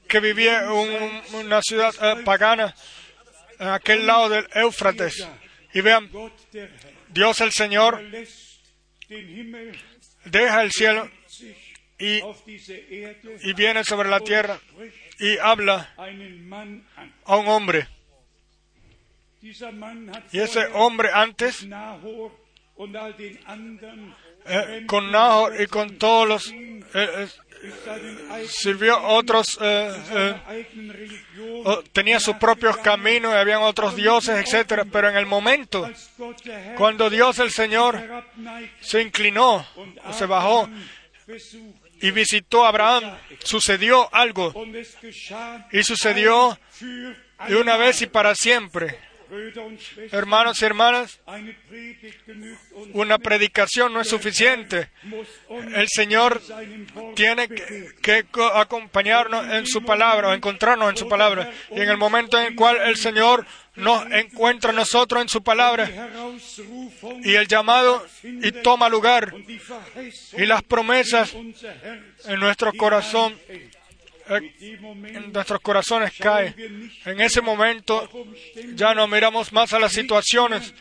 Que 0.08 0.19
vivía 0.19 0.63
en 0.63 0.69
un- 0.71 1.21
una 1.45 1.62
ciudad 1.62 1.93
eh, 2.01 2.23
pagana 2.23 2.73
en 3.60 3.67
aquel 3.69 4.06
lado 4.08 4.30
del 4.30 4.47
Éufrates. 4.53 5.27
Y 5.73 5.82
vean, 5.82 6.10
Dios 7.10 7.41
el 7.41 7.51
Señor 7.51 8.01
Himmel 9.10 9.80
deja 10.25 10.62
el 10.63 10.71
cielo 10.71 11.10
y, 11.99 12.19
viene 13.53 13.84
sobre 13.84 14.10
la 14.10 14.19
tierra 14.19 14.60
y 15.19 15.38
habla 15.38 15.93
a 17.25 17.38
un 17.38 17.47
hombre. 17.47 17.88
Y 20.32 20.39
ese 20.39 20.65
hombre 20.73 21.10
antes, 21.13 21.65
Eh, 24.49 24.85
con 24.87 25.11
Nahor 25.11 25.59
y 25.59 25.67
con 25.67 25.97
todos 25.97 26.27
los, 26.27 26.51
eh, 26.51 26.87
eh, 26.93 27.27
sirvió 28.47 29.01
otros, 29.01 29.57
eh, 29.61 29.93
eh, 30.11 30.35
tenía 31.91 32.19
sus 32.19 32.35
propios 32.37 32.77
caminos 32.77 33.33
y 33.33 33.37
habían 33.37 33.61
otros 33.61 33.95
dioses, 33.95 34.37
etcétera. 34.37 34.85
Pero 34.91 35.09
en 35.09 35.17
el 35.17 35.25
momento, 35.25 35.89
cuando 36.77 37.09
Dios 37.09 37.39
el 37.39 37.51
Señor 37.51 38.23
se 38.79 39.01
inclinó 39.01 39.65
o 40.05 40.13
se 40.13 40.25
bajó 40.25 40.69
y 41.99 42.11
visitó 42.11 42.63
a 42.63 42.69
Abraham, 42.69 43.17
sucedió 43.43 44.07
algo. 44.13 44.53
Y 45.71 45.83
sucedió 45.83 46.58
de 47.47 47.56
una 47.56 47.75
vez 47.77 48.02
y 48.02 48.08
para 48.08 48.33
siempre. 48.35 49.06
Hermanos 50.12 50.62
y 50.62 50.65
hermanas, 50.65 51.19
una 52.94 53.17
predicación 53.17 53.92
no 53.94 54.02
es 54.02 54.08
suficiente. 54.08 54.90
El 55.75 55.88
Señor 55.90 56.42
tiene 57.15 57.48
que, 57.50 57.90
que 58.02 58.23
co- 58.25 58.46
acompañarnos 58.46 59.46
en 59.54 59.65
su 59.67 59.84
palabra 59.84 60.34
encontrarnos 60.34 60.90
en 60.92 60.98
su 60.98 61.08
palabra. 61.10 61.52
Y 61.71 61.82
en 61.82 61.90
el 61.90 61.98
momento 61.98 62.38
en 62.40 62.48
el 62.48 62.56
cual 62.56 62.78
el 62.86 62.96
Señor 62.98 63.46
nos 63.75 64.06
encuentra 64.12 64.71
a 64.71 64.73
nosotros 64.73 65.21
en 65.21 65.30
su 65.30 65.44
palabra 65.44 65.86
y 67.23 67.36
el 67.36 67.48
llamado 67.48 68.06
y 68.23 68.52
toma 68.63 68.90
lugar 68.90 69.34
y 70.38 70.46
las 70.46 70.63
promesas 70.63 71.34
en 71.34 72.40
nuestro 72.40 72.73
corazón 72.73 73.38
en 74.30 75.32
nuestros 75.32 75.62
corazones 75.62 76.13
cae. 76.19 76.54
En 77.06 77.21
ese 77.21 77.42
momento 77.42 78.10
ya 78.73 78.94
no 78.94 79.08
miramos 79.08 79.52
más 79.54 79.73
a 79.73 79.80
las 79.80 79.94
situaciones, 79.94 80.73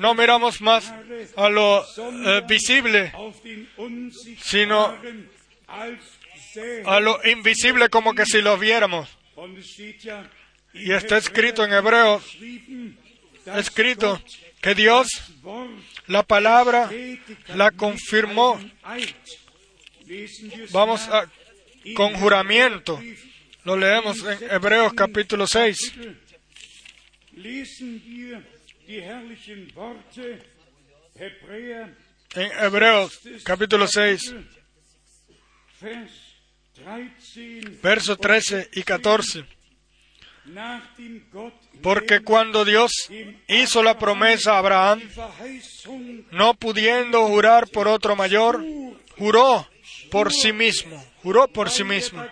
no 0.00 0.14
miramos 0.14 0.60
más 0.60 0.92
a 1.36 1.48
lo 1.48 1.84
eh, 1.84 2.42
visible, 2.46 3.12
sino 4.42 4.96
a 6.84 7.00
lo 7.00 7.20
invisible 7.24 7.88
como 7.88 8.14
que 8.14 8.26
si 8.26 8.40
lo 8.40 8.56
viéramos. 8.58 9.08
Y 10.72 10.92
está 10.92 11.18
escrito 11.18 11.64
en 11.64 11.72
hebreo, 11.72 12.20
escrito 13.56 14.20
que 14.60 14.74
Dios, 14.74 15.08
la 16.06 16.22
palabra, 16.22 16.90
la 17.48 17.70
confirmó. 17.70 18.60
Vamos 20.70 21.08
a 21.08 21.28
con 21.94 22.14
juramento. 22.14 23.00
Lo 23.64 23.76
leemos 23.76 24.18
en 24.24 24.50
Hebreos 24.50 24.92
capítulo 24.94 25.46
6. 25.46 25.92
En 32.34 32.50
Hebreos 32.60 33.20
capítulo 33.44 33.86
6, 33.86 34.34
versos 37.82 38.18
13 38.18 38.70
y 38.72 38.82
14. 38.82 39.44
Porque 41.82 42.20
cuando 42.20 42.64
Dios 42.64 42.90
hizo 43.48 43.82
la 43.82 43.98
promesa 43.98 44.54
a 44.54 44.58
Abraham, 44.58 45.02
no 46.32 46.54
pudiendo 46.54 47.26
jurar 47.28 47.68
por 47.68 47.88
otro 47.88 48.14
mayor, 48.14 48.62
juró 49.16 49.66
por 50.10 50.32
sí 50.32 50.52
mismo, 50.52 51.02
juró 51.24 51.48
por 51.48 51.70
sí 51.70 51.82
mismo, 51.84 52.24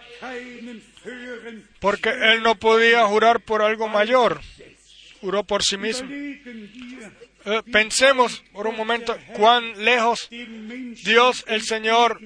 porque 1.80 2.10
él 2.10 2.42
no 2.42 2.56
podía 2.56 3.06
jurar 3.06 3.40
por 3.40 3.62
algo 3.62 3.88
mayor, 3.88 4.40
juró 5.22 5.44
por 5.44 5.64
sí 5.64 5.78
mismo. 5.78 6.08
Eh, 7.44 7.62
pensemos 7.72 8.44
por 8.52 8.68
un 8.68 8.76
momento 8.76 9.18
cuán 9.32 9.84
lejos 9.84 10.28
Dios 10.30 11.44
el 11.48 11.62
Señor 11.62 12.20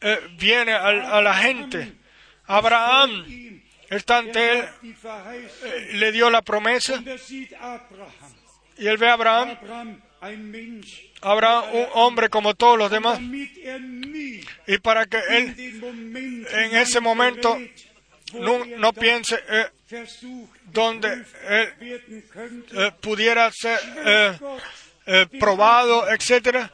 eh, 0.00 0.20
viene 0.38 0.72
a, 0.72 1.20
la 1.20 1.34
gente. 1.34 1.92
Abraham 2.44 3.60
está 3.90 4.18
ante 4.18 4.60
él, 4.60 4.64
eh, 5.64 5.90
le 5.94 6.12
dio 6.12 6.30
la 6.30 6.40
promesa 6.40 7.02
y 8.78 8.86
él 8.86 8.96
ve 8.96 9.08
a 9.08 9.12
Abraham 9.14 10.00
habrá 11.26 11.60
un 11.60 11.86
hombre 11.94 12.28
como 12.28 12.54
todos 12.54 12.78
los 12.78 12.90
demás. 12.90 13.20
Y 14.66 14.78
para 14.78 15.06
que 15.06 15.18
él 15.18 15.54
en 16.52 16.76
ese 16.76 17.00
momento 17.00 17.58
no, 18.34 18.92
piense 18.92 19.36
eh, 19.48 19.66
donde 20.66 21.24
él 21.48 22.04
eh, 22.72 22.92
pudiera 23.00 23.50
ser 23.50 23.78
eh, 25.06 25.26
probado, 25.38 26.08
etcétera, 26.10 26.72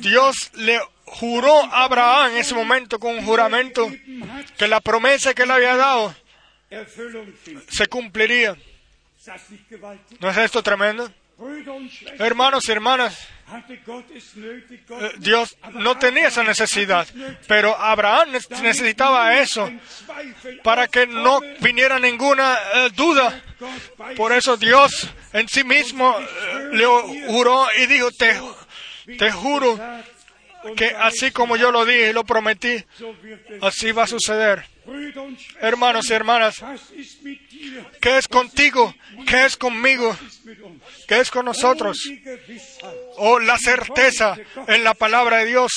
Dios 0.00 0.50
le 0.54 0.80
juró 1.04 1.62
a 1.64 1.84
Abraham 1.84 2.32
en 2.32 2.38
ese 2.38 2.54
momento 2.54 2.98
con 2.98 3.16
un 3.16 3.24
juramento 3.24 3.90
que 4.56 4.68
la 4.68 4.80
promesa 4.80 5.34
que 5.34 5.46
le 5.46 5.52
había 5.52 5.76
dado 5.76 6.14
se 7.68 7.86
cumpliría. 7.88 8.56
¿No 10.20 10.30
es 10.30 10.36
esto 10.36 10.62
tremendo? 10.62 11.10
Hermanos 12.18 12.68
y 12.68 12.72
hermanas, 12.72 13.28
eh, 14.90 15.12
Dios 15.18 15.56
no 15.72 15.98
tenía 15.98 16.28
esa 16.28 16.42
necesidad, 16.44 17.06
pero 17.46 17.76
Abraham 17.76 18.30
necesitaba 18.62 19.38
eso 19.38 19.70
para 20.62 20.86
que 20.88 21.06
no 21.06 21.40
viniera 21.60 21.98
ninguna 21.98 22.56
eh, 22.74 22.90
duda. 22.94 23.42
Por 24.16 24.32
eso 24.32 24.56
Dios 24.56 25.08
en 25.32 25.48
sí 25.48 25.64
mismo 25.64 26.16
eh, 26.18 26.68
le 26.72 26.86
juró 27.26 27.66
y 27.78 27.86
dijo, 27.86 28.10
te, 28.12 28.40
te 29.18 29.30
juro 29.30 29.78
que 30.76 30.86
así 30.98 31.30
como 31.30 31.56
yo 31.56 31.70
lo 31.70 31.84
dije 31.84 32.10
y 32.10 32.12
lo 32.12 32.24
prometí, 32.24 32.82
así 33.60 33.92
va 33.92 34.04
a 34.04 34.06
suceder. 34.06 34.64
Hermanos 35.60 36.10
y 36.10 36.12
hermanas, 36.12 36.62
¿qué 38.00 38.18
es 38.18 38.28
contigo? 38.28 38.94
¿Qué 39.26 39.46
es 39.46 39.56
conmigo? 39.56 40.16
¿Qué 41.08 41.20
es 41.20 41.30
con 41.30 41.46
nosotros? 41.46 41.98
Oh, 43.16 43.38
la 43.38 43.56
certeza 43.58 44.36
en 44.68 44.84
la 44.84 44.94
palabra 44.94 45.38
de 45.38 45.46
Dios. 45.46 45.72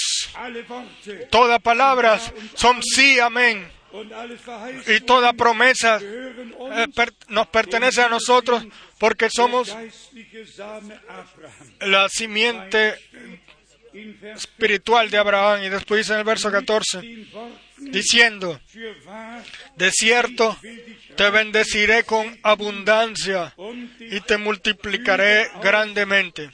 Todas 1.29 1.61
palabras 1.61 2.33
son 2.55 2.81
sí, 2.83 3.19
amén. 3.19 3.71
Y 4.87 4.99
toda 5.01 5.33
promesa 5.33 5.99
eh, 6.01 6.87
nos 7.29 7.47
pertenece 7.47 8.01
a 8.01 8.09
nosotros 8.09 8.65
porque 8.99 9.29
somos 9.29 9.75
la 11.79 12.09
simiente 12.09 12.95
espiritual 14.35 15.09
de 15.09 15.17
Abraham. 15.17 15.63
Y 15.63 15.69
después 15.69 15.99
dice 15.99 16.13
en 16.13 16.19
el 16.19 16.25
verso 16.25 16.51
14, 16.51 17.01
diciendo, 17.77 18.59
de 19.75 19.91
cierto, 19.91 20.57
te 21.15 21.29
bendeciré 21.29 22.03
con 22.03 22.37
abundancia 22.43 23.53
y 23.99 24.19
te 24.21 24.37
multiplicaré 24.37 25.49
grandemente. 25.61 26.49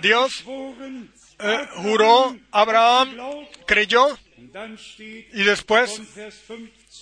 Dios 0.00 0.44
eh, 1.38 1.68
juró, 1.76 2.36
Abraham 2.50 3.16
creyó 3.66 4.18
y 5.32 5.42
después 5.42 6.00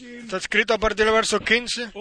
Está 0.00 0.36
escrito 0.38 0.74
a 0.74 0.78
partir 0.78 1.04
del 1.04 1.14
verso 1.14 1.40
15. 1.40 1.92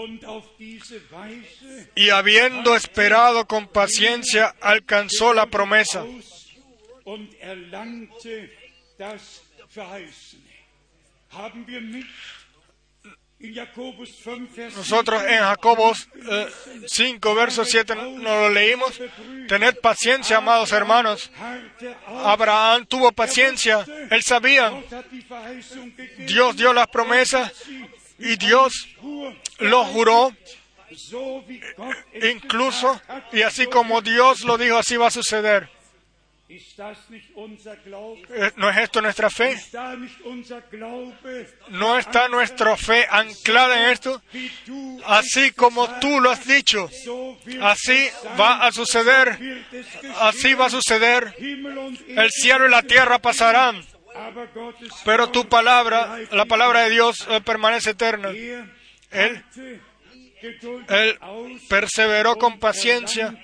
Y 1.95 2.09
habiendo 2.09 2.75
esperado 2.75 3.45
con 3.45 3.67
paciencia, 3.67 4.55
alcanzó 4.61 5.33
la 5.33 5.47
promesa. 5.47 6.05
Nosotros 14.75 15.23
en 15.23 15.39
Jacobos 15.39 16.09
5, 16.87 17.35
verso 17.35 17.63
7 17.63 17.95
nos 17.95 18.21
lo 18.21 18.49
leímos. 18.49 18.99
Tened 19.47 19.75
paciencia, 19.79 20.37
amados 20.37 20.73
hermanos. 20.73 21.31
Abraham 22.07 22.85
tuvo 22.85 23.13
paciencia. 23.13 23.85
Él 24.09 24.21
sabía. 24.23 24.73
Dios 26.17 26.57
dio 26.57 26.73
las 26.73 26.87
promesas 26.87 27.53
y 28.17 28.35
Dios 28.35 28.89
lo 29.59 29.85
juró. 29.85 30.35
Incluso, 32.21 33.01
y 33.31 33.43
así 33.43 33.67
como 33.67 34.01
Dios 34.01 34.41
lo 34.41 34.57
dijo, 34.57 34.77
así 34.77 34.97
va 34.97 35.07
a 35.07 35.11
suceder. 35.11 35.78
Eh, 38.29 38.51
¿No 38.55 38.69
es 38.71 38.77
esto 38.77 39.01
nuestra 39.01 39.29
fe? 39.29 39.55
¿No 41.69 41.99
está 41.99 42.27
nuestra 42.27 42.75
fe 42.75 43.05
anclada 43.07 43.83
en 43.83 43.91
esto? 43.91 44.19
Así 45.05 45.51
como 45.51 45.87
tú 45.99 46.19
lo 46.19 46.31
has 46.31 46.47
dicho, 46.47 46.89
así 47.61 48.09
va 48.39 48.65
a 48.65 48.71
suceder, 48.71 49.37
así 50.21 50.55
va 50.55 50.65
a 50.65 50.69
suceder. 50.71 51.35
El 51.37 52.31
cielo 52.31 52.67
y 52.67 52.71
la 52.71 52.81
tierra 52.81 53.19
pasarán, 53.19 53.85
pero 55.05 55.29
tu 55.29 55.47
palabra, 55.47 56.17
la 56.31 56.45
palabra 56.45 56.81
de 56.81 56.89
Dios, 56.89 57.27
eh, 57.29 57.41
permanece 57.41 57.91
eterna. 57.91 58.29
Él, 59.11 59.43
él 60.89 61.19
perseveró 61.69 62.37
con 62.37 62.57
paciencia 62.59 63.37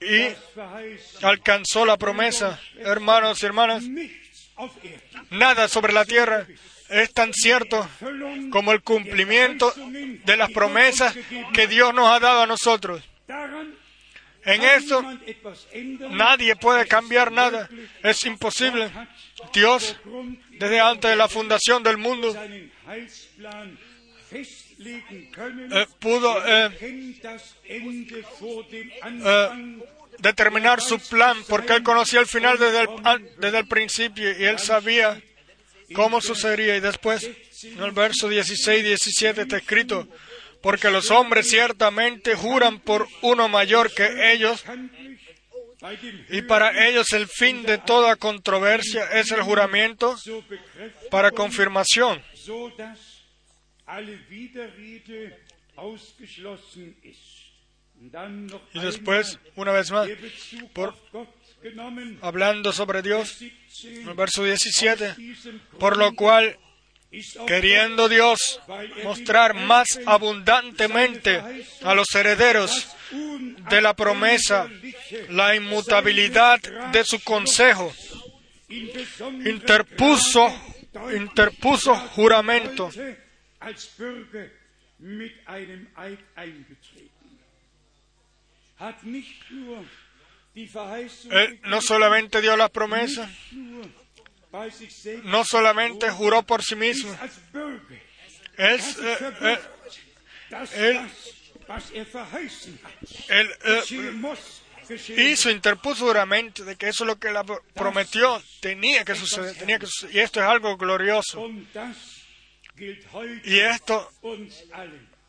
y 0.00 0.28
alcanzó 1.22 1.84
la 1.84 1.96
promesa. 1.96 2.60
Hermanos 2.78 3.42
y 3.42 3.46
hermanas, 3.46 3.84
nada 5.30 5.68
sobre 5.68 5.92
la 5.92 6.04
tierra 6.04 6.46
es 6.88 7.12
tan 7.12 7.32
cierto 7.34 7.86
como 8.50 8.72
el 8.72 8.82
cumplimiento 8.82 9.72
de 10.24 10.36
las 10.36 10.50
promesas 10.50 11.16
que 11.52 11.66
Dios 11.66 11.92
nos 11.94 12.08
ha 12.08 12.20
dado 12.20 12.42
a 12.42 12.46
nosotros. 12.46 13.02
En 14.44 14.62
esto 14.62 15.04
nadie 16.10 16.56
puede 16.56 16.86
cambiar 16.86 17.30
nada. 17.30 17.68
Es 18.02 18.24
imposible. 18.24 18.90
Dios, 19.52 19.96
desde 20.52 20.80
antes 20.80 21.10
de 21.10 21.16
la 21.16 21.28
fundación 21.28 21.82
del 21.82 21.98
mundo, 21.98 22.34
eh, 24.80 25.86
pudo 25.98 26.46
eh, 26.46 26.70
eh, 27.64 29.78
determinar 30.18 30.80
su 30.80 31.00
plan 31.00 31.36
porque 31.48 31.74
él 31.74 31.82
conocía 31.82 32.20
el 32.20 32.26
final 32.26 32.58
desde 32.58 32.82
el, 32.82 32.88
desde 33.38 33.58
el 33.58 33.66
principio 33.66 34.38
y 34.38 34.44
él 34.44 34.58
sabía 34.58 35.20
cómo 35.94 36.20
sucedería. 36.20 36.76
Y 36.76 36.80
después, 36.80 37.28
en 37.62 37.82
el 37.82 37.92
verso 37.92 38.28
16 38.28 38.80
y 38.80 38.86
17 38.86 39.42
está 39.42 39.56
escrito, 39.56 40.06
porque 40.60 40.90
los 40.90 41.10
hombres 41.10 41.48
ciertamente 41.48 42.34
juran 42.34 42.80
por 42.80 43.08
uno 43.22 43.48
mayor 43.48 43.92
que 43.92 44.32
ellos 44.32 44.64
Y 46.30 46.42
para 46.42 46.88
ellos 46.88 47.12
el 47.12 47.28
fin 47.28 47.62
de 47.62 47.78
toda 47.78 48.16
controversia 48.16 49.04
es 49.12 49.30
el 49.30 49.42
juramento 49.42 50.16
para 51.10 51.30
confirmación, 51.30 52.20
y 58.74 58.78
después, 58.80 59.38
una 59.56 59.72
vez 59.72 59.90
más, 59.90 60.08
por- 60.72 60.94
hablando 62.22 62.72
sobre 62.72 63.02
Dios, 63.02 63.38
17. 63.40 64.00
en 64.02 64.08
el 64.08 64.14
verso 64.14 64.44
17, 64.44 65.06
Aus 65.08 65.16
diesem 65.16 65.60
por 65.78 65.96
lo 65.96 66.14
cual, 66.14 66.56
queriendo 67.46 68.08
Dios 68.08 68.60
mostrar 69.02 69.54
más 69.54 69.98
abundantemente 70.06 71.42
a 71.82 71.94
los 71.94 72.14
herederos 72.14 72.88
de 73.10 73.80
la 73.80 73.94
promesa 73.94 74.68
la 75.30 75.56
inmutabilidad 75.56 76.60
de 76.92 77.04
su 77.04 77.18
consejo, 77.24 77.92
interpuso, 78.68 80.52
interpuso 81.16 81.96
juramento 81.96 82.90
als 83.60 83.86
Bürger 83.96 84.48
mit 84.98 85.32
einem 85.46 85.86
Eid 85.96 86.18
eingetreten. 86.34 87.38
Hat 88.78 89.02
nicht 89.04 89.50
nur 89.50 89.84
die 90.54 90.66
Verheißung 90.68 91.30
Él 91.32 91.58
no 91.64 91.80
solamente 91.80 92.40
dio 92.40 92.56
la 92.56 92.68
promesa, 92.68 93.28
no 95.24 95.44
solamente 95.44 96.10
juró 96.10 96.42
por 96.42 96.62
sí 96.62 96.74
mismo, 96.74 97.12
él, 98.56 98.80
eh, 98.80 99.16
eh, 99.40 99.58
él- 100.74 101.10
er 101.94 102.16
él, 103.28 103.50
eh, 103.64 104.10
muss, 104.12 104.62
geschehen 104.88 105.20
hizo, 105.32 105.50
interpuso 105.50 106.06
juramento 106.06 106.64
de 106.64 106.76
que 106.76 106.88
eso 106.88 107.04
es 107.04 107.08
lo 107.08 107.18
que 107.18 107.28
él 107.28 107.36
prometió, 107.74 108.42
tenía 108.60 109.04
que 109.04 109.14
suceder, 109.14 109.54
tenía 109.56 109.78
que 109.78 109.86
suceder, 109.86 110.14
y 110.16 110.18
esto 110.20 110.40
es 110.40 110.46
algo 110.46 110.76
glorioso. 110.76 111.46
Y 113.44 113.58
esto 113.58 114.10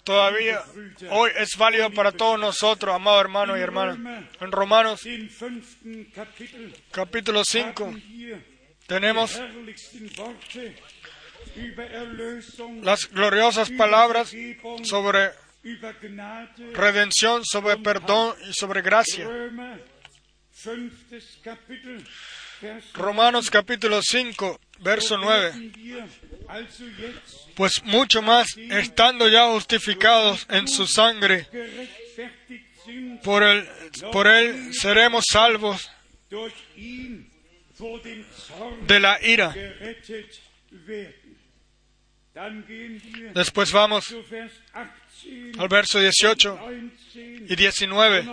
todavía 0.04 0.64
hoy 1.10 1.32
es 1.38 1.50
válido 1.58 1.92
para 1.92 2.12
todos 2.12 2.40
nosotros, 2.40 2.96
amados 2.96 3.22
hermanos 3.22 3.58
y 3.58 3.62
hermanas. 3.62 3.98
En 4.40 4.52
Romanos 4.52 5.02
capítulo 6.92 7.44
5 7.44 7.84
haben 7.84 8.04
wir 8.08 8.60
tenemos 8.90 9.40
las 12.82 13.08
gloriosas 13.12 13.70
palabras 13.70 14.34
sobre 14.82 15.30
redención, 16.74 17.46
sobre 17.46 17.78
perdón 17.78 18.36
y 18.50 18.54
sobre 18.54 18.82
gracia. 18.82 19.30
Romanos 22.94 23.50
capítulo 23.50 24.02
5, 24.02 24.60
verso 24.80 25.18
9. 25.18 25.52
werden 25.54 25.76
wir 25.76 26.08
also 26.48 26.84
jetzt 26.98 27.56
Pues 27.56 27.84
mucho 27.84 28.22
más, 28.22 28.58
estando 28.58 29.28
ya 29.28 29.48
justificados 29.48 30.46
en 30.50 30.68
su 30.68 30.88
sangre, 30.88 31.48
por 33.24 33.44
él, 33.44 33.68
por 34.12 34.28
él 34.28 34.74
seremos 34.74 35.26
salvos 35.30 35.90
de 38.88 39.00
la 39.00 39.20
ira. 39.22 39.54
Después 43.34 43.72
vamos 43.72 44.06
zu 44.06 44.24
Vers 44.30 44.54
18, 45.24 45.62
al 45.62 45.68
verso 45.68 46.00
18 46.00 46.60
19, 47.14 47.46
y 47.50 47.56
19. 47.56 48.26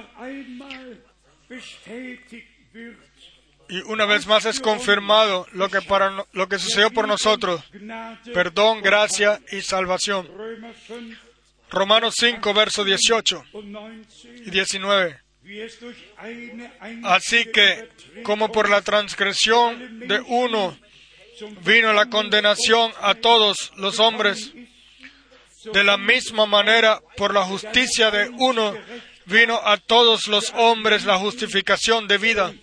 Y 3.69 3.83
una 3.83 4.07
vez 4.07 4.27
más 4.27 4.45
es 4.45 4.61
confirmado 4.61 5.47
lo 5.53 5.69
que, 5.69 5.83
para, 5.83 6.25
lo 6.33 6.49
que 6.49 6.59
sucedió 6.59 6.91
por 6.91 7.09
nosotros. 7.09 7.63
Perdón, 8.33 8.81
gracia 8.81 9.41
y 9.51 9.61
salvación. 9.61 10.29
Römer 10.29 10.75
5 10.87 11.27
Romanos 11.71 12.15
5, 12.19 12.55
verso 12.55 12.85
18 12.85 13.45
und 13.53 13.77
y 14.47 14.51
19. 14.51 14.51
19. 14.51 15.21
Wie 15.43 15.63
es 15.63 15.79
durch 15.79 15.97
eine 16.17 16.73
Así 17.05 17.45
que, 17.47 17.89
como 18.25 18.51
por 18.51 18.69
la 18.69 18.83
transgresión 18.83 20.01
de 20.09 20.21
uno 20.21 20.77
vino 21.65 21.93
la 21.93 22.07
condenación 22.07 22.93
a 23.01 23.15
todos 23.15 23.73
los 23.77 24.01
hombres, 24.01 24.53
de 25.73 25.85
la 25.85 25.97
misma 25.97 26.47
manera, 26.47 27.01
por 27.17 27.35
la 27.35 27.43
justicia 27.43 28.11
de 28.11 28.29
uno 28.29 28.75
vino 29.27 29.61
a 29.63 29.77
todos 29.77 30.29
los 30.29 30.53
hombres 30.57 31.05
la 31.05 31.19
justificación 31.19 32.09
de 32.09 32.19
vida. 32.19 32.55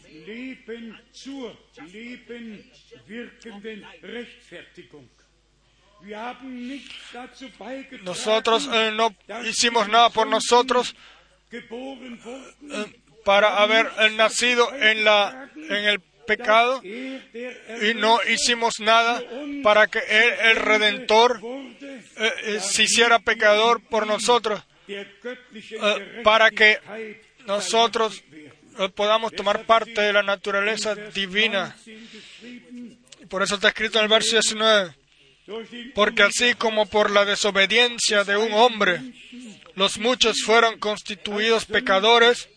Nosotros 8.03 8.69
eh, 8.73 8.91
no 8.93 9.15
hicimos 9.45 9.87
nada 9.87 10.09
por 10.09 10.27
nosotros 10.27 10.95
wurden, 11.69 12.19
para 13.23 13.61
haber 13.61 13.89
eh, 13.99 14.09
nacido 14.11 14.73
en, 14.75 15.03
la, 15.03 15.49
en 15.55 15.85
el 15.85 15.99
pecado 16.25 16.81
er, 16.83 17.89
y 17.89 17.93
no 17.93 18.19
hicimos 18.27 18.79
nada 18.79 19.21
para 19.63 19.87
que 19.87 19.99
Él, 19.99 20.33
el 20.51 20.55
Redentor, 20.57 21.39
eh, 21.81 22.03
eh, 22.17 22.59
se 22.59 22.83
hiciera 22.83 23.19
pecador 23.19 23.81
por 23.81 24.07
nosotros, 24.07 24.61
eh, 24.87 26.21
para 26.23 26.51
que 26.51 26.79
nosotros 27.45 28.23
eh, 28.31 28.51
podamos 28.95 29.31
tomar 29.33 29.65
parte 29.65 30.01
de 30.01 30.13
la 30.13 30.23
naturaleza 30.23 30.95
divina. 30.95 31.75
19 31.85 32.07
geschrieben, 32.07 32.99
Y 33.21 33.25
Por 33.25 33.41
eso 33.43 33.55
está 33.55 33.69
escrito 33.69 33.99
en 33.99 34.03
el 34.05 34.09
verso 34.09 34.31
19, 34.31 34.95
durch 35.45 35.69
den 35.69 35.91
porque 35.93 36.23
así 36.23 36.55
como 36.55 36.85
por 36.85 37.11
la 37.11 37.25
desobediencia 37.25 38.23
de 38.23 38.37
un 38.37 38.53
hombre, 38.53 39.01
los 39.75 39.97
muchos 39.97 40.41
fueron 40.43 40.79
constituidos 40.79 41.65
pecadores, 41.65 42.49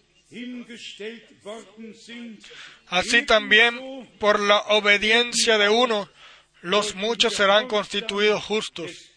así 2.88 3.22
también 3.22 4.08
por 4.18 4.40
la 4.40 4.58
obediencia 4.68 5.58
de 5.58 5.68
uno, 5.68 6.08
los 6.62 6.94
muchos 6.94 7.34
serán 7.34 7.68
constituidos 7.68 8.42
justos. 8.44 9.12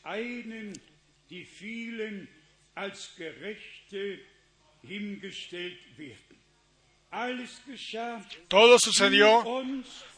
Todo 8.48 8.80
sucedió 8.80 9.44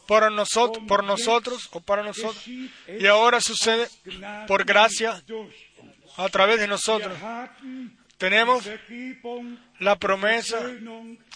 por 0.08 0.32
nosotros, 0.32 0.84
por 0.88 1.80
o 1.80 1.82
para 1.82 2.04
nosotros, 2.04 2.46
y 2.48 3.06
ahora 3.06 3.40
sucede 3.40 3.88
por 4.48 4.66
gracia 4.66 5.22
a 6.18 6.30
través 6.30 6.60
de 6.60 6.68
nosotros. 6.68 7.18
Tenemos 8.18 8.70
la 9.80 9.98
promesa, 9.98 10.60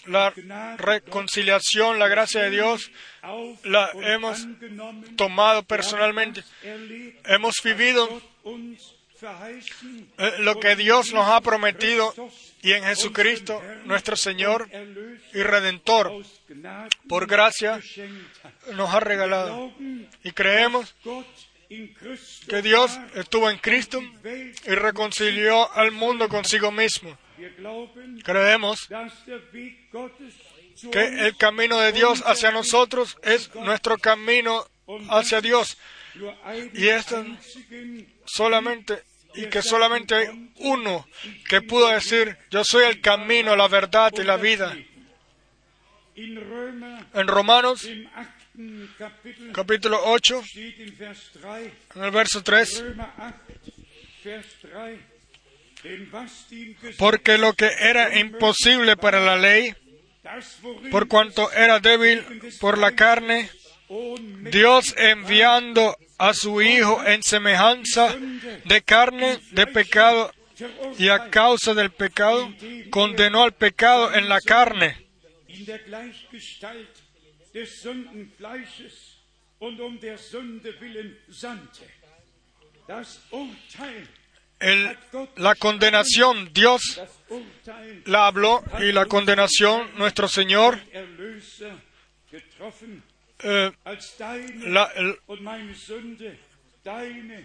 la 0.06 0.32
reconciliación, 0.78 1.98
la 1.98 2.08
gracia 2.08 2.44
de 2.44 2.52
Dios, 2.52 2.92
la 3.64 3.90
hemos 4.02 4.46
tomado 5.16 5.64
personalmente. 5.64 6.44
Hemos 7.24 7.56
vivido 7.64 8.22
Eh, 10.18 10.34
lo 10.40 10.60
que 10.60 10.76
Dios 10.76 11.14
nos 11.14 11.28
ha 11.30 11.40
prometido 11.42 12.14
y 12.62 12.74
en 12.74 12.84
Jesucristo, 12.84 13.62
nuestro 13.86 14.16
Señor 14.16 14.70
y 15.34 15.42
Redentor, 15.42 16.12
por 17.08 17.28
gracia, 17.28 17.80
nos 18.74 18.94
ha 18.94 19.00
regalado. 19.00 19.72
Y 20.24 20.32
creemos 20.32 20.94
que 22.48 22.62
Dios 22.62 23.00
estuvo 23.16 23.50
en 23.50 23.58
Cristo 23.58 24.02
y 24.66 24.76
reconcilió 24.76 25.72
al 25.74 25.92
mundo 25.92 26.28
consigo 26.28 26.72
mismo. 26.72 27.18
Creemos 28.24 28.88
que 30.92 31.28
el 31.28 31.38
camino 31.38 31.80
de 31.80 31.92
Dios 31.94 32.22
hacia 32.26 32.52
nosotros 32.52 33.18
es 33.24 33.54
nuestro 33.56 33.98
camino 33.98 34.66
hacia 35.10 35.42
Dios 35.42 35.78
y 36.74 36.88
einzigen 36.90 38.08
solamente 38.26 39.04
y 39.36 39.48
que 39.48 39.62
solamente 39.62 40.16
hay 40.16 40.52
uno 40.58 41.08
que 41.48 41.62
pudo 41.62 41.90
decir 41.90 42.38
yo 42.50 42.64
soy 42.64 42.86
el 42.86 43.02
camino, 43.02 43.56
la 43.56 43.68
verdad 43.68 44.12
y 44.18 44.24
la 44.24 44.38
vida. 44.38 44.76
En 46.16 47.28
Romanos 47.28 47.88
capítulo 49.52 50.00
8, 50.06 50.44
steht 50.46 50.80
in 50.80 50.98
Vers 50.98 51.32
3, 51.34 51.72
en 51.96 52.04
el 52.04 52.12
verso 52.12 52.42
3, 52.42 52.84
Römer 52.84 53.12
8, 53.18 53.34
Vers 54.24 54.46
3, 54.62 55.00
denn 55.84 56.08
was 56.12 56.48
dem 56.50 56.76
Gesetz, 56.76 56.98
porque 56.98 57.38
lo 57.38 57.54
que 57.54 57.70
era 57.80 58.18
imposible 58.18 58.96
para 58.96 59.20
la 59.20 59.36
ley, 59.36 59.76
por 60.90 61.08
cuanto 61.08 61.52
era 61.52 61.80
débil 61.80 62.24
por 62.60 62.78
la 62.78 62.94
carne, 62.94 63.50
Dios 64.52 64.96
enviando 64.98 65.96
a 66.18 66.34
su 66.34 66.62
Hijo 66.62 67.04
en 67.06 67.22
semejanza 67.24 68.16
de 68.66 68.82
carne, 68.82 69.40
de 69.52 69.68
pecado, 69.68 70.32
y 70.98 71.10
a 71.10 71.30
causa 71.30 71.74
del 71.74 71.92
pecado, 71.92 72.50
condenó 72.90 73.44
al 73.44 73.54
pecado 73.54 74.14
en 74.14 74.30
la 74.30 74.40
carne, 74.42 75.06
um 83.32 83.56
El- 84.60 84.98
la 85.36 85.56
condenación, 85.56 86.50
Dios 86.54 87.02
la 88.06 88.28
habló 88.28 88.64
y 88.80 88.92
la 88.94 89.06
condenación, 89.06 89.92
nuestro 89.98 90.28
Señor, 90.30 90.80
eh, 93.46 93.72
la- 94.66 94.92
el- 94.96 95.18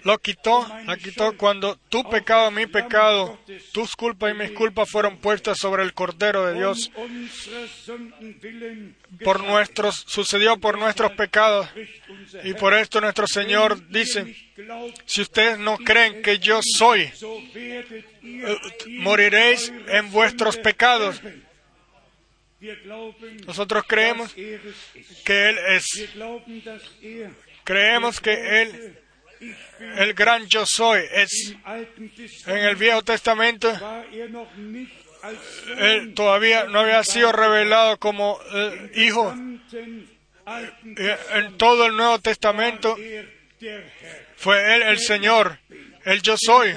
lo 0.05 0.19
quitó, 0.19 0.67
la 0.85 0.97
quitó 0.99 1.35
cuando 1.37 1.77
tu 1.89 2.09
pecado, 2.11 2.51
mi 2.51 2.67
pecado, 2.67 3.39
tus 3.73 3.97
culpas 3.97 4.33
y 4.33 4.35
mis 4.37 4.51
culpas 4.51 4.91
fueron 4.91 5.17
puestas 5.17 5.57
sobre 5.59 5.83
el 5.83 5.95
Cordero 5.95 6.45
de 6.47 6.55
Dios. 6.59 6.91
um 6.97 7.29
willen 8.43 8.95
Por 9.25 9.43
nuestros, 9.43 10.05
sucedió 10.07 10.59
por 10.59 10.79
nuestros 10.79 11.13
pecados. 11.13 11.69
Y 12.45 12.53
por 12.55 12.75
esto 12.75 13.01
nuestro 13.01 13.27
Señor 13.27 13.89
dice, 13.89 14.37
si 15.07 15.23
ustedes 15.23 15.59
no 15.59 15.79
creen 15.79 16.23
que 16.23 16.39
yo 16.39 16.61
soy, 16.63 17.11
eh, 18.23 18.59
moriréis 18.99 19.73
en 19.89 20.11
vuestros 20.11 20.57
pecados. 20.59 21.21
Nosotros 23.47 23.85
creemos 23.87 24.35
que 24.35 25.49
Él 25.49 25.59
es. 25.69 26.09
Creemos 27.65 28.21
que 28.21 28.63
Él, 28.63 28.99
el 29.97 30.15
gran 30.15 30.47
yo 30.47 30.67
soy, 30.67 31.03
es. 31.13 31.55
En 32.47 32.59
el 32.59 32.77
Viejo 32.77 33.03
Testamento, 33.03 33.71
Él 35.79 36.15
todavía 36.15 36.65
no 36.65 36.81
había 36.81 37.03
sido 37.05 37.33
revelado 37.33 37.99
como 37.99 38.39
eh, 38.53 38.93
hijo. 38.97 39.33
En 39.33 41.57
todo 41.57 41.87
el 41.87 41.97
Nuevo 41.97 42.19
Testamento 42.19 42.97
fue 44.37 44.77
Él 44.77 44.83
el 44.83 44.99
Señor, 44.99 45.59
el 46.05 46.23
yo 46.23 46.37
soy, 46.37 46.75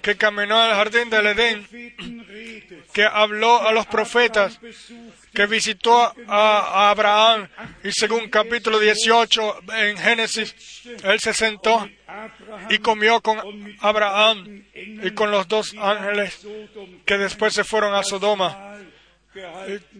que 0.00 0.16
caminó 0.16 0.58
al 0.58 0.74
jardín 0.74 1.10
del 1.10 1.26
Edén, 1.28 1.66
que 2.92 3.04
habló 3.04 3.66
a 3.66 3.72
los 3.72 3.86
profetas, 3.86 4.58
que 5.32 5.46
visitó 5.46 6.12
a, 6.28 6.90
Abraham 6.90 7.48
y 7.84 7.92
según 7.92 8.28
capítulo 8.28 8.78
18 8.78 9.60
en 9.76 9.96
Génesis, 9.96 10.82
Él 11.04 11.20
se 11.20 11.32
sentó 11.32 11.88
y 12.68 12.78
comió 12.78 13.20
con 13.20 13.38
Abraham 13.80 14.64
y 14.74 15.10
con 15.12 15.30
los 15.30 15.48
dos 15.48 15.74
ángeles 15.78 16.46
que 17.06 17.18
después 17.18 17.54
se 17.54 17.64
fueron 17.64 17.94
a 17.94 18.02
Sodoma. 18.02 18.76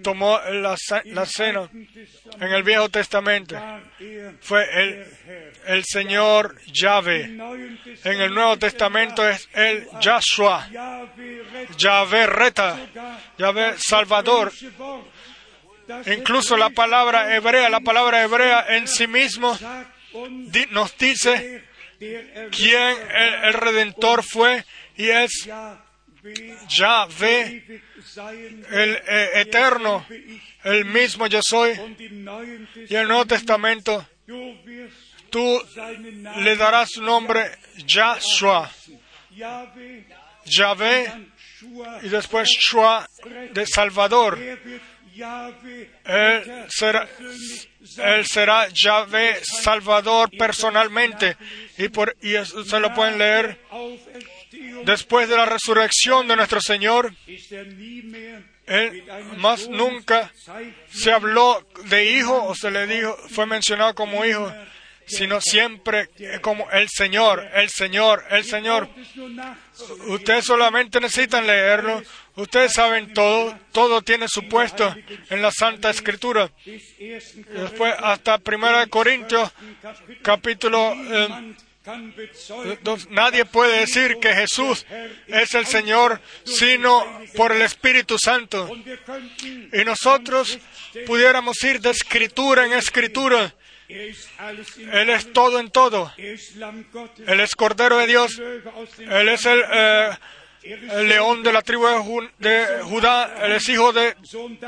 Tomó 0.02 0.38
la, 0.50 0.76
la 1.06 1.26
cena 1.26 1.68
en 1.72 2.52
el 2.52 2.62
Viejo 2.62 2.88
Testamento. 2.90 3.56
Fue 4.40 4.64
el, 4.72 5.06
el 5.66 5.84
Señor 5.84 6.60
Yahvé. 6.66 7.24
En 8.04 8.20
el 8.20 8.34
Nuevo 8.34 8.58
Testamento 8.58 9.26
es 9.26 9.48
el 9.54 9.88
Yahshua, 10.00 10.68
Yahvé 11.78 12.26
Reta, 12.26 12.78
Yahvé 13.38 13.74
Salvador. 13.78 14.52
Incluso 16.06 16.56
la 16.56 16.70
palabra 16.70 17.34
hebrea, 17.34 17.68
la 17.68 17.80
palabra 17.80 18.22
hebrea 18.22 18.66
en 18.76 18.86
sí 18.86 19.06
mismo 19.06 19.58
nos 20.70 20.96
dice 20.98 21.64
quién 21.98 22.96
el, 23.14 23.34
el 23.44 23.54
Redentor 23.54 24.22
fue 24.22 24.64
y 24.96 25.08
es 25.08 25.48
Yahvé, 26.68 27.82
el 28.16 29.02
eh, 29.08 29.30
eterno, 29.34 30.06
el 30.64 30.84
mismo 30.84 31.26
yo 31.26 31.40
soy. 31.42 31.72
Y 32.88 32.94
el 32.94 33.08
Nuevo 33.08 33.26
Testament 33.26 33.84
Testamento 33.84 34.06
tú 35.30 35.62
le 36.36 36.56
darás 36.56 36.90
su 36.90 37.02
nombre 37.02 37.50
Yahshua, 37.86 38.70
Yahvé 40.44 41.06
y 42.02 42.08
después 42.08 42.48
Shua 42.48 43.08
de 43.52 43.66
Salvador. 43.66 44.38
Él 46.04 46.66
será, 46.68 47.08
él 47.98 48.26
será 48.26 48.68
Yahvé 48.68 49.40
Salvador 49.42 50.30
personalmente. 50.36 51.36
Y, 51.78 51.88
por, 51.88 52.16
y 52.22 52.34
eso 52.34 52.64
se 52.64 52.80
lo 52.80 52.94
pueden 52.94 53.18
leer 53.18 53.58
después 54.84 55.28
de 55.28 55.36
la 55.36 55.46
resurrección 55.46 56.28
de 56.28 56.36
nuestro 56.36 56.60
Señor. 56.60 57.14
Él 58.66 59.04
más 59.38 59.68
nunca 59.68 60.32
se 60.88 61.12
habló 61.12 61.66
de 61.86 62.12
hijo 62.12 62.44
o 62.44 62.54
se 62.54 62.70
le 62.70 62.86
dijo, 62.86 63.16
fue 63.28 63.46
mencionado 63.46 63.94
como 63.94 64.24
hijo, 64.24 64.52
sino 65.06 65.40
siempre 65.40 66.08
como 66.40 66.70
el 66.70 66.88
Señor, 66.88 67.48
el 67.54 67.68
Señor, 67.68 68.24
el 68.30 68.44
Señor. 68.44 68.88
Ustedes 70.06 70.44
solamente 70.44 71.00
necesitan 71.00 71.46
leerlo. 71.46 72.02
Ustedes 72.36 72.72
saben 72.72 73.12
todo. 73.12 73.58
Todo 73.72 74.00
tiene 74.02 74.26
su 74.28 74.48
puesto 74.48 74.94
en 75.28 75.42
la 75.42 75.50
Santa 75.50 75.90
Escritura. 75.90 76.50
Bis 76.64 76.94
1. 76.98 77.60
Después, 77.62 77.94
hasta 77.98 78.40
1 78.44 78.88
Corintios, 78.88 79.50
Kapitel. 79.82 80.22
capítulo 80.22 80.94
eh, 80.94 81.54
Nadie 83.10 83.44
puede 83.44 83.80
decir 83.80 84.18
que 84.20 84.32
Jesús 84.34 84.86
es 85.26 85.54
el 85.54 85.66
Señor 85.66 86.20
sino 86.44 87.04
por 87.36 87.52
el 87.52 87.62
Espíritu 87.62 88.16
Santo. 88.18 88.68
Y 89.72 89.84
nosotros 89.84 90.58
pudiéramos 91.06 91.62
ir 91.64 91.80
de 91.80 91.90
escritura 91.90 92.66
en 92.66 92.72
escritura. 92.74 93.54
Él 94.92 95.10
es 95.10 95.32
todo 95.32 95.58
en 95.60 95.70
todo. 95.70 96.12
Él 97.26 97.40
es 97.40 97.54
Cordero 97.54 97.98
de 97.98 98.06
Dios. 98.06 98.40
Él 98.98 99.28
es 99.28 99.44
el, 99.46 99.62
eh, 99.70 100.10
león 101.02 101.42
de 101.42 101.52
la 101.52 101.60
tribu 101.62 101.86
de, 101.88 101.96
Ju- 101.96 102.30
de 102.38 102.66
Judá. 102.84 103.34
Él 103.44 103.52
es 103.52 103.68
hijo 103.68 103.92
de 103.92 104.14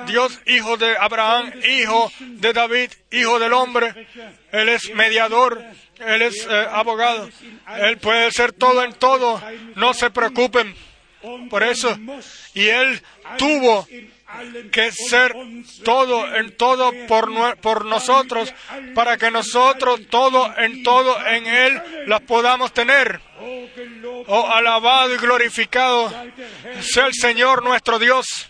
Dios, 0.06 0.40
hijo 0.46 0.76
de 0.76 0.96
Abraham, 0.98 1.52
hijo 1.66 2.10
de 2.20 2.52
David, 2.52 2.90
hijo 3.12 3.38
del 3.38 3.52
hombre. 3.52 4.08
Él 4.52 4.68
es 4.68 4.92
mediador, 4.94 5.62
él 5.98 6.22
es 6.22 6.46
eh, 6.48 6.66
abogado. 6.70 7.28
Él 7.78 7.98
puede 7.98 8.30
ser 8.30 8.52
todo 8.52 8.82
en 8.82 8.92
todo. 8.94 9.40
No 9.76 9.94
se 9.94 10.10
preocupen 10.10 10.74
por 11.50 11.62
eso. 11.62 11.96
Y 12.54 12.68
él 12.68 13.00
tuvo 13.38 13.86
que 14.72 14.90
ser 14.90 15.34
todo 15.84 16.34
en 16.34 16.56
todo 16.56 16.92
por, 17.06 17.56
por 17.58 17.84
nosotros, 17.84 18.52
para 18.94 19.16
que 19.16 19.30
nosotros 19.30 20.00
todo 20.10 20.52
en 20.58 20.82
todo 20.82 21.24
en 21.26 21.46
Él 21.46 21.82
las 22.06 22.20
podamos 22.22 22.72
tener. 22.72 23.20
Oh, 24.26 24.50
alabado 24.50 25.14
y 25.14 25.18
glorificado 25.18 26.12
sea 26.80 27.06
el 27.06 27.14
Señor 27.14 27.62
nuestro 27.62 27.98
Dios. 27.98 28.48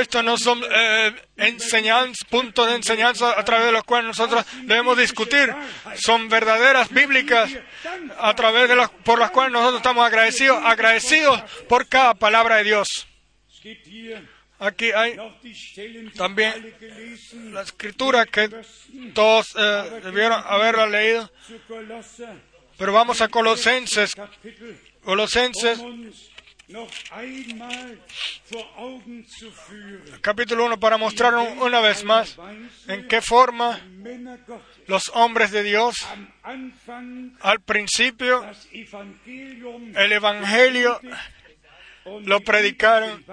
Estos 0.00 0.24
no 0.24 0.36
son 0.36 0.62
eh, 0.70 1.14
puntos 2.28 2.68
de 2.68 2.74
enseñanza 2.74 3.38
a 3.38 3.44
través 3.44 3.66
de 3.66 3.72
los 3.72 3.84
cuales 3.84 4.06
nosotros 4.08 4.44
debemos 4.62 4.98
discutir. 4.98 5.54
Son 5.96 6.28
verdaderas 6.28 6.90
bíblicas 6.90 7.50
a 8.18 8.34
través 8.34 8.68
de 8.68 8.76
las, 8.76 8.90
por 8.90 9.18
las 9.18 9.30
cuales 9.30 9.52
nosotros 9.52 9.78
estamos 9.78 10.04
agradecidos, 10.04 10.62
agradecidos 10.64 11.42
por 11.68 11.88
cada 11.88 12.14
palabra 12.14 12.56
de 12.56 12.64
Dios. 12.64 13.06
Aquí 14.58 14.90
hay 14.92 15.16
También 16.16 16.74
la 17.52 17.62
escritura 17.62 18.24
que 18.24 18.48
todos 19.12 19.54
eh, 19.56 20.00
debieron 20.02 20.42
haberla 20.46 20.86
leído. 20.86 21.30
Pero 22.78 22.92
vamos 22.92 23.20
a 23.20 23.28
Colosenses, 23.28 24.12
Colosenses 25.02 25.80
capítulo 30.20 30.64
1 30.66 30.78
para 30.80 30.96
mostrar 30.96 31.34
un- 31.34 31.58
una 31.62 31.80
vez 31.80 32.02
más 32.04 32.36
en 32.88 33.06
qué 33.08 33.20
forma 33.20 33.78
los 34.88 35.10
hombres 35.14 35.50
de 35.52 35.62
Dios 35.62 35.94
al 37.40 37.60
principio 37.60 38.42
el 39.96 40.12
Evangelio 40.12 41.00
lo 42.24 42.40
predicaron 42.40 43.24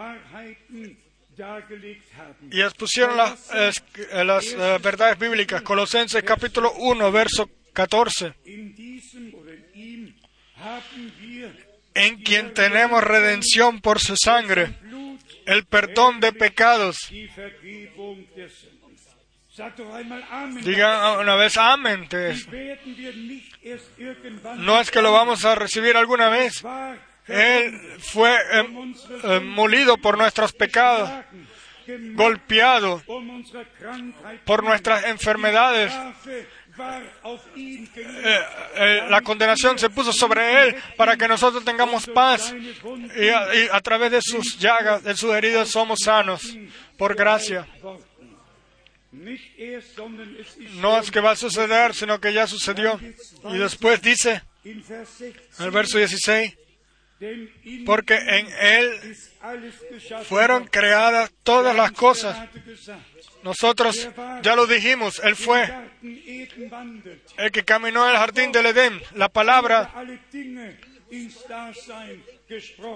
y 2.52 2.62
expusieron 2.62 3.18
las 3.18 3.50
eh, 4.54 4.78
verdades 4.82 5.18
bíblicas. 5.18 5.62
Colosenses 5.64 6.22
capítulo 6.24 6.72
1, 6.78 7.12
verso 7.12 7.50
14. 7.74 8.34
En 11.96 12.24
quien 12.24 12.54
tenemos 12.54 13.04
redención 13.04 13.80
por 13.82 14.00
su 14.00 14.16
sangre, 14.18 14.76
el 15.46 15.66
perdón 15.66 16.20
de 16.20 16.34
pecados. 16.34 16.98
Digan 20.64 21.20
una 21.20 21.36
vez 21.36 21.58
amén. 21.58 22.08
No 24.58 24.80
es 24.82 24.92
que 24.92 25.02
lo 25.02 25.12
vamos 25.12 25.46
a 25.46 25.56
recibir 25.56 25.96
alguna 25.96 26.30
vez. 26.30 26.64
Él 27.28 27.80
fue 28.00 28.36
eh, 28.36 28.94
eh, 29.24 29.40
molido 29.40 29.98
por 29.98 30.18
nuestros 30.18 30.52
pecados, 30.52 31.10
golpeado 32.16 33.02
por 34.44 34.64
nuestras 34.64 35.06
enfermedades. 35.06 35.94
Eh, 37.56 38.40
eh, 38.76 39.02
la 39.10 39.22
condenación 39.22 39.78
se 39.78 39.90
puso 39.90 40.12
sobre 40.12 40.64
Él 40.64 40.76
para 40.98 41.16
que 41.16 41.28
nosotros 41.28 41.64
tengamos 41.64 42.08
paz. 42.08 42.54
Y 43.16 43.30
a, 43.30 43.80
través 43.82 44.12
de 44.12 44.22
sus 44.22 44.58
llagas, 44.58 45.04
de 45.04 45.16
sus 45.16 45.34
heridas, 45.34 45.70
somos 45.70 46.00
sanos. 46.04 46.58
Por 46.98 47.16
gracia. 47.16 47.68
No 49.12 51.00
es 51.00 51.12
que 51.12 51.20
va 51.20 51.32
a 51.32 51.36
suceder, 51.36 51.94
sino 51.94 52.20
que 52.20 52.34
ya 52.34 52.48
sucedió. 52.48 53.00
Y 53.52 53.58
después 53.58 54.02
dice, 54.02 54.42
in 54.64 54.84
Vers 54.88 55.18
16, 55.20 55.36
en 55.60 55.66
el 55.66 55.72
verso 55.72 55.98
16, 55.98 56.28
denn 56.28 56.44
in 56.44 56.63
porque 57.86 58.16
en 58.16 58.48
Él 58.60 59.16
fueron 60.26 60.68
creadas 60.68 61.32
todas 61.44 61.76
las 61.76 61.92
cosas. 61.92 62.50
Nosotros 63.44 64.10
ya 64.42 64.56
lo 64.56 64.68
dijimos, 64.68 65.20
Él 65.24 65.36
fue 65.36 65.70
el 67.38 67.52
que 67.52 67.64
caminó 67.64 68.06
en 68.06 68.12
el 68.12 68.18
jardín 68.18 68.52
del 68.52 68.68
Edén. 68.68 69.02
La 69.16 69.30
palabra, 69.30 69.92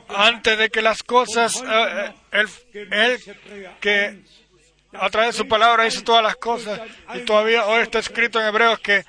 antes 0.09 0.57
de 0.57 0.69
que 0.69 0.81
las 0.81 1.03
cosas, 1.03 1.61
eh, 1.61 2.13
eh, 2.31 2.47
Él, 2.71 2.89
Él 2.91 3.77
que 3.79 4.23
a 4.93 5.09
través 5.09 5.35
de 5.35 5.37
su 5.43 5.47
palabra 5.47 5.85
hizo 5.85 6.03
todas 6.03 6.23
las 6.23 6.35
cosas. 6.37 6.79
Y 7.13 7.19
todavía 7.19 7.65
hoy 7.65 7.83
está 7.83 7.99
escrito 7.99 8.39
en 8.39 8.47
Hebreos 8.47 8.79
que 8.79 9.05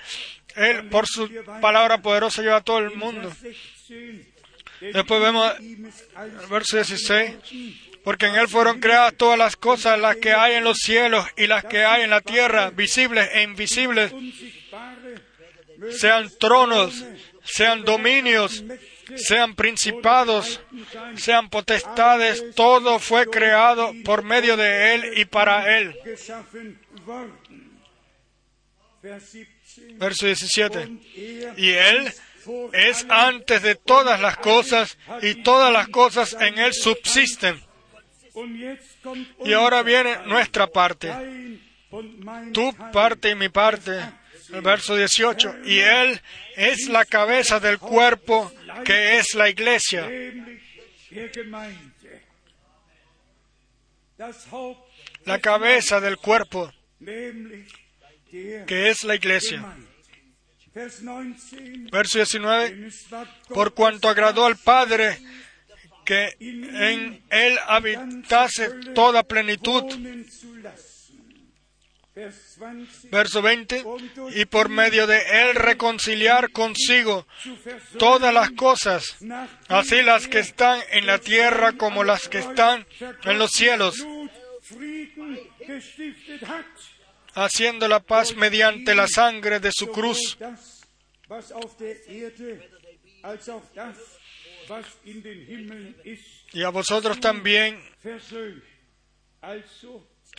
Él, 0.57 0.89
por 0.89 1.07
su 1.07 1.31
palabra 1.61 1.99
poderosa, 2.03 2.43
lleva 2.43 2.57
a 2.57 2.65
todo 2.65 2.79
el 2.79 2.97
mundo. 2.97 3.33
Después 4.81 5.21
vemos 5.21 5.53
el 5.59 6.47
verso 6.51 6.77
16. 6.77 7.37
Porque 8.05 8.27
en 8.27 8.37
Él 8.37 8.49
fueron 8.49 8.81
creadas 8.81 9.15
todas 9.17 9.39
las 9.39 9.57
cosas, 9.57 9.99
las 9.99 10.17
que 10.17 10.33
hay 10.33 10.55
en 10.55 10.65
los 10.65 10.79
cielos 10.79 11.27
y 11.37 11.47
las 11.47 11.65
que 11.65 11.85
hay 11.85 12.03
en 12.03 12.11
la 12.11 12.21
tierra, 12.21 12.71
visibles 12.71 13.29
e 13.35 13.43
invisibles, 13.43 14.13
sean 15.91 16.31
tronos, 16.39 17.05
sean 17.45 17.85
dominios, 17.85 18.65
sean 19.17 19.55
principados, 19.55 20.61
sean 21.17 21.51
potestades, 21.51 22.55
todo 22.55 22.99
fue 22.99 23.27
creado 23.27 23.93
por 24.05 24.23
medio 24.23 24.57
de 24.57 24.95
Él 24.95 25.13
y 25.17 25.25
para 25.25 25.79
Él. 25.79 25.95
geschaffen 26.05 26.79
worden. 27.05 27.69
Vers 29.03 29.33
17. 29.33 29.95
Verso 29.99 30.27
17. 30.27 30.79
Und 30.79 31.03
er 31.15 31.59
Y 31.59 31.71
Él 31.71 32.13
es 32.73 33.07
antes 33.09 33.63
de 33.63 33.75
todas 33.75 34.21
las 34.21 34.37
cosas 34.39 34.99
y 35.23 35.43
todas 35.43 35.73
las 35.73 35.89
cosas 35.89 36.37
en 36.41 36.59
Él 36.59 36.73
subsisten. 36.73 37.61
Y 39.45 39.53
ahora 39.53 39.83
viene 39.83 40.17
nuestra 40.27 40.67
parte, 40.67 41.13
tu 42.53 42.75
parte 42.93 43.31
y 43.31 43.35
mi 43.35 43.49
parte. 43.49 44.01
El 44.53 44.63
verso 44.63 44.97
18. 44.97 45.57
Y 45.67 45.81
Él 45.81 46.21
es 46.57 46.89
la 46.89 47.05
cabeza 47.05 47.61
del 47.61 47.79
cuerpo 47.79 48.51
que 48.85 49.19
es 49.19 49.35
la 49.35 49.51
iglesia. 49.51 50.09
La 55.25 55.39
cabeza 55.39 56.01
del 56.01 56.17
cuerpo 56.17 56.73
que 58.67 58.89
es 58.89 59.05
la 59.05 59.15
iglesia. 59.15 59.65
Gemeinde. 60.79 60.79
Vers 60.79 61.03
19. 61.03 61.91
Verso 61.91 62.19
19. 62.19 62.69
Denn 62.71 62.85
es 62.85 63.11
war 63.11 63.27
Por 63.49 63.75
cuanto 63.75 64.09
agradó 64.09 64.47
al 64.47 64.57
Padre 64.57 65.19
que 66.05 66.37
en 66.41 67.23
Él 67.31 67.59
habitase 67.67 68.71
toda 68.95 69.23
plenitud. 69.23 69.83
wohnen 69.83 70.31
zu 70.31 70.55
lassen. 70.57 70.99
Vers 72.15 72.57
20. 72.59 73.09
Verso 73.11 73.43
20. 73.43 73.85
Y 74.35 74.45
por 74.47 74.69
medio 74.69 75.07
de 75.07 75.19
Él 75.43 75.55
reconciliar 75.55 76.51
consigo 76.51 77.27
todas 77.99 78.33
las 78.33 78.51
cosas, 78.53 79.17
así 79.69 80.03
las 80.03 80.27
que 80.27 80.39
están 80.39 80.81
en 80.91 81.07
la 81.07 81.19
tierra 81.19 81.73
como 81.73 82.05
las 82.05 82.29
que 82.29 82.39
están 82.39 82.87
en 83.25 83.39
los 83.39 83.51
cielos, 83.53 83.97
Haciendo 87.41 87.87
la 87.87 88.01
paz 88.01 88.35
mediante 88.35 88.97
la 88.97 89.07
sangre 89.07 89.61
de 89.61 89.71
su 89.71 89.93
cruz. 89.93 90.37
Y 96.53 96.63
a 96.65 96.69
vosotros 96.71 97.21
también. 97.21 97.81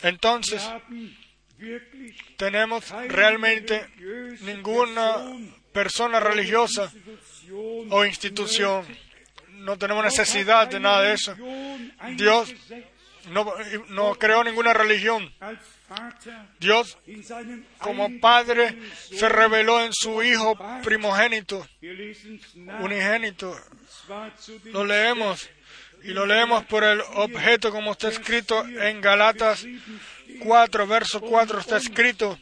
Entonces, 0.02 0.62
tenemos 2.36 2.90
realmente 3.08 3.86
ninguna 4.42 5.14
Person, 5.14 5.54
persona 5.72 6.20
religiosa 6.20 6.92
o 7.88 8.04
institución. 8.04 8.86
No 9.52 9.78
tenemos 9.78 10.04
necesidad 10.04 10.68
de 10.68 10.80
nada 10.80 11.02
de 11.02 11.14
eso. 11.14 11.34
Dios 12.16 12.54
no, 13.30 13.54
no 13.88 14.14
creó 14.16 14.44
ninguna 14.44 14.74
religión. 14.74 15.32
Dios, 16.58 16.98
como 17.78 18.20
Padre, 18.20 18.76
se 19.10 19.28
reveló 19.28 19.84
en 19.84 19.92
su 19.92 20.22
Hijo 20.22 20.56
primogénito, 20.82 21.66
unigénito. 22.80 23.56
Lo 24.66 24.84
leemos 24.84 25.48
y 26.02 26.08
lo 26.08 26.26
leemos 26.26 26.64
por 26.64 26.84
el 26.84 27.00
objeto 27.14 27.70
como 27.70 27.92
está 27.92 28.08
escrito 28.08 28.64
en 28.64 29.00
Galatas 29.00 29.66
4, 30.40 30.86
verso 30.86 31.20
4 31.20 31.60
está 31.60 31.76
escrito, 31.78 32.38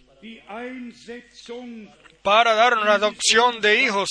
para 2.23 2.55
darnos 2.55 2.85
la 2.85 2.95
adopción 2.95 3.61
de 3.61 3.83
hijos. 3.83 4.09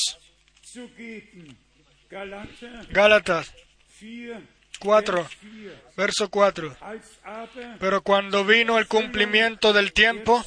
Gálatas 2.90 3.54
4, 4.80 5.24
4, 5.24 5.30
Vers 5.96 6.16
4. 6.20 6.28
verso 6.28 6.30
4. 6.30 6.78
Als 6.82 7.20
aber 7.24 7.78
Pero 7.80 8.02
cuando 8.02 8.46
vino 8.46 8.78
el 8.78 8.88
cumplimiento 8.88 9.74
del 9.74 9.94
tiempo, 9.94 10.44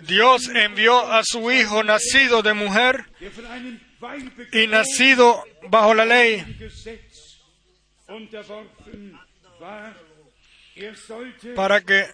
Dios 0.00 0.48
envió 0.48 1.12
a 1.12 1.22
su 1.24 1.50
Hijo 1.50 1.82
nacido 1.82 2.42
de 2.42 2.54
mujer 2.54 3.04
y 4.52 4.66
nacido 4.66 5.44
bajo 5.68 5.94
la 5.94 6.04
ley, 6.04 6.44
para 11.54 11.80
que 11.80 12.06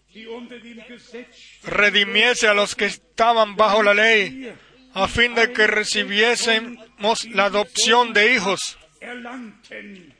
redimiese 1.65 2.49
a 2.49 2.55
los 2.55 2.75
que 2.75 2.87
estaban 2.87 3.57
bajo 3.57 3.83
la 3.83 3.95
ley, 3.95 4.53
a 4.93 5.09
fin 5.09 5.35
de 5.35 5.53
que 5.53 5.67
recibiésemos 5.67 7.25
la 7.27 7.47
adopción 7.47 8.13
de 8.13 8.35
hijos. 8.35 8.80
Erlangten. 9.01 10.15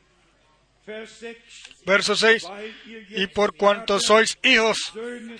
Vers 0.85 1.11
6. 1.19 1.37
Verso 1.85 2.15
6. 2.15 2.43
Weil 2.43 2.73
ihr 2.87 3.05
Y 3.23 3.27
por 3.27 3.55
cuanto 3.55 3.99
sois 3.99 4.37
hijos, 4.43 4.77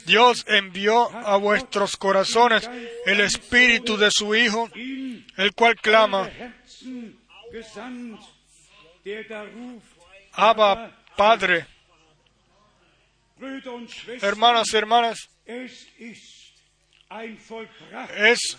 Dios 0.06 0.46
envió 0.48 1.10
a 1.10 1.36
vuestros 1.38 1.98
corazones 1.98 2.70
el 3.06 3.20
espíritu 3.22 3.98
de 3.98 4.12
su 4.12 4.36
Hijo, 4.36 4.70
el 4.76 5.54
cual 5.56 5.76
clama, 5.78 6.30
Abba, 10.34 10.92
Padre. 11.18 11.66
Hermanos 14.22 14.72
y 14.74 14.78
hermanas, 14.78 15.18
es 18.16 18.58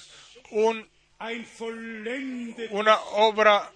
un- 0.51 0.89
una 2.71 2.99
obra 3.13 3.71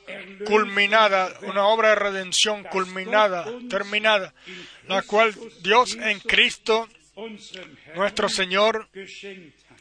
culminada, 0.47 1.32
una 1.42 1.66
obra 1.66 1.90
de 1.90 1.94
redención 1.97 2.64
culminada, 2.64 3.44
terminada, 3.68 4.32
la 4.88 5.03
cual 5.03 5.34
Dios 5.62 5.94
en 5.94 6.18
Cristo, 6.20 6.88
nuestro 7.94 8.28
Señor, 8.28 8.88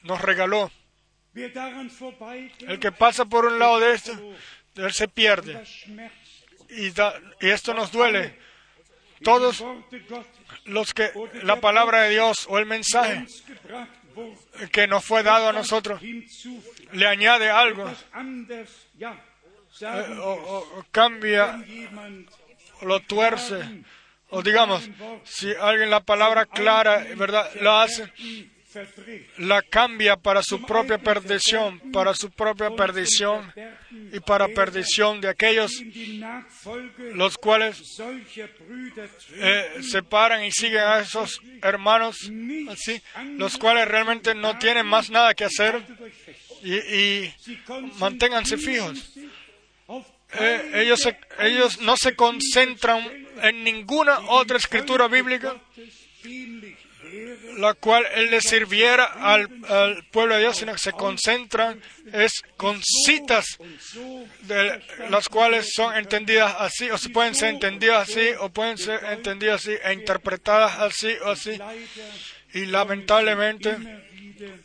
nos 0.04 0.22
regaló. 0.22 0.72
El 2.68 2.80
que 2.80 2.92
pasa 2.92 3.26
por 3.26 3.46
un 3.46 3.60
lado 3.60 3.80
de 3.80 3.94
esto, 3.94 4.12
él 4.76 4.94
se 4.94 5.08
pierde. 5.08 5.62
Y, 6.70 6.90
da- 6.92 7.20
y 7.42 7.50
esto 7.50 7.74
nos 7.74 7.92
duele. 7.92 8.38
Todos 9.24 9.64
los 10.66 10.94
que 10.94 11.12
la 11.44 11.60
palabra 11.60 12.04
de 12.04 12.10
Dios 12.12 12.46
o 12.50 12.58
el 12.60 12.66
mensaje 12.66 13.26
que 14.72 14.88
nos 14.88 15.04
fue 15.04 15.24
dado 15.24 15.50
a 15.50 15.54
nosotros 15.54 16.02
le 16.94 17.08
añade 17.08 17.50
algo. 17.50 17.86
Eh, 19.82 20.18
o, 20.20 20.34
o- 20.34 20.80
o 20.80 20.86
cambia 20.92 21.58
lo 22.82 23.00
tuerce. 23.02 23.84
o 24.30 24.42
digamos 24.42 24.90
si 25.24 25.54
alguien 25.54 25.90
la 25.90 26.00
palabra 26.02 26.46
clara 26.46 27.06
verdad 27.16 27.50
lo 27.62 27.72
hace 27.78 28.12
la 29.38 29.62
cambia 29.62 30.16
para 30.18 30.42
su 30.44 30.62
propia 30.62 30.98
perdición, 30.98 31.80
para 31.92 32.14
su 32.14 32.30
propia 32.32 32.70
perdición 32.76 33.52
y 34.12 34.20
para 34.20 34.48
perdición 34.50 35.22
de 35.22 35.30
aquellos 35.30 35.72
los 37.14 37.38
cuales 37.38 37.98
eh, 39.36 39.82
separan 39.82 40.44
y 40.44 40.52
siguen 40.52 40.82
a 40.84 41.00
esos 41.00 41.40
hermanos 41.62 42.18
así, 42.70 43.02
los 43.38 43.58
cuales 43.58 43.88
realmente 43.88 44.36
no 44.36 44.58
tienen 44.60 44.86
más 44.86 45.10
nada 45.10 45.34
que 45.34 45.46
hacer 45.46 45.82
y, 46.64 47.30
manténganse 48.00 48.58
fijos. 48.58 49.14
Eh, 50.38 50.72
ellos, 50.84 51.00
se- 51.02 51.18
ellos 51.40 51.80
no 51.80 51.96
se 51.96 52.16
concentran 52.16 53.00
en 53.42 53.64
ninguna 53.64 54.20
otra 54.30 54.58
escritura 54.58 55.08
bíblica 55.08 55.56
la 57.58 57.74
cual 57.74 58.06
él 58.16 58.32
le 58.32 58.42
sirviera 58.42 59.06
al, 59.06 59.50
pueblo 60.12 60.36
de 60.36 60.42
Dios, 60.42 60.58
sino 60.58 60.74
que 60.74 60.80
se 60.80 60.92
concentran 60.92 61.82
es 62.12 62.44
con 62.58 62.82
citas 62.84 63.46
de 64.42 64.82
las 65.10 65.30
cuales 65.30 65.72
son 65.74 65.96
entendidas 65.96 66.56
así, 66.60 66.90
o 66.90 66.98
se 66.98 67.10
pueden 67.10 67.36
ser 67.36 67.50
entendidas 67.50 68.10
así, 68.10 68.30
o 68.40 68.50
pueden 68.50 68.78
ser 68.78 69.04
entendidas 69.06 69.62
así 69.62 69.76
e 69.84 69.94
interpretadas 69.94 70.80
así 70.80 71.14
o 71.24 71.32
así. 71.32 71.60
Y 72.54 72.66
lamentablemente, 72.66 73.78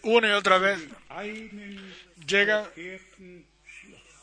una 0.02 0.28
y 0.28 0.32
otra 0.32 0.58
vez, 0.58 0.78
llegan 2.26 2.64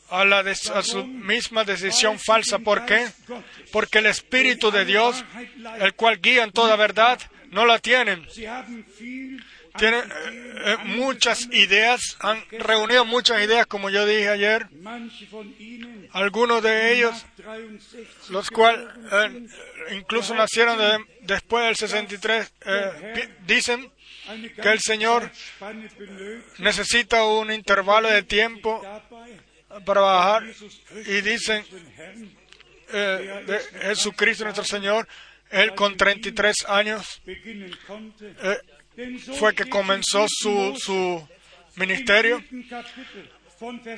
a, 0.10 0.26
la 0.26 0.40
a 0.40 0.84
su 0.84 1.06
misma 1.06 1.64
decisión 1.64 2.20
falsa. 2.20 2.60
¿Por 2.60 2.86
qué? 2.86 3.08
Porque 3.72 4.00
el 4.00 4.06
Espíritu 4.06 4.72
de 4.72 4.86
Dios, 4.86 5.24
el 5.80 5.94
cual 5.94 6.20
guía 6.22 6.44
en 6.44 6.52
toda 6.52 6.76
verdad, 6.76 7.20
no 7.52 7.66
la 7.66 7.80
tienen. 7.80 8.26
Tienen 9.78 10.02
eh, 10.10 10.56
eh, 10.66 10.78
muchas 10.86 11.48
ideas, 11.52 12.18
han 12.20 12.44
reunido 12.52 13.06
muchas 13.06 13.44
ideas, 13.44 13.68
como 13.68 13.90
yo 13.92 14.06
dije 14.08 14.28
ayer. 14.30 14.68
Algunos 16.14 16.64
de 16.64 16.94
ellos, 16.94 17.26
los 18.30 18.50
cuales 18.50 18.88
eh, 19.12 19.48
incluso 19.92 20.34
nacieron 20.34 20.78
de- 20.80 21.06
después 21.22 21.66
del 21.66 21.76
63, 21.76 22.54
eh, 22.66 23.14
pi- 23.14 23.30
dicen 23.54 23.92
que 24.62 24.70
el 24.70 24.80
Señor 24.80 25.30
necesita 26.58 27.24
un 27.26 27.52
intervalo 27.52 28.10
de 28.10 28.24
tiempo 28.24 28.82
para 29.86 30.02
bajar 30.02 30.44
y 31.06 31.22
dicen 31.22 31.64
de 32.92 33.60
Jesucristo 33.82 34.44
nuestro 34.46 34.64
Señor, 34.66 35.08
Él 35.52 35.74
con 35.76 35.96
33 35.98 36.66
años 36.68 37.22
eh, 38.44 38.58
fue 39.40 39.54
que 39.56 39.70
comenzó 39.70 40.26
su, 40.30 40.76
su 40.80 41.28
ministerio, 41.76 42.44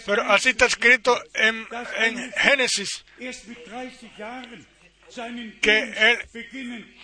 pero 0.06 0.24
así 0.32 0.50
está 0.50 0.66
escrito 0.66 1.20
en, 1.34 1.66
en 1.98 2.32
Génesis, 2.34 3.04
que 5.62 5.80
Él 5.80 6.18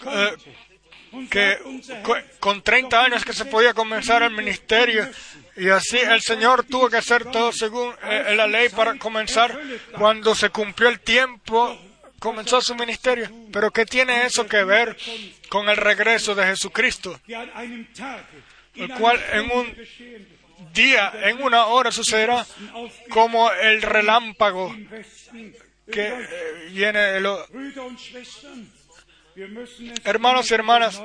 eh, 0.06 0.36
que 1.30 1.58
co- 2.04 2.18
con 2.40 2.62
30 2.62 3.04
años 3.04 3.24
que 3.26 3.34
se 3.34 3.46
podía 3.46 3.74
comenzar 3.74 4.22
el 4.24 4.32
ministerio 4.32 5.10
y 5.58 5.70
así 5.70 5.98
el 5.98 6.22
Señor 6.22 6.66
tuvo 6.66 6.90
que 6.90 6.98
hacer 6.98 7.24
todo 7.32 7.52
según 7.54 7.96
eh, 8.04 8.34
la 8.36 8.46
ley 8.48 8.68
para 8.70 8.96
comenzar 8.96 9.58
cuando 9.94 10.36
se 10.36 10.50
cumplió 10.50 10.90
el 10.90 11.00
tiempo 11.00 11.80
comenzó 12.26 12.60
su 12.62 12.76
ministerio. 12.76 13.30
Pero 13.54 13.72
qué 13.72 13.86
tiene 13.86 14.26
eso 14.26 14.46
que 14.48 14.64
ver 14.64 14.98
con 15.50 15.70
el 15.70 15.78
regreso 15.78 16.36
de 16.36 16.46
Jesucristo 16.48 17.20
el 18.76 18.90
cual 19.00 19.24
en 19.32 19.52
un 19.52 19.76
día 20.74 21.14
en 21.24 21.42
una 21.42 21.66
hora 21.68 21.92
sucederá 21.92 22.46
como 23.10 23.50
el 23.52 23.82
relámpago 23.82 24.76
que 25.92 26.08
eh, 26.08 26.70
viene 26.72 27.00
de 27.00 27.20
lo- 27.22 27.46
Hermanos 30.04 30.50
y 30.50 30.54
hermanas, 30.54 31.00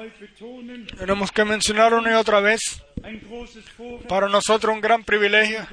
tenemos 0.98 1.30
que 1.32 1.44
mencionar 1.44 1.92
una 1.94 2.10
y 2.10 2.14
otra 2.14 2.40
vez 2.40 2.60
para 4.08 4.28
nosotros 4.28 4.72
un 4.74 4.80
gran 4.80 5.04
privilegio 5.04 5.66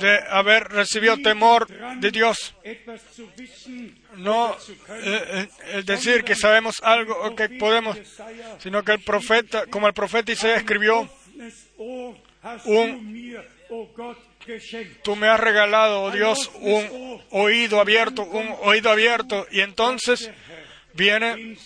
de 0.00 0.18
haber 0.30 0.64
recibido 0.64 1.16
temor 1.18 1.66
de 2.00 2.10
Dios. 2.10 2.54
No 4.16 4.56
eh, 4.88 5.48
eh, 5.66 5.82
decir 5.84 6.24
que 6.24 6.34
sabemos 6.34 6.76
algo 6.82 7.14
o 7.22 7.34
que 7.36 7.48
podemos, 7.50 7.96
sino 8.58 8.82
que 8.82 8.92
el 8.92 9.00
profeta, 9.02 9.66
como 9.66 9.86
el 9.88 9.92
profeta 9.94 10.32
Isaías 10.32 10.58
escribió, 10.58 11.08
un- 12.64 13.12
tú 15.02 15.16
me 15.16 15.26
has 15.28 15.40
regalado, 15.40 16.02
oh 16.04 16.10
Dios, 16.10 16.50
un 16.60 17.20
oído 17.30 17.80
abierto, 17.80 18.22
un 18.22 18.54
oído 18.62 18.90
abierto. 18.90 19.46
Y 19.50 19.60
entonces 19.60 20.30
viene, 20.94 21.56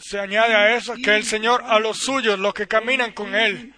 se 0.00 0.20
añade 0.20 0.54
a 0.54 0.76
eso, 0.76 0.94
que 1.02 1.14
el 1.16 1.24
Señor 1.24 1.62
a 1.66 1.78
los 1.80 1.98
suyos, 1.98 2.38
los 2.38 2.54
que 2.54 2.66
caminan 2.68 3.12
con 3.12 3.34
Él 3.34 3.74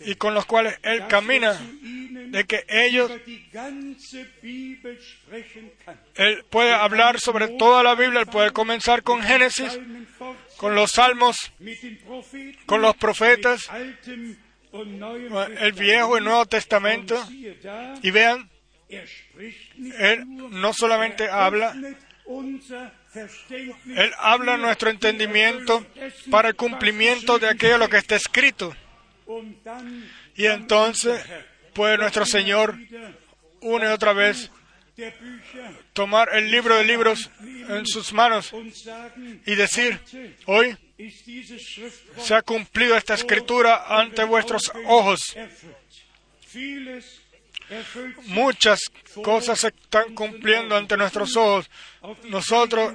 y 0.00 0.14
con 0.16 0.34
los 0.34 0.46
cuales 0.46 0.78
Él 0.82 1.06
camina, 1.08 1.52
de 1.52 2.44
que 2.44 2.64
ellos, 2.68 3.10
Él 6.14 6.44
puede 6.50 6.72
hablar 6.72 7.20
sobre 7.20 7.48
toda 7.48 7.82
la 7.82 7.94
Biblia, 7.94 8.20
Él 8.20 8.26
puede 8.26 8.52
comenzar 8.52 9.02
con 9.02 9.22
Génesis, 9.22 9.78
con 10.56 10.74
los 10.74 10.92
salmos, 10.92 11.52
con 12.66 12.82
los 12.82 12.96
profetas, 12.96 13.68
el 13.72 15.72
Viejo 15.72 16.18
y 16.18 16.20
Nuevo 16.20 16.46
Testamento, 16.46 17.22
y 18.02 18.10
vean, 18.10 18.48
Él 18.88 20.24
no 20.26 20.72
solamente 20.72 21.28
habla, 21.28 21.74
Él 23.86 24.12
habla 24.18 24.56
nuestro 24.56 24.90
entendimiento 24.90 25.86
para 26.30 26.48
el 26.48 26.56
cumplimiento 26.56 27.38
de 27.38 27.48
aquello 27.48 27.78
lo 27.78 27.88
que 27.88 27.98
está 27.98 28.16
escrito. 28.16 28.74
Y 30.36 30.46
entonces 30.46 31.24
puede 31.72 31.98
nuestro 31.98 32.24
Señor 32.24 32.76
una 33.60 33.86
y 33.86 33.92
otra 33.92 34.12
vez 34.12 34.50
tomar 35.92 36.30
el 36.34 36.50
libro 36.50 36.76
de 36.76 36.84
libros 36.84 37.30
en 37.40 37.86
sus 37.86 38.12
manos 38.12 38.52
y 39.44 39.54
decir, 39.54 40.00
hoy 40.46 40.76
se 42.18 42.34
ha 42.34 42.42
cumplido 42.42 42.96
esta 42.96 43.14
escritura 43.14 43.84
ante 43.88 44.24
vuestros 44.24 44.72
ojos. 44.86 45.36
Muchas 48.26 48.80
cosas 49.22 49.60
se 49.60 49.68
están 49.68 50.14
cumpliendo 50.14 50.76
ante 50.76 50.96
nuestros 50.96 51.36
ojos. 51.36 51.68
Nosotros 52.28 52.94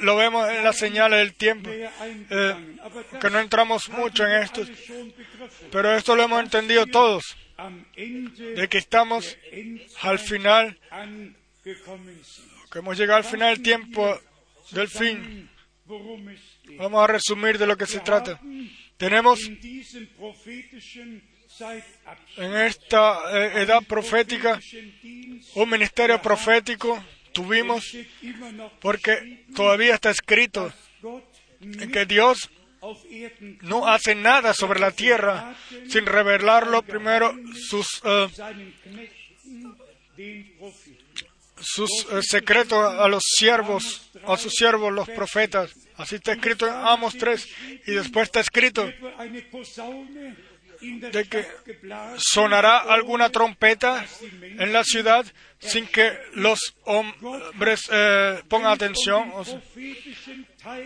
lo 0.00 0.16
vemos 0.16 0.48
en 0.48 0.64
las 0.64 0.76
señales 0.78 1.18
del 1.18 1.34
tiempo, 1.34 1.70
eh, 1.70 2.76
que 3.20 3.30
no 3.30 3.38
entramos 3.38 3.88
mucho 3.90 4.26
en 4.26 4.42
esto, 4.42 4.62
pero 5.70 5.94
esto 5.94 6.16
lo 6.16 6.22
hemos 6.22 6.42
entendido 6.42 6.86
todos, 6.86 7.36
de 8.56 8.68
que 8.68 8.78
estamos 8.78 9.36
al 10.00 10.18
final, 10.18 10.78
que 12.70 12.78
hemos 12.78 12.96
llegado 12.96 13.18
al 13.18 13.24
final 13.24 13.54
del 13.54 13.62
tiempo 13.62 14.18
del 14.70 14.88
fin. 14.88 15.50
Vamos 16.78 17.04
a 17.04 17.06
resumir 17.06 17.58
de 17.58 17.66
lo 17.66 17.76
que 17.76 17.86
se 17.86 18.00
trata. 18.00 18.40
Tenemos 18.96 19.40
en 22.36 22.56
esta 22.56 23.20
eh, 23.32 23.62
edad 23.62 23.82
profética 23.86 24.60
un 25.54 25.68
ministerio 25.68 26.20
profético, 26.20 27.02
tuvimos, 27.32 27.96
porque 28.80 29.44
todavía 29.54 29.94
está 29.94 30.10
escrito 30.10 30.72
que 31.92 32.06
Dios 32.06 32.50
no 33.62 33.86
hace 33.86 34.14
nada 34.14 34.54
sobre 34.54 34.80
la 34.80 34.90
tierra 34.90 35.54
sin 35.88 36.06
revelarlo 36.06 36.82
primero 36.82 37.34
sus, 37.54 38.02
eh, 38.04 38.28
eh, 40.18 40.52
secretos 42.22 42.78
a 42.78 43.08
los 43.08 43.22
siervos, 43.24 44.10
a 44.26 44.36
sus 44.36 44.52
siervos, 44.52 44.92
los 44.92 45.08
profetas. 45.08 45.72
Así 45.96 46.16
está 46.16 46.32
escrito 46.32 46.66
en 46.66 46.74
Amos 46.74 47.16
3. 47.16 47.48
Y 47.86 47.92
después 47.92 48.24
está 48.24 48.40
escrito 48.40 48.90
de 50.82 51.24
que 51.28 51.46
sonará 52.18 52.78
alguna 52.78 53.30
trompeta 53.30 54.04
en 54.42 54.72
la 54.72 54.84
ciudad 54.84 55.24
sin 55.58 55.86
que 55.86 56.12
los 56.34 56.74
hombres 56.84 57.88
eh, 57.92 58.42
pongan 58.48 58.72
atención. 58.72 59.32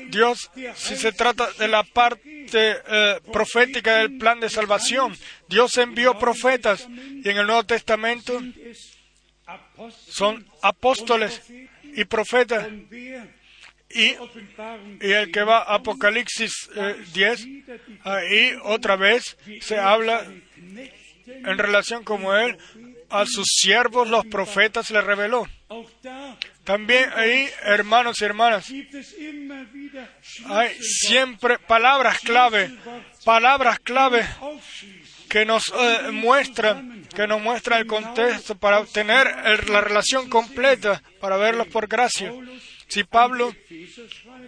Dios, 0.08 0.50
si 0.74 0.96
se 0.96 1.12
trata 1.12 1.50
de 1.52 1.68
la 1.68 1.82
parte 1.82 2.36
eh, 2.52 3.20
profética 3.32 3.98
del 3.98 4.18
plan 4.18 4.38
de 4.40 4.50
salvación, 4.50 5.16
Dios 5.48 5.76
envió 5.78 6.18
profetas 6.18 6.86
y 6.88 7.28
en 7.28 7.38
el 7.38 7.46
Nuevo 7.46 7.64
Testamento 7.64 8.40
son 9.88 10.46
apóstoles 10.62 11.42
y 11.82 12.04
profetas. 12.04 12.68
Y, 13.90 14.14
el 15.00 15.30
que 15.30 15.42
va 15.42 15.58
a 15.58 15.76
Apocalipsis 15.76 16.52
eh, 16.74 16.96
10, 17.12 17.46
ahí 18.04 18.52
otra 18.64 18.96
vez 18.96 19.36
se 19.60 19.78
habla 19.78 20.26
en 21.26 21.58
relación 21.58 22.04
como 22.04 22.34
él 22.34 22.56
a 23.10 23.24
sus 23.26 23.46
siervos 23.46 24.08
los 24.08 24.26
profetas 24.26 24.90
le 24.90 25.00
reveló. 25.00 25.46
También 26.64 27.10
ahí, 27.14 27.48
hermanos 27.62 28.20
y 28.20 28.24
hermanas, 28.24 28.68
hay 30.46 30.74
siempre 30.80 31.58
palabras 31.58 32.18
clave, 32.20 32.76
palabras 33.24 33.78
clave 33.80 34.26
que 35.28 35.44
nos 35.44 35.72
eh, 35.76 36.10
muestran, 36.12 37.06
que 37.14 37.26
nos 37.26 37.40
muestran 37.40 37.80
el 37.80 37.86
contexto 37.86 38.56
para 38.56 38.80
obtener 38.80 39.68
la 39.68 39.80
relación 39.80 40.28
completa, 40.28 41.02
para 41.20 41.36
verlos 41.36 41.66
por 41.68 41.88
gracia. 41.88 42.32
Si 42.88 43.04
Pablo 43.04 43.54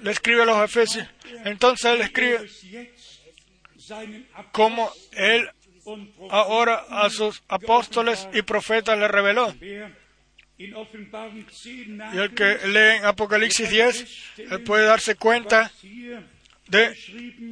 le 0.02 0.10
escribe 0.10 0.42
a 0.42 0.46
los 0.46 0.64
Efesios, 0.64 1.06
entonces 1.44 1.92
él 1.92 2.00
escribe 2.02 2.48
como 4.52 4.92
él 5.12 5.48
ahora 6.30 6.84
a 6.90 7.10
sus 7.10 7.42
apóstoles 7.48 8.28
y 8.32 8.42
profetas 8.42 8.98
le 8.98 9.08
reveló. 9.08 9.54
Y 10.58 10.72
el 12.18 12.34
que 12.34 12.58
lee 12.66 12.96
en 12.98 13.04
Apocalipsis 13.04 13.70
10, 13.70 14.06
él 14.38 14.62
puede 14.64 14.86
darse 14.86 15.14
cuenta 15.14 15.70
de 16.66 16.96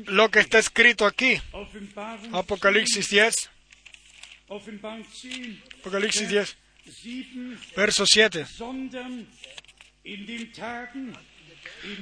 lo 0.07 0.28
que 0.30 0.41
está 0.41 0.59
escrito 0.59 1.07
aquí. 1.07 1.41
Apocalipsis 2.32 3.09
10, 3.11 3.51
Apocalipsis 5.80 6.28
10, 6.28 6.57
verso 7.76 8.05
7. 8.07 8.45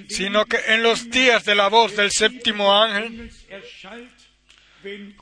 Sino 0.08 0.44
que 0.46 0.58
en 0.66 0.82
los 0.82 1.10
días 1.10 1.44
de 1.44 1.54
la 1.54 1.68
voz 1.68 1.96
del 1.96 2.10
séptimo 2.10 2.72
ángel, 2.72 3.30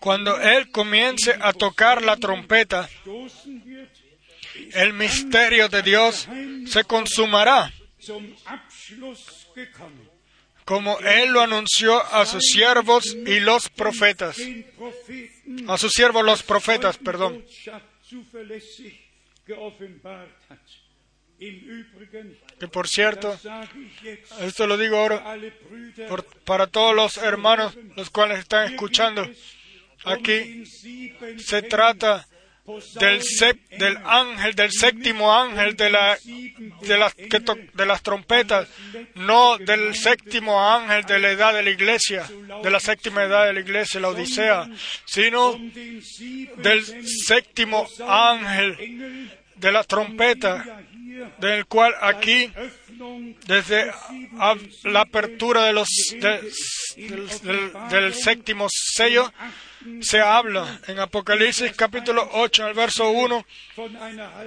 cuando 0.00 0.40
él 0.40 0.70
comience 0.70 1.34
a 1.40 1.52
tocar 1.52 2.02
la 2.02 2.16
trompeta, 2.16 2.88
el 4.72 4.92
misterio 4.92 5.68
de 5.68 5.82
Dios 5.82 6.28
se 6.66 6.84
consumará, 6.84 7.72
como 10.64 10.98
él 11.00 11.30
lo 11.30 11.40
anunció 11.40 12.02
a 12.02 12.26
sus 12.26 12.42
siervos 12.44 13.16
y 13.26 13.40
los 13.40 13.68
profetas. 13.68 14.36
A 15.68 15.78
sus 15.78 15.92
siervos 15.92 16.24
los 16.24 16.42
profetas, 16.42 16.98
perdón. 16.98 17.44
Que 22.62 22.68
por 22.68 22.86
cierto, 22.86 23.36
esto 24.40 24.68
lo 24.68 24.78
digo 24.78 24.96
ahora 24.96 25.36
para 26.44 26.68
todos 26.68 26.94
los 26.94 27.16
hermanos 27.16 27.76
los 27.96 28.08
cuales 28.08 28.38
están 28.38 28.70
escuchando. 28.72 29.28
Aquí 30.04 30.62
se 31.38 31.62
trata 31.62 32.24
del, 33.00 33.98
ángel, 34.04 34.54
del 34.54 34.70
séptimo 34.70 35.36
ángel 35.36 35.74
de, 35.74 35.90
la, 35.90 36.16
de, 36.82 36.98
las, 36.98 37.16
de 37.16 37.84
las 37.84 38.00
trompetas, 38.00 38.68
no 39.16 39.58
del 39.58 39.96
séptimo 39.96 40.64
ángel 40.64 41.02
de 41.02 41.18
la 41.18 41.30
edad 41.32 41.54
de 41.54 41.64
la 41.64 41.70
iglesia, 41.70 42.30
de 42.62 42.70
la 42.70 42.78
séptima 42.78 43.24
edad 43.24 43.46
de 43.46 43.54
la 43.54 43.60
iglesia, 43.60 43.98
la 43.98 44.10
Odisea, 44.10 44.68
sino 45.04 45.58
del 46.58 46.84
séptimo 47.26 47.88
ángel 48.06 49.32
de 49.56 49.72
la 49.72 49.82
trompeta, 49.82 50.84
del 51.38 51.66
cual 51.66 51.94
aquí, 52.00 52.50
desde 53.46 53.90
la 54.84 55.00
apertura 55.00 55.64
del, 55.64 55.78
del- 57.90 58.14
séptimo 58.14 58.68
sello, 58.70 59.32
se 60.00 60.20
habla 60.20 60.80
en 60.86 60.98
Apocalipsis 61.00 61.72
capítulo 61.74 62.28
8, 62.32 62.62
en 62.62 62.68
el 62.68 62.74
verso 62.74 63.10
1, 63.10 63.44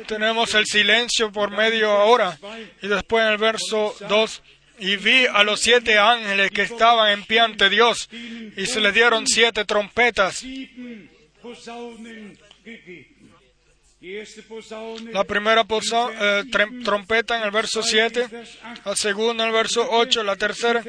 tenemos 0.08 0.54
el 0.54 0.66
silencio 0.66 1.32
por 1.32 1.52
medio 1.52 1.94
hora, 1.94 2.38
y 2.82 2.88
después 2.88 3.26
en 3.26 3.32
el 3.34 3.38
verso 3.38 3.96
2, 4.08 4.44
y 4.80 4.96
vi 4.98 5.26
a 5.26 5.44
los 5.44 5.60
siete 5.62 5.98
ángeles 6.00 6.52
que 6.52 6.62
estaban 6.64 7.12
en 7.12 7.24
pie 7.26 7.40
ante 7.42 7.70
Dios, 7.70 8.10
y 8.58 8.66
se 8.66 8.80
les 8.80 8.94
dieron 8.94 9.28
siete 9.28 9.66
trompetas. 9.66 10.44
La 15.12 15.24
primera 15.24 15.64
posa- 15.64 16.10
eh, 16.40 16.44
trompeta 16.84 17.38
en 17.38 17.44
el 17.44 17.52
verso 17.52 17.82
7, 17.84 18.28
la 18.86 18.96
segunda 18.96 19.44
en 19.44 19.50
el 19.50 19.54
verso 19.56 19.88
8, 19.90 20.24
la 20.24 20.36
tercera 20.36 20.84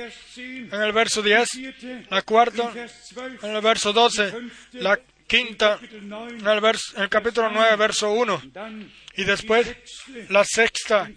en 0.73 0.83
el 0.83 0.93
verso 0.93 1.23
10, 1.23 1.49
la 2.11 2.23
cuarta 2.23 2.73
en 3.43 3.55
el 3.57 3.62
verso 3.62 3.93
12, 3.93 4.33
la 4.75 4.99
quinta 5.27 5.79
en 5.83 6.47
el, 6.47 6.61
vers- 6.61 6.95
en 6.97 7.03
el 7.03 7.09
capítulo 7.09 7.51
9, 7.51 7.77
verso 7.77 8.11
1, 8.12 8.43
y 9.17 9.25
después 9.25 9.67
la 10.29 10.45
sexta 10.45 11.09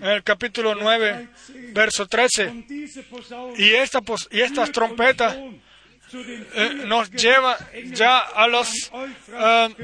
en 0.00 0.04
el 0.06 0.22
capítulo 0.22 0.74
9, 0.74 1.28
verso 1.72 2.06
13. 2.06 2.48
Y, 3.58 3.70
esta, 3.74 4.00
y 4.30 4.40
estas 4.40 4.70
trompetas 4.72 5.36
eh, 6.54 6.84
nos 6.86 7.10
lleva 7.10 7.58
ya 7.92 8.18
a 8.18 8.46
los, 8.46 8.70
eh, 9.28 9.74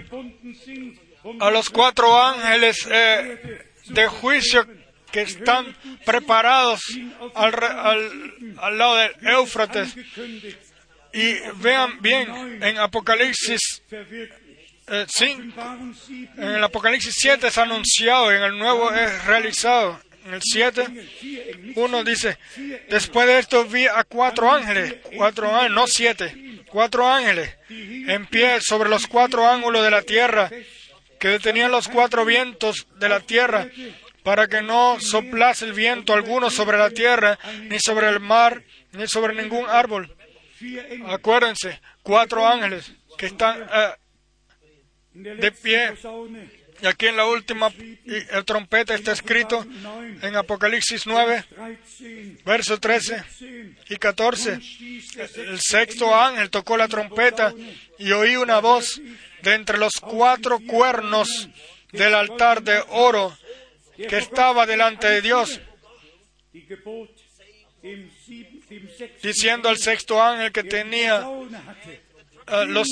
a 1.41 1.51
los 1.51 1.71
cuatro 1.71 2.21
ángeles 2.21 2.87
eh, 2.91 3.67
de 3.87 4.07
juicio 4.07 4.67
que 5.11 5.23
están 5.23 5.77
preparados 6.05 6.81
al, 7.35 7.55
al, 7.63 8.57
al 8.59 8.79
lado 8.79 8.97
del 8.97 9.13
Éufrates. 9.29 9.95
Y 11.13 11.35
vean 11.57 12.03
bien, 12.03 12.63
en 12.63 12.79
Apocalipsis 12.79 13.83
eh, 14.87 15.07
en 16.37 16.43
el 16.43 16.63
Apocalipsis 16.63 17.15
7 17.17 17.47
es 17.47 17.59
anunciado, 17.59 18.31
en 18.33 18.43
el 18.43 18.59
nuevo 18.59 18.93
es 18.93 19.25
realizado. 19.25 20.01
En 20.27 20.35
el 20.35 20.41
7, 20.43 21.75
uno 21.77 22.03
dice, 22.03 22.39
después 22.89 23.27
de 23.27 23.39
esto 23.39 23.65
vi 23.67 23.87
a 23.87 24.05
cuatro 24.05 24.51
ángeles, 24.51 24.95
cuatro 25.17 25.55
ángeles, 25.55 25.73
no 25.73 25.87
siete, 25.87 26.63
cuatro 26.67 27.07
ángeles, 27.07 27.55
en 27.69 28.25
pie 28.27 28.59
sobre 28.63 28.89
los 28.89 29.07
cuatro 29.07 29.47
ángulos 29.47 29.85
de 29.85 29.91
la 29.91 30.01
tierra, 30.01 30.51
que 31.19 31.29
detenían 31.29 31.71
los 31.71 31.89
cuatro 31.89 32.25
vientos 32.25 32.87
de 32.97 33.09
la 33.09 33.21
tierra, 33.21 33.69
para 34.23 34.49
que 34.49 34.63
no 34.63 34.99
soplase 35.01 35.67
el 35.67 35.73
viento 35.73 36.15
alguno 36.15 36.51
sobre 36.51 36.79
la 36.79 36.91
tierra, 36.91 37.39
ni 37.63 37.79
sobre 37.79 38.09
el 38.09 38.21
mar, 38.21 38.63
ni 38.93 39.07
sobre 39.07 39.35
ningún 39.35 39.69
árbol. 39.69 40.15
Acuérdense, 41.07 41.81
cuatro 42.03 42.47
ángeles 42.47 42.93
que 43.19 43.27
están 43.27 43.63
eh, 43.63 43.95
de 45.13 45.53
pie. 45.53 45.95
Y 46.83 46.87
aquí 46.87 47.07
en 47.07 47.17
la 47.17 47.27
última 47.27 47.73
el 48.05 48.45
trompeta 48.45 48.95
está 48.95 49.13
escrito 49.13 49.65
en 50.23 50.37
Apocalipsis 50.37 51.07
9, 51.07 51.45
verso 52.45 52.81
13 52.81 53.25
y 53.91 53.97
14. 53.97 54.59
El 55.37 55.61
sexto 55.61 56.15
ángel 56.15 56.51
tocó 56.51 56.77
la 56.77 56.89
trompeta 56.89 57.55
y 57.99 58.11
oí 58.13 58.37
una 58.37 58.59
voz 58.59 59.01
de 59.45 59.55
entre 59.55 59.79
los 59.79 59.95
cuatro 60.01 60.59
cuernos 60.67 61.49
del 61.93 62.15
altar 62.15 62.63
de 62.63 62.83
oro 62.89 63.37
que 63.97 64.19
estaba 64.19 64.67
delante 64.67 65.09
de 65.09 65.23
Dios, 65.23 65.61
diciendo 69.23 69.69
al 69.69 69.79
sexto 69.79 70.21
ángel 70.21 70.51
que 70.51 70.65
tenía 70.65 71.25
eh, 72.47 72.67
los 72.67 72.89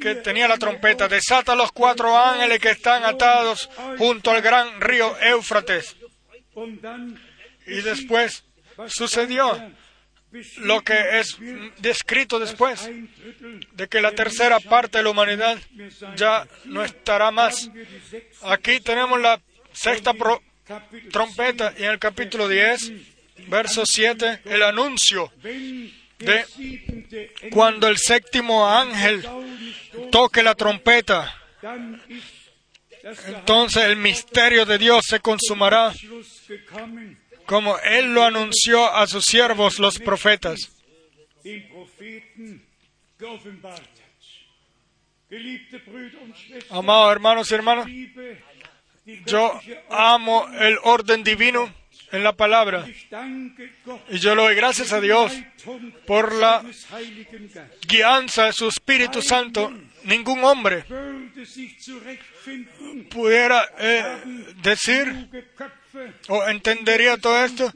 que 0.00 0.14
tenía 0.16 0.48
la 0.48 0.56
trompeta, 0.56 1.08
desata 1.08 1.54
los 1.54 1.72
cuatro 1.72 2.16
ángeles 2.16 2.60
que 2.60 2.70
están 2.70 3.04
atados 3.04 3.68
junto 3.98 4.30
al 4.30 4.40
gran 4.40 4.80
río 4.80 5.16
Éufrates. 5.20 5.96
Y 7.66 7.80
después 7.82 8.44
sucedió 8.86 9.72
lo 10.58 10.82
que 10.82 11.20
es 11.20 11.38
descrito 11.78 12.38
después, 12.38 12.88
de 13.72 13.88
que 13.88 14.00
la 14.00 14.12
tercera 14.12 14.60
parte 14.60 14.98
de 14.98 15.04
la 15.04 15.10
humanidad 15.10 15.58
ya 16.16 16.46
no 16.66 16.84
estará 16.84 17.30
más. 17.30 17.70
Aquí 18.42 18.80
tenemos 18.80 19.20
la 19.20 19.40
sexta 19.72 20.12
trompeta 21.10 21.72
y 21.78 21.84
en 21.84 21.90
el 21.90 21.98
capítulo 21.98 22.48
10, 22.48 22.92
verso 23.48 23.84
7, 23.86 24.40
el 24.44 24.62
anuncio 24.62 25.32
de 26.18 26.44
cuando 27.50 27.88
el 27.88 27.96
séptimo 27.96 28.68
ángel 28.68 29.26
toque 30.10 30.42
la 30.42 30.54
trompeta, 30.54 31.34
entonces 33.26 33.84
el 33.84 33.96
misterio 33.96 34.66
de 34.66 34.78
Dios 34.78 35.04
se 35.08 35.20
consumará 35.20 35.92
como 37.48 37.78
Él 37.78 38.12
lo 38.12 38.24
anunció 38.24 38.94
a 38.94 39.06
sus 39.06 39.24
siervos 39.24 39.78
los 39.78 39.98
profetas. 39.98 40.70
Amados 46.70 47.12
hermanos 47.12 47.50
y 47.50 47.54
hermanas, 47.54 47.86
yo 49.24 49.58
amo 49.88 50.46
el 50.60 50.78
orden 50.82 51.24
divino 51.24 51.72
en 52.12 52.22
la 52.22 52.34
palabra. 52.34 52.86
Y 54.10 54.18
yo 54.18 54.34
le 54.34 54.42
doy 54.42 54.54
gracias 54.54 54.92
a 54.92 55.00
Dios 55.00 55.32
por 56.06 56.34
la 56.34 56.62
guianza 57.86 58.44
de 58.44 58.52
su 58.52 58.68
Espíritu 58.68 59.22
Santo. 59.22 59.72
Ningún 60.04 60.44
hombre 60.44 60.84
pudiera 63.10 63.68
eh, 63.78 64.52
decir 64.62 65.28
o 66.28 66.48
entendería 66.48 67.16
todo 67.16 67.44
esto. 67.44 67.72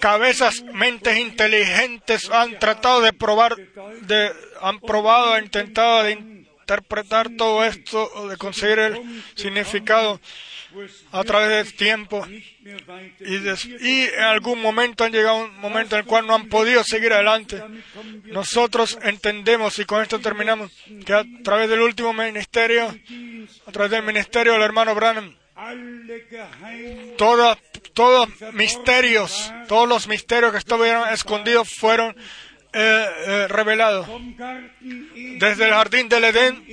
Cabezas, 0.00 0.62
mentes 0.74 1.16
inteligentes 1.16 2.28
han 2.30 2.58
tratado 2.58 3.00
de 3.00 3.12
probar, 3.12 3.56
de, 3.56 4.30
han 4.60 4.78
probado, 4.80 5.34
han 5.34 5.44
intentado 5.44 6.02
de 6.04 6.12
interpretar 6.12 7.30
todo 7.36 7.64
esto 7.64 8.28
de 8.28 8.36
conseguir 8.36 8.78
el 8.78 9.22
significado 9.34 10.20
a 11.10 11.24
través 11.24 11.48
del 11.48 11.74
tiempo 11.74 12.24
y, 13.18 14.02
en 14.04 14.22
algún 14.22 14.60
momento 14.60 15.04
han 15.04 15.12
llegado 15.12 15.38
a 15.38 15.44
un 15.44 15.58
momento 15.58 15.96
en 15.96 16.02
el 16.02 16.06
cual 16.06 16.26
no 16.26 16.34
han 16.34 16.48
podido 16.48 16.84
seguir 16.84 17.12
adelante. 17.12 17.60
Nosotros 18.24 18.98
entendemos, 19.02 19.78
y 19.78 19.84
con 19.84 20.02
esto 20.02 20.20
terminamos, 20.20 20.70
que 21.04 21.12
a 21.12 21.24
través 21.42 21.68
del 21.68 21.80
último 21.80 22.12
ministerio, 22.12 22.94
a 23.66 23.72
través 23.72 23.90
del 23.90 24.04
ministerio 24.04 24.52
del 24.52 24.62
hermano 24.62 24.94
Branham, 24.94 25.34
Geheimnisse 25.60 27.56
todos, 27.94 28.28
misterios, 28.52 29.52
todos 29.68 29.88
los 29.88 30.08
misterios 30.08 30.52
que 30.52 30.58
estuvieron 30.58 31.08
escondidos 31.08 31.68
fueron 31.74 32.16
eh, 32.72 33.06
eh, 33.26 33.48
revelados. 33.48 34.06
Desde 34.80 35.64
el 35.66 35.72
jardín 35.72 36.08
del 36.08 36.24
Edén, 36.24 36.64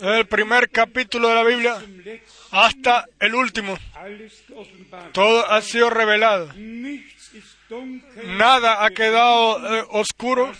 el 0.00 0.26
primer 0.26 0.70
capítulo 0.70 1.28
de 1.28 1.34
la 1.34 1.44
Biblia, 1.44 1.76
hasta 2.52 3.06
el 3.18 3.34
último, 3.34 3.76
todo 5.12 5.50
ha 5.50 5.60
sido 5.60 5.90
revelado. 5.90 6.50
Nada 8.24 8.84
ha 8.84 8.90
quedado 8.90 9.76
eh, 9.76 9.84
oscuro. 9.90 10.52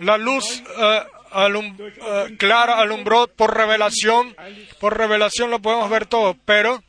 La 0.00 0.18
luz 0.18 0.62
eh, 0.76 1.02
eh, 1.34 2.36
clara 2.38 2.78
alumbró 2.78 3.26
por 3.26 3.56
revelación. 3.56 4.34
Por 4.80 4.96
revelación 4.96 5.50
lo 5.50 5.60
podemos 5.60 5.90
ver 5.90 6.06
todo. 6.06 6.36
Pero, 6.44 6.82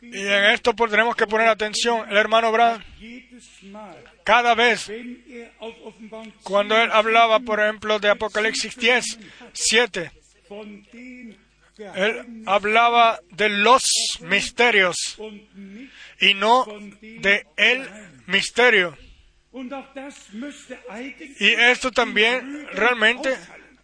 y 0.00 0.18
en 0.18 0.44
esto 0.46 0.74
pues, 0.74 0.90
tenemos 0.90 1.16
que 1.16 1.26
poner 1.26 1.48
atención, 1.48 2.08
el 2.10 2.16
hermano 2.16 2.50
Brad, 2.52 2.80
cada 4.24 4.54
vez 4.54 4.90
cuando 6.42 6.76
él 6.76 6.90
hablaba, 6.92 7.40
por 7.40 7.60
ejemplo, 7.60 7.98
de 7.98 8.10
Apocalipsis 8.10 8.76
10, 8.76 9.18
7, 9.52 10.10
von 10.48 10.86
den 10.92 11.42
él 11.94 12.44
hablaba 12.46 13.20
de 13.30 13.48
los 13.48 13.82
misterios 14.20 14.96
y 16.20 16.34
no 16.34 16.66
de 17.00 17.46
el 17.56 17.88
misterio. 18.26 18.96
Y 21.38 21.48
esto 21.48 21.90
también 21.90 22.66
realmente, 22.72 23.36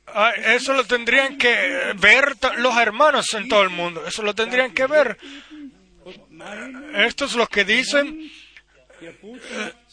ah, 0.06 0.32
eso 0.32 0.72
lo 0.72 0.84
tendrían 0.84 1.36
que 1.36 1.94
ver 1.96 2.36
los 2.56 2.76
hermanos 2.76 3.34
en 3.34 3.48
todo 3.48 3.62
el 3.62 3.70
mundo. 3.70 4.06
Eso 4.06 4.22
lo 4.22 4.34
tendrían 4.34 4.72
que 4.72 4.86
ver. 4.86 5.18
Estos 6.94 7.34
los 7.34 7.48
que 7.48 7.64
dicen 7.64 8.30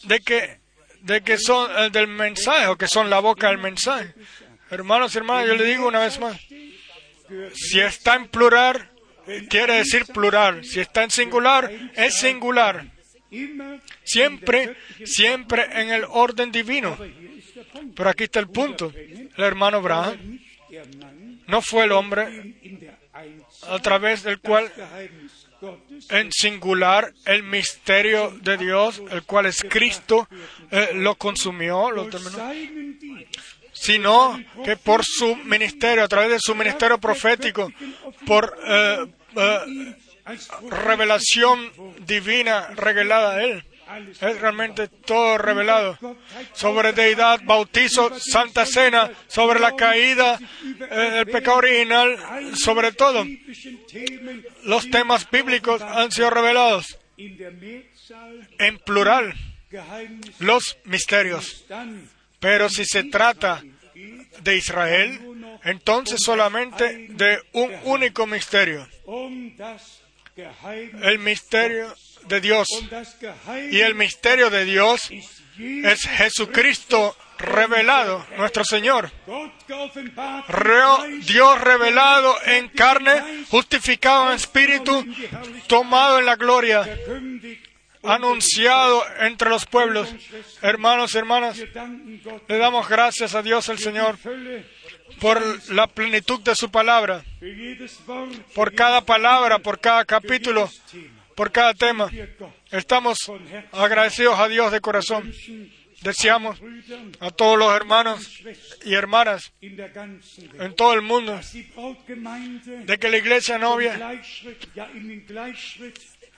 de 0.04 0.20
que, 0.22 0.60
de 1.02 1.22
que 1.22 1.38
son 1.38 1.70
eh, 1.78 1.90
del 1.90 2.08
mensaje 2.08 2.68
o 2.68 2.78
que 2.78 2.88
son 2.88 3.10
la 3.10 3.20
boca 3.20 3.50
del 3.50 3.58
mensaje. 3.58 4.14
Hermanos 4.72 5.14
y 5.14 5.18
hermanas, 5.18 5.48
yo 5.48 5.56
le 5.56 5.66
digo 5.66 5.88
una 5.88 6.00
vez 6.00 6.20
más, 6.20 6.40
si 7.54 7.80
está 7.80 8.16
en 8.16 8.28
plural, 8.30 8.90
quiere 9.50 9.76
decir 9.76 10.06
plural. 10.06 10.64
Si 10.64 10.80
está 10.80 11.04
en 11.04 11.12
singular, 11.12 11.72
es 11.96 12.16
singular. 12.16 12.95
Siempre, 14.04 14.76
siempre 15.04 15.66
en 15.82 15.90
el 15.90 16.06
orden 16.08 16.52
divino. 16.52 16.98
Pero 17.96 18.10
aquí 18.10 18.26
está 18.26 18.40
el 18.40 18.50
punto. 18.50 18.92
El 18.96 19.44
hermano 19.44 19.78
Abraham 19.78 20.40
no 21.48 21.62
fue 21.62 21.86
el 21.86 21.92
hombre 21.92 22.56
a 23.68 23.80
través 23.80 24.24
del 24.24 24.40
cual 24.40 24.72
en 26.10 26.32
singular 26.32 27.14
el 27.26 27.44
misterio 27.44 28.32
de 28.42 28.58
Dios, 28.58 29.02
el 29.10 29.24
cual 29.24 29.46
es 29.46 29.66
Cristo, 29.68 30.28
eh, 30.72 30.90
lo 30.94 31.16
consumió, 31.16 31.92
lo 31.92 32.08
terminó, 32.08 32.52
sino 33.72 34.40
que 34.64 34.76
por 34.78 35.04
su 35.04 35.36
ministerio, 35.38 36.04
a 36.04 36.08
través 36.08 36.32
de 36.32 36.40
su 36.40 36.56
ministerio 36.56 36.98
profético, 36.98 37.72
por 38.26 38.58
eh, 38.66 39.08
eh, 39.38 39.96
revelación 40.70 41.72
divina 42.06 42.68
revelada 42.76 43.36
a 43.36 43.44
él, 43.44 43.64
es 44.10 44.20
realmente 44.40 44.88
todo 44.88 45.38
revelado. 45.38 45.98
Sobre 46.54 46.94
deidad, 46.94 47.42
bautizo, 47.44 48.12
santa 48.20 48.66
cena, 48.66 49.12
sobre 49.28 49.60
la 49.60 49.76
caída, 49.76 50.40
eh, 50.92 51.20
el 51.20 51.28
pecado 51.28 51.58
original, 51.58 52.18
sobre 52.56 52.92
todo. 52.92 53.26
Los 54.64 54.90
temas 54.90 55.30
bíblicos 55.30 55.82
han 55.82 56.12
sido 56.12 56.30
revelados 56.30 56.98
en 57.18 58.80
plural, 58.86 59.34
los 60.40 60.78
misterios. 60.86 61.66
Pero 62.40 62.70
si 62.70 62.86
se 62.86 63.04
trata 63.06 63.64
de 64.42 64.58
Israel, 64.58 65.20
entonces 65.64 66.20
solamente 66.24 67.08
de 67.10 67.40
un 67.54 67.72
único 67.84 68.28
misterio, 68.28 68.88
el 70.36 71.20
misterio 71.20 71.96
de 72.28 72.42
Dios. 72.42 72.68
Y 73.72 73.80
el 73.80 73.96
misterio 73.96 74.50
de 74.50 74.66
Dios 74.66 75.10
es 75.58 76.02
Jesucristo 76.02 77.16
revelado, 77.38 78.26
nuestro 78.38 78.66
Señor. 78.66 79.12
Dios 81.26 81.62
revelado 81.62 82.36
en 82.46 82.68
carne, 82.70 83.46
justificado 83.50 84.30
en 84.30 84.36
espíritu, 84.36 85.06
tomado 85.68 86.20
en 86.20 86.26
la 86.26 86.36
gloria, 86.36 86.86
anunciado 88.04 89.04
entre 89.20 89.50
los 89.50 89.66
pueblos. 89.66 90.14
Hermanos 90.62 91.16
y 91.16 91.18
hermanas, 91.18 91.58
le 92.48 92.58
damos 92.58 92.90
gracias 92.90 93.36
a 93.36 93.42
Dios 93.42 93.70
el 93.70 93.80
Señor 93.80 94.18
por 95.20 95.42
la 95.72 95.88
plenitud 95.88 96.42
de 96.42 96.56
su 96.56 96.70
palabra, 96.70 97.24
por 98.54 98.74
cada 98.74 99.02
palabra, 99.02 99.60
por 99.60 99.80
cada 99.80 100.06
capítulo, 100.06 100.70
por 101.36 101.52
cada 101.52 101.74
tema. 101.74 102.10
Estamos 102.72 103.32
agradecidos 103.72 104.40
a 104.40 104.48
Dios 104.48 104.72
de 104.72 104.82
corazón. 104.82 105.34
Deseamos 106.02 106.60
a 107.20 107.32
todos 107.32 107.58
los 107.58 107.74
hermanos 107.74 108.44
y 108.84 108.94
hermanas 108.94 109.54
en 109.62 110.76
todo 110.76 110.94
el 110.94 111.02
mundo 111.02 111.40
de 112.86 112.98
que 113.00 113.10
la 113.10 113.18
iglesia 113.18 113.58
novia 113.58 113.98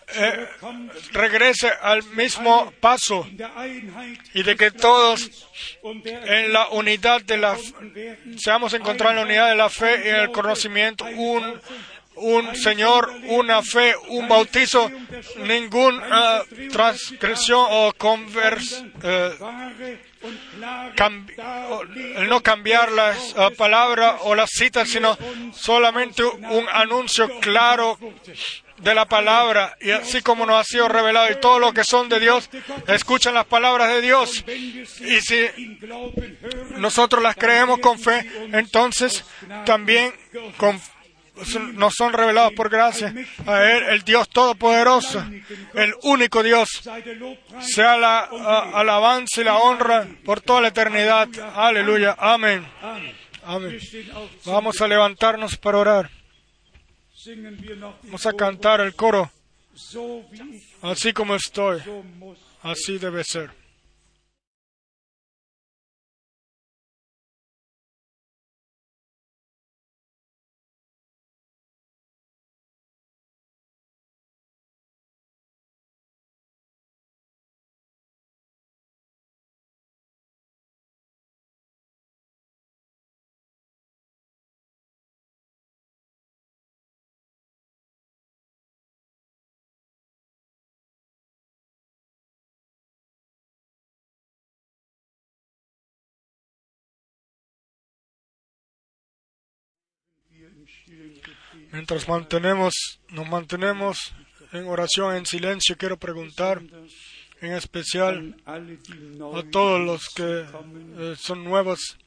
Eh, 0.10 0.48
regrese 1.12 1.70
al 1.82 2.02
mismo 2.04 2.72
paso 2.80 3.28
y 4.34 4.44
de 4.44 4.56
que 4.56 4.72
todos 4.72 5.50
en 5.84 6.54
la 6.54 6.70
unidad 6.70 7.22
de 7.24 7.38
la 7.38 7.58
seamos 8.38 8.74
encontrados 8.74 9.12
en 9.12 9.18
la 9.18 9.24
unidad 9.24 9.50
de 9.50 9.56
la 9.56 9.70
fe 9.70 10.04
y 10.06 10.10
en 10.10 10.16
el 10.16 10.32
conocimiento 10.32 11.04
un 11.04 11.60
un 12.18 12.56
Señor, 12.56 13.12
una 13.28 13.62
fe, 13.62 13.94
un 14.10 14.28
bautizo, 14.28 14.90
ninguna 15.38 16.42
transgresión 16.72 17.66
o 17.70 17.94
convers, 17.98 18.84
eh, 19.04 19.98
no 22.28 22.42
cambiar 22.42 22.92
las 22.92 23.36
eh, 23.38 23.52
palabras 23.56 24.16
o 24.24 24.36
las 24.36 24.50
citas, 24.50 24.90
sino 24.90 25.18
solamente 25.54 26.24
un 26.24 26.66
anuncio 26.72 27.40
claro 27.40 28.00
de 28.78 28.94
la 28.96 29.06
palabra 29.06 29.76
y 29.82 29.92
así 29.92 30.22
como 30.22 30.46
nos 30.46 30.60
ha 30.62 30.64
sido 30.64 30.88
revelado 30.88 31.32
y 31.32 31.40
todo 31.40 31.60
lo 31.60 31.74
que 31.74 31.84
son 31.84 32.10
de 32.10 32.20
Dios 32.20 32.50
escuchan 32.88 33.34
las 33.34 33.46
palabras 33.46 33.90
de 33.90 34.02
Dios. 34.02 34.44
Y 34.48 35.22
si 35.22 35.78
nosotros 36.78 37.22
las 37.24 37.36
creemos 37.36 37.80
con 37.80 38.00
fe 38.00 38.30
entonces 38.54 39.24
también 39.66 40.14
con- 40.58 40.80
nos 41.74 41.94
son 41.94 42.14
revelados 42.14 42.54
por 42.54 42.68
gracia 42.70 43.14
a 43.46 43.62
Él 43.64 43.84
el 43.90 44.02
Dios 44.04 44.28
Todopoderoso 44.30 45.24
el 45.76 45.94
único 46.04 46.42
Dios. 46.42 46.82
Sea 47.62 47.98
la 47.98 48.22
alabanza 48.74 49.42
y 49.42 49.44
la 49.44 49.58
honra 49.58 50.08
por 50.26 50.42
toda 50.42 50.62
la 50.62 50.70
eternidad. 50.70 51.28
Aleluya. 51.56 52.16
Amén. 52.18 52.68
Amén. 53.46 53.80
Vamos 54.46 54.82
a 54.82 54.88
levantarnos 54.88 55.58
para 55.58 55.78
orar 55.78 56.10
vamos 58.04 58.26
a 58.26 58.34
cantar 58.34 58.82
el 58.82 58.96
coro. 58.96 59.32
Así 60.82 61.14
como 61.14 61.36
estoy 61.36 61.82
así 62.64 62.98
debe 62.98 63.24
ser 63.24 63.52
Mientras 101.72 102.08
mantenemos, 102.08 102.74
nos 103.10 103.28
mantenemos 103.28 104.14
en 104.52 104.68
oración, 104.68 105.16
en 105.16 105.26
silencio, 105.26 105.78
quiero 105.78 105.98
preguntar 105.98 106.62
en 107.42 107.54
especial 107.54 108.36
a 108.46 109.44
todos 109.52 109.82
los 109.82 110.10
que 110.10 110.46
eh, 110.46 111.16
son 111.18 111.44
nuevos. 111.44 111.98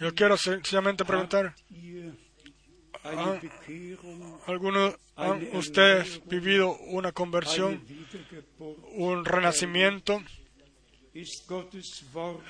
Yo 0.00 0.14
quiero 0.14 0.36
sencillamente 0.36 1.04
preguntar, 1.04 1.54
Bekehrung, 3.40 4.38
¿algunos 4.46 4.96
han 5.14 5.48
ustedes 5.52 6.20
vivido 6.26 6.76
una 6.78 7.12
conversión, 7.12 7.84
un 8.94 9.24
renacimiento? 9.24 10.20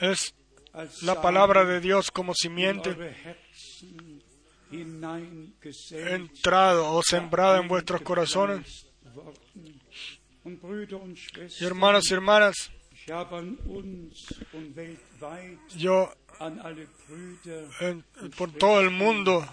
Es 0.00 0.34
la 1.02 1.20
palabra 1.20 1.64
de 1.64 1.80
Dios 1.80 2.10
como 2.10 2.34
simiente 2.34 2.96
entrado 5.90 6.92
o 6.92 7.02
sembrado 7.02 7.60
en 7.60 7.68
vuestros 7.68 8.02
corazones. 8.02 8.86
hermanos 11.60 12.10
y 12.10 12.14
hermanas, 12.14 12.70
yo 15.76 16.12
por 18.36 18.52
todo 18.52 18.80
el 18.80 18.90
mundo 18.90 19.46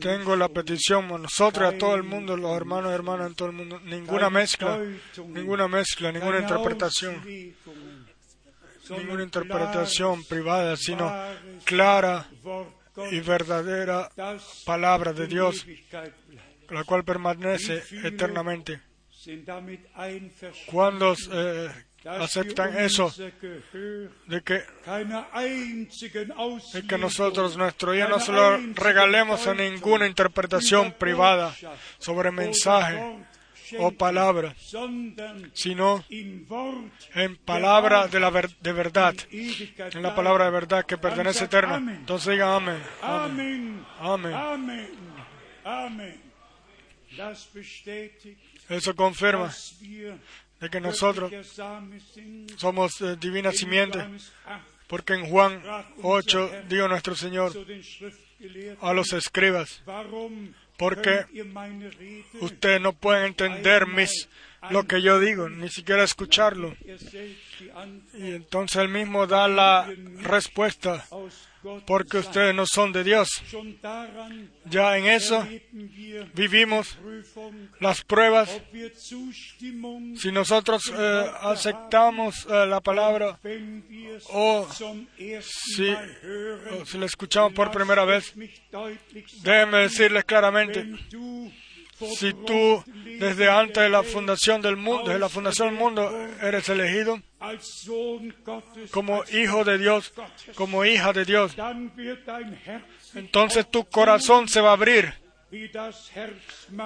tengo 0.00 0.36
la 0.36 0.48
petición 0.48 1.06
a 1.12 1.18
nosotros, 1.18 1.74
a 1.74 1.78
todo 1.78 1.94
el 1.94 2.02
mundo, 2.02 2.36
los 2.36 2.56
hermanos 2.56 2.90
y 2.90 2.94
hermanas 2.94 3.28
en 3.28 3.34
todo 3.34 3.48
el 3.48 3.54
mundo, 3.54 3.80
ninguna 3.80 4.30
mezcla, 4.30 4.78
ninguna 5.26 5.68
mezcla, 5.68 6.12
ninguna 6.12 6.40
interpretación, 6.40 7.22
ninguna 8.90 9.22
interpretación 9.22 10.24
privada, 10.24 10.76
sino 10.76 11.12
clara 11.64 12.26
y 13.10 13.20
verdadera 13.20 14.10
palabra 14.64 15.12
de 15.12 15.26
Dios, 15.26 15.66
la 16.70 16.84
cual 16.84 17.04
permanece 17.04 17.82
eternamente. 18.04 18.80
Cuando 20.66 21.14
eh, 21.32 21.68
aceptan 22.04 22.78
eso, 22.78 23.12
de 24.26 24.42
que, 24.42 24.62
de 26.72 26.86
que 26.88 26.98
nosotros 26.98 27.56
nuestro 27.56 27.92
día 27.92 28.08
no 28.08 28.18
se 28.18 28.32
lo 28.32 28.56
regalemos 28.74 29.46
a 29.46 29.54
ninguna 29.54 30.06
interpretación 30.06 30.92
privada 30.92 31.54
sobre 31.98 32.30
mensaje 32.30 33.26
o 33.78 33.90
palabra, 33.92 34.54
sino 35.52 36.04
en 37.14 37.36
palabra 37.44 38.08
de, 38.08 38.20
la 38.20 38.30
ver- 38.30 38.56
de 38.60 38.72
verdad, 38.72 39.14
en 39.30 40.02
la 40.02 40.14
palabra 40.14 40.46
de 40.46 40.50
verdad 40.50 40.84
que 40.86 40.96
pertenece 40.98 41.44
eterna. 41.44 41.76
Entonces 41.76 42.32
diga 42.32 42.56
amén. 42.56 42.82
Amén. 44.00 44.32
Das 47.16 47.48
bestätigt, 47.52 48.38
Eso 48.68 48.94
confirma 48.94 49.50
de 50.60 50.70
que 50.70 50.80
nosotros 50.80 51.32
somos 52.56 53.00
eh, 53.00 53.16
divina 53.18 53.50
In 53.50 53.56
simiente, 53.56 53.98
Johannes 53.98 54.32
8 54.46 54.60
porque 54.86 55.14
en 55.14 55.28
Juan 55.28 55.60
8 56.02 56.50
dijo 56.68 56.86
nuestro 56.88 57.14
Señor 57.16 57.52
a 58.80 58.92
los 58.92 59.12
escribas, 59.12 59.82
porque 60.80 61.26
ustedes 62.40 62.80
no 62.80 62.94
pueden 62.94 63.26
entender 63.26 63.86
mis, 63.86 64.30
lo 64.70 64.84
que 64.84 65.02
yo 65.02 65.20
digo, 65.20 65.50
ni 65.50 65.68
siquiera 65.68 66.02
escucharlo. 66.02 66.74
Y 68.14 68.32
entonces 68.32 68.82
él 68.82 68.88
mismo 68.88 69.26
da 69.26 69.48
la 69.48 69.88
respuesta, 70.22 71.04
porque 71.86 72.18
ustedes 72.18 72.54
no 72.54 72.66
son 72.66 72.92
de 72.92 73.04
Dios. 73.04 73.28
Ya 74.64 74.96
en 74.96 75.06
eso 75.06 75.46
vivimos 76.34 76.98
las 77.80 78.02
pruebas. 78.04 78.60
Si 80.16 80.32
nosotros 80.32 80.92
eh, 80.96 81.24
aceptamos 81.42 82.46
eh, 82.46 82.66
la 82.66 82.80
palabra 82.80 83.38
o 84.32 84.66
si, 85.42 85.90
o 85.90 86.86
si 86.86 86.98
la 86.98 87.06
escuchamos 87.06 87.52
por 87.52 87.70
primera 87.70 88.04
vez, 88.04 88.34
déjenme 89.42 89.78
decirles 89.78 90.24
claramente, 90.24 90.86
si 92.00 92.32
tú 92.32 92.82
desde 93.18 93.50
antes 93.50 93.82
de 93.82 93.90
la 93.90 94.02
fundación 94.02 94.62
del 94.62 94.76
mundo, 94.76 95.16
la 95.18 95.28
fundación 95.28 95.68
del 95.68 95.78
mundo, 95.78 96.10
eres 96.42 96.68
elegido 96.68 97.20
como 98.90 99.22
hijo 99.32 99.64
de 99.64 99.78
Dios, 99.78 100.12
como 100.54 100.84
hija 100.84 101.12
de 101.12 101.24
Dios, 101.24 101.54
entonces 103.14 103.70
tu 103.70 103.84
corazón 103.84 104.48
se 104.48 104.60
va 104.60 104.70
a 104.70 104.72
abrir, 104.72 105.12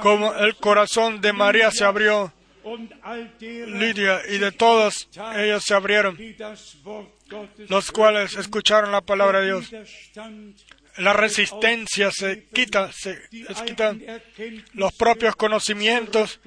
como 0.03 0.35
el 0.35 0.57
corazón 0.57 1.21
de 1.21 1.33
María 1.33 1.71
se 1.71 1.85
abrió, 1.85 2.33
Lidia, 3.41 4.23
y 4.29 4.39
de 4.39 4.51
todos 4.51 5.09
ellos 5.37 5.63
se 5.65 5.75
abrieron, 5.75 6.19
los 7.69 7.93
cuales 7.93 8.37
escucharon 8.37 8.91
la 8.91 9.03
palabra 9.03 9.41
de 9.41 9.47
Dios. 9.47 9.71
La 10.99 11.13
resistencia 11.13 12.11
se 12.13 12.45
quita, 12.53 12.91
se 12.93 13.21
quitan. 13.67 14.01
Los 14.75 14.93
propios 14.93 15.35
conocimientos 15.35 16.41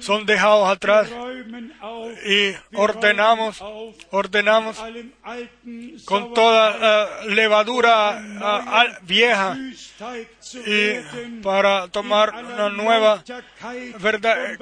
son 0.00 0.24
dejados 0.26 0.68
atrás 0.68 1.08
y 2.24 2.52
ordenamos, 2.76 3.60
ordenamos 4.10 4.78
con 6.04 6.34
toda 6.34 7.24
eh, 7.24 7.30
levadura 7.34 8.18
al- 8.78 8.98
vieja 9.02 9.56
y 10.66 11.40
para 11.42 11.88
tomar 11.88 12.32
una 12.44 12.68
nueva 12.68 13.24
verdad, 13.98 14.56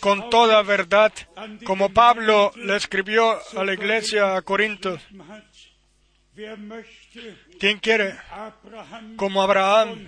con 0.00 0.30
toda 0.30 0.62
verdad, 0.62 1.12
como 1.64 1.90
Pablo 1.90 2.52
le 2.56 2.76
escribió 2.76 3.38
a 3.56 3.64
la 3.64 3.72
iglesia 3.74 4.36
a 4.36 4.42
Corinto. 4.42 4.98
¿Quién 7.58 7.78
quiere, 7.78 8.16
como 9.16 9.42
Abraham, 9.42 10.06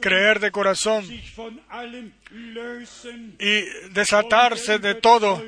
creer 0.00 0.40
de 0.40 0.50
corazón 0.50 1.04
y 3.38 3.60
desatarse 3.90 4.78
de 4.78 4.94
todo 4.94 5.44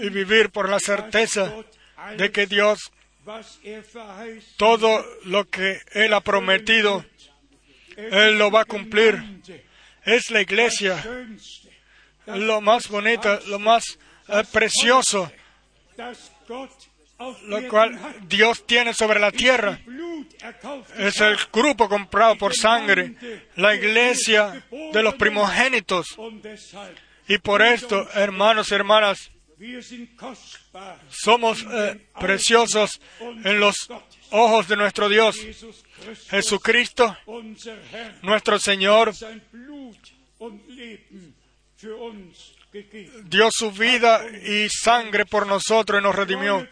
y 0.00 0.08
vivir 0.10 0.50
por 0.50 0.68
la 0.68 0.78
certeza 0.78 1.52
de 2.16 2.30
que 2.30 2.46
Dios 2.46 2.92
todo 4.56 5.04
lo 5.24 5.48
que 5.48 5.80
Él 5.92 6.12
ha 6.12 6.20
prometido, 6.20 7.04
Él 7.96 8.38
lo 8.38 8.50
va 8.50 8.62
a 8.62 8.64
cumplir. 8.64 9.22
Es 10.04 10.30
la 10.30 10.42
iglesia, 10.42 11.02
lo 12.26 12.60
más 12.60 12.88
bonito, 12.88 13.40
lo 13.46 13.58
más 13.58 13.98
eh, 14.28 14.42
precioso, 14.52 15.32
lo 17.18 17.68
cual 17.68 17.98
Dios 18.26 18.66
tiene 18.66 18.94
sobre 18.94 19.20
la 19.20 19.30
tierra. 19.30 19.80
Es 20.98 21.20
el 21.20 21.36
grupo 21.52 21.88
comprado 21.88 22.36
por 22.36 22.54
sangre, 22.54 23.14
la 23.56 23.74
iglesia 23.74 24.64
de 24.92 25.02
los 25.02 25.14
primogénitos. 25.14 26.06
Y 27.28 27.38
por 27.38 27.62
esto, 27.62 28.08
hermanos 28.14 28.70
y 28.70 28.74
hermanas, 28.74 29.30
somos 31.08 31.64
eh, 31.70 32.06
preciosos 32.20 33.00
en 33.20 33.60
los 33.60 33.88
ojos 34.30 34.68
de 34.68 34.76
nuestro 34.76 35.08
Dios. 35.08 35.36
Jesucristo, 36.28 37.16
nuestro 38.22 38.58
Señor, 38.58 39.14
dio 43.24 43.50
su 43.52 43.70
vida 43.70 44.24
y 44.46 44.68
sangre 44.68 45.24
por 45.26 45.46
nosotros 45.46 46.00
y 46.00 46.02
nos 46.02 46.14
redimió. 46.14 46.66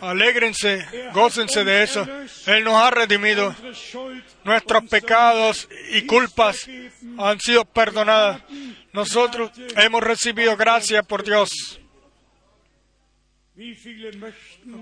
Alégrense, 0.00 0.86
gócense 1.12 1.64
de 1.64 1.82
eso. 1.82 2.06
Él 2.46 2.64
nos 2.64 2.74
ha 2.74 2.90
redimido. 2.90 3.54
Nuestros 4.44 4.84
pecados 4.88 5.68
y 5.90 6.06
culpas 6.06 6.68
han 7.18 7.38
sido 7.40 7.64
perdonadas. 7.64 8.42
Nosotros 8.92 9.50
hemos 9.76 10.02
recibido 10.02 10.56
gracia 10.56 11.02
por 11.02 11.22
Dios. 11.22 11.50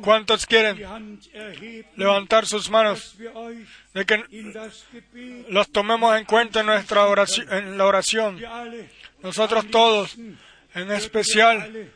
¿Cuántos 0.02 0.44
quieren 0.44 1.18
levantar 1.96 2.46
sus 2.46 2.68
manos 2.68 3.16
de 3.94 4.04
que 4.04 4.22
los 5.48 5.70
tomemos 5.70 6.16
en 6.18 6.26
cuenta 6.26 6.60
en 6.60 6.66
nuestra 6.66 7.06
oración, 7.06 7.50
en 7.52 7.78
la 7.78 7.86
oración? 7.86 8.38
Nosotros 9.26 9.66
todos, 9.72 10.16
en 10.72 10.92
especial, 10.92 11.90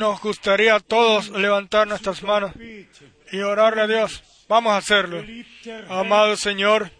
nos 0.00 0.20
gustaría 0.20 0.74
a 0.74 0.80
todos 0.80 1.30
levantar 1.30 1.86
nuestras 1.86 2.24
manos 2.24 2.50
y 3.30 3.38
orarle 3.38 3.82
a 3.82 3.86
Dios. 3.86 4.24
Vamos 4.48 4.72
a 4.72 4.78
hacerlo. 4.78 5.24
Amado 5.88 6.36
Señor, 6.36 6.90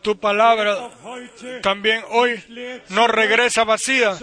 Tu 0.00 0.18
palabra 0.18 0.90
también 1.60 2.02
hoy 2.08 2.42
no 2.88 3.06
regresa 3.06 3.64
vacía, 3.64 4.16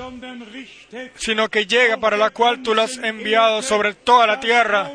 sino 1.18 1.50
que 1.50 1.68
llega 1.68 1.98
para 1.98 2.18
la 2.18 2.32
cual 2.32 2.64
tú 2.64 2.74
la 2.74 2.86
has 2.86 2.98
enviado 2.98 3.62
sobre 3.62 3.94
toda 3.94 4.26
la 4.26 4.40
tierra, 4.40 4.92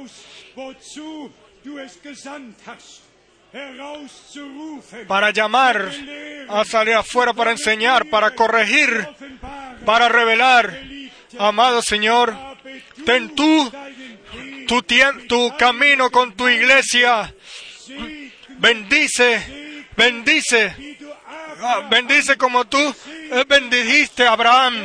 para 5.07 5.31
llamar 5.31 5.91
a 6.49 6.65
salir 6.65 6.95
afuera, 6.95 7.35
para 7.35 7.51
enseñar, 7.51 8.07
para 8.07 8.35
corregir, 8.35 9.07
para 9.85 10.09
revelar. 10.09 10.83
Amado 11.39 11.81
Señor, 11.83 12.37
ten 13.05 13.35
tú 13.35 13.71
tu, 14.67 14.83
tu 15.29 15.57
camino 15.57 16.11
con 16.11 16.35
tu 16.35 16.49
iglesia. 16.49 17.35
Bendice, 18.59 19.87
bendice, 19.97 20.97
bendice 21.91 22.37
como 22.37 22.65
tú 22.67 22.79
eh, 22.79 23.45
bendijiste 23.47 24.27
a 24.27 24.33
Abraham. 24.33 24.77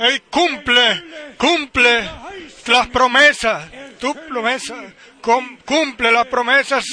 Él 0.00 0.22
cumple, 0.30 1.04
cumple 1.36 2.10
las 2.66 2.88
promesas. 2.88 3.68
Tu 4.00 4.14
promesa, 4.14 4.74
cum- 5.20 5.58
cumple 5.64 6.10
las 6.10 6.26
promesas 6.26 6.84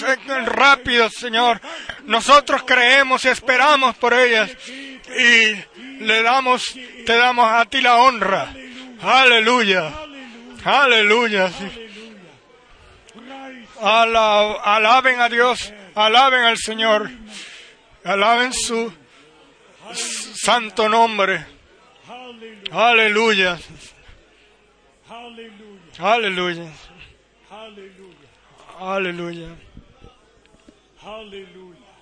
rápido, 0.45 1.09
Señor. 1.09 1.61
Nosotros 2.03 2.63
creemos 2.63 3.23
y 3.25 3.29
esperamos 3.29 3.95
por 3.95 4.13
ellas. 4.13 4.51
Y 5.17 6.03
le 6.03 6.21
damos, 6.21 6.63
te 7.05 7.15
damos 7.17 7.49
a 7.51 7.65
ti 7.65 7.81
la 7.81 7.97
honra. 7.97 8.53
Aleluya. 9.01 9.91
Aleluya. 10.65 11.49
alaben 13.79 15.21
a 15.21 15.29
Dios, 15.29 15.73
alaben 15.95 16.43
al 16.43 16.57
Señor, 16.57 17.09
alaben 18.03 18.51
su 18.53 18.91
santo 20.35 20.89
nombre. 20.89 21.45
Halleluja, 22.71 23.57
Aleluya, 25.99 26.69
Aleluya, 27.67 28.29
aleluya. 28.79 29.57
Halleluja, 31.03 31.93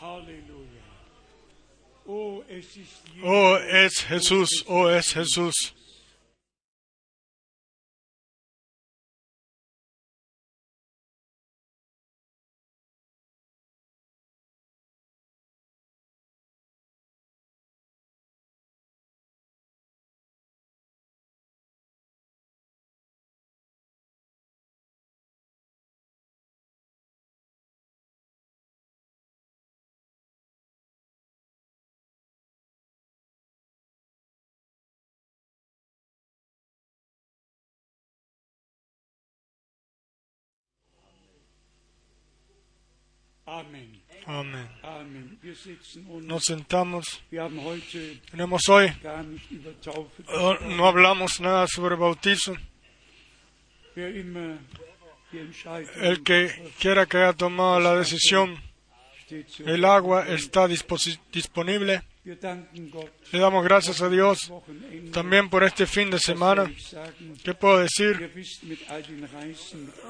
Halleluja. 0.00 0.82
Oh, 2.06 2.44
es 2.48 2.78
Oh, 3.24 3.56
es 3.56 4.04
Jesús, 4.04 4.64
oh, 4.68 4.88
es 4.88 5.12
Jesús. 5.12 5.74
Amén. 43.58 44.04
Und 44.26 44.56
Nos 46.22 46.44
sentamos. 46.44 47.22
Tenemos 48.30 48.68
hoy, 48.68 48.92
oh, 50.28 50.54
no 50.76 50.86
hablamos 50.86 51.40
nada 51.40 51.66
sobre 51.68 51.94
bautizo. 51.94 52.56
El 53.94 54.62
que 56.24 56.72
quiera 56.80 57.06
que 57.06 57.18
haya 57.18 57.32
tomado 57.34 57.80
la 57.80 57.96
decisión, 57.96 58.58
steht 59.24 59.48
zur 59.48 59.68
el 59.68 59.84
agua 59.84 60.26
está 60.28 60.66
disponible. 60.66 62.02
Le 62.24 63.38
damos 63.38 63.62
gracias 63.62 64.00
a 64.00 64.08
Dios 64.08 64.50
también 65.12 65.50
por 65.50 65.62
este 65.64 65.86
fin 65.86 66.10
de 66.10 66.18
semana. 66.18 66.72
¿Qué 67.44 67.52
puedo 67.54 67.78
decir? 67.78 68.32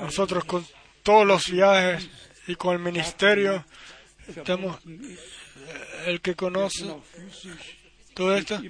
Nosotros 0.01 0.45
con 0.45 0.65
todos 1.03 1.27
los 1.27 1.51
viajes 1.51 2.09
y 2.47 2.55
con 2.57 2.75
el 2.75 2.81
ministerio, 2.81 3.65
estamos, 4.29 4.79
ist, 4.87 5.21
el 6.07 6.21
que 6.21 6.35
conoce 6.35 6.85
todo 8.15 8.37
esto, 8.37 8.61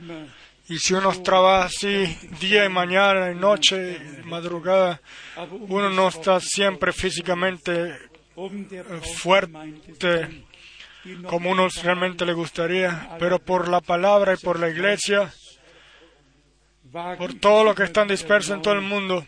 y 0.69 0.79
si 0.79 0.95
uno 0.95 1.13
trabaja 1.23 1.67
así 1.67 2.07
día 2.41 2.65
y 2.65 2.69
mañana 2.69 3.31
y 3.31 3.35
noche 3.35 4.01
madrugada, 4.25 5.01
uno 5.69 5.91
no 5.91 6.09
está 6.09 6.41
siempre 6.41 6.93
físicamente 6.93 7.99
Braut 8.35 9.05
fuerte 9.17 10.45
como 11.29 11.51
uno 11.51 11.69
realmente 11.83 12.25
le 12.25 12.33
gustaría, 12.33 13.17
pero 13.19 13.39
por 13.39 13.69
la 13.69 13.81
palabra 13.81 14.35
y 14.35 14.37
por 14.39 14.59
la 14.59 14.71
iglesia, 14.71 15.33
por 16.93 17.35
todo 17.35 17.65
lo 17.65 17.75
que 17.75 17.85
están 17.85 18.09
dispersos 18.09 18.57
en 18.57 18.63
todo 18.63 18.75
el 18.75 18.81
mundo, 18.81 19.27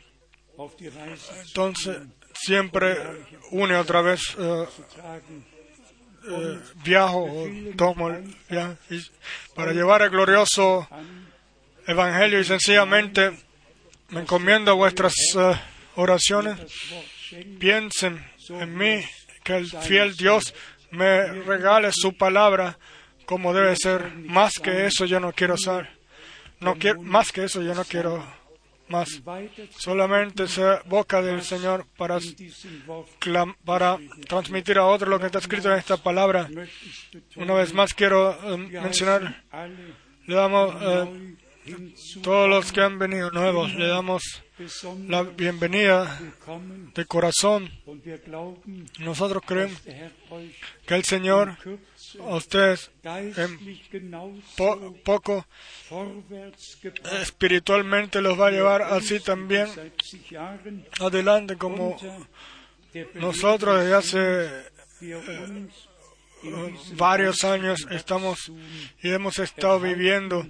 entonces 1.46 1.98
siempre 2.38 2.96
une 3.50 3.76
otra 3.76 4.02
vez 4.02 4.20
eh, 4.38 4.66
eh, 6.28 6.58
viajo 6.84 7.28
tomo 7.76 8.10
y- 8.90 9.00
para 9.54 9.72
llevar 9.72 10.02
el 10.02 10.10
glorioso 10.10 10.88
evangelio 11.86 12.40
y 12.40 12.44
sencillamente 12.44 13.30
me 14.08 14.20
encomiendo 14.20 14.72
a 14.72 14.74
vuestras 14.74 15.14
eh, 15.36 15.54
oraciones. 15.96 16.58
Piensen 17.58 18.24
en 18.48 18.76
mí, 18.76 19.04
que 19.42 19.56
el 19.56 19.66
fiel 19.82 20.16
Dios 20.16 20.54
me 20.90 21.26
regale 21.26 21.90
su 21.92 22.16
palabra 22.16 22.78
como 23.24 23.52
debe 23.52 23.74
ser. 23.76 24.12
Más 24.14 24.58
que 24.60 24.86
eso 24.86 25.04
yo 25.06 25.18
no 25.20 25.32
quiero 25.32 25.56
ser. 25.56 25.90
No 26.60 26.76
quiero, 26.76 27.02
más 27.02 27.32
que 27.32 27.44
eso 27.44 27.62
yo 27.62 27.74
no 27.74 27.84
quiero 27.84 28.24
más. 28.88 29.22
Solamente 29.78 30.48
ser 30.48 30.82
boca 30.86 31.22
del 31.22 31.42
Señor 31.42 31.86
para, 31.96 32.18
transmitir 34.28 34.78
a 34.78 34.86
otro 34.86 35.08
lo 35.08 35.18
que 35.18 35.26
está 35.26 35.38
escrito 35.38 35.72
en 35.72 35.78
esta 35.78 35.96
palabra. 35.96 36.48
Una 37.36 37.54
vez 37.54 37.72
más 37.72 37.94
quiero 37.94 38.36
Wir 38.42 38.82
mencionar, 38.82 39.44
le 40.26 40.34
damos 40.34 40.74
eh, 40.80 41.34
todos 42.22 42.48
los 42.48 42.72
que 42.72 42.80
han 42.80 42.98
venido 42.98 43.30
nuevos, 43.30 43.74
le 43.74 43.88
damos 43.88 44.42
la 45.08 45.22
bienvenida 45.22 46.18
de 46.94 47.04
corazón. 47.04 47.70
Nosotros 48.98 49.42
creemos 49.44 49.80
que 50.86 50.94
el 50.94 51.04
Señor 51.04 51.56
Kürze 52.12 52.22
a 52.22 52.36
ustedes 52.36 52.90
geistlich 53.02 53.88
genauso 53.90 54.42
po- 54.56 54.94
poco 55.04 55.44
espiritualmente 57.22 58.20
los 58.20 58.38
va 58.38 58.48
a 58.48 58.50
llevar 58.50 58.82
así 58.82 59.20
también 59.20 59.68
adelante 61.00 61.56
como 61.56 61.96
nosotros 63.14 63.80
desde 63.80 63.94
hace 63.94 64.18
eh, 64.46 64.62
diesem 65.00 65.68
varios 66.96 67.44
años 67.44 67.86
estamos 67.90 68.50
y 69.02 69.10
hemos 69.10 69.38
estado 69.38 69.80
viviendo 69.80 70.46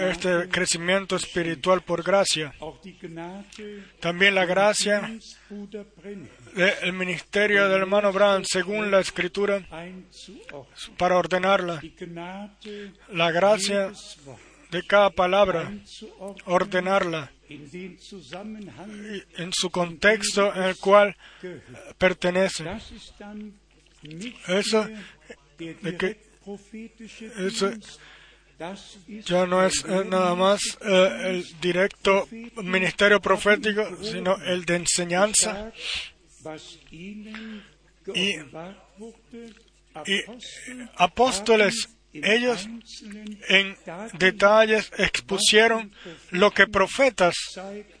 este 0.00 0.48
crecimiento 0.48 1.16
espiritual 1.16 1.82
por 1.82 2.02
gracia. 2.02 2.54
También 4.00 4.34
la 4.34 4.44
gracia 4.46 5.18
del 6.54 6.92
ministerio 6.92 7.68
del 7.68 7.80
hermano 7.82 8.12
Branham 8.12 8.44
según 8.44 8.90
la 8.90 9.00
escritura 9.00 9.66
para 10.98 11.16
ordenarla. 11.16 11.80
La 13.12 13.30
gracia 13.30 13.92
de 14.70 14.82
cada 14.86 15.10
palabra, 15.10 15.72
ordenarla 16.46 17.30
en 19.36 19.52
su 19.52 19.70
contexto 19.70 20.52
en 20.54 20.62
el 20.64 20.76
cual 20.78 21.16
pertenece. 21.98 22.64
Eso, 24.48 24.88
de 25.58 25.96
que- 25.96 26.20
eso 27.46 27.70
ya 29.24 29.46
no 29.46 29.64
es 29.64 29.84
eh, 29.84 30.04
nada 30.06 30.34
más 30.34 30.60
eh, 30.80 31.10
el 31.24 31.60
directo 31.60 32.28
ministerio 32.62 33.20
profético, 33.20 33.84
sino 34.02 34.36
el 34.44 34.64
de 34.64 34.76
enseñanza 34.76 35.72
Y- 38.14 38.36
Apostel 39.94 40.90
apóstoles. 40.96 41.88
Ellos 42.12 42.68
en 43.48 43.76
detalles 44.18 44.92
expusieron 44.98 45.92
lo 46.30 46.52
que 46.52 46.68
profetas 46.68 47.34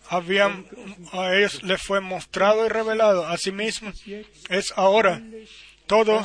habían 0.08 0.66
a 1.12 1.34
ellos 1.34 1.64
les 1.64 1.82
fue 1.82 2.00
mostrado 2.00 2.64
y 2.64 2.68
revelado. 2.68 3.26
Asimismo, 3.26 3.92
es 4.50 4.72
ahora 4.76 5.20
todo 5.86 6.24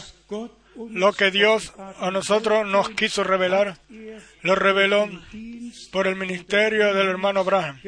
lo 0.92 1.14
que 1.14 1.32
Dios 1.32 1.74
a 1.78 2.12
nosotros 2.12 2.68
nos 2.68 2.90
quiso 2.92 3.24
revelar, 3.24 3.80
lo 4.42 4.56
reveló 4.56 5.10
por 5.92 6.08
el 6.08 6.16
ministerio 6.16 6.94
del 6.94 7.08
hermano 7.08 7.42
Abraham. 7.42 7.80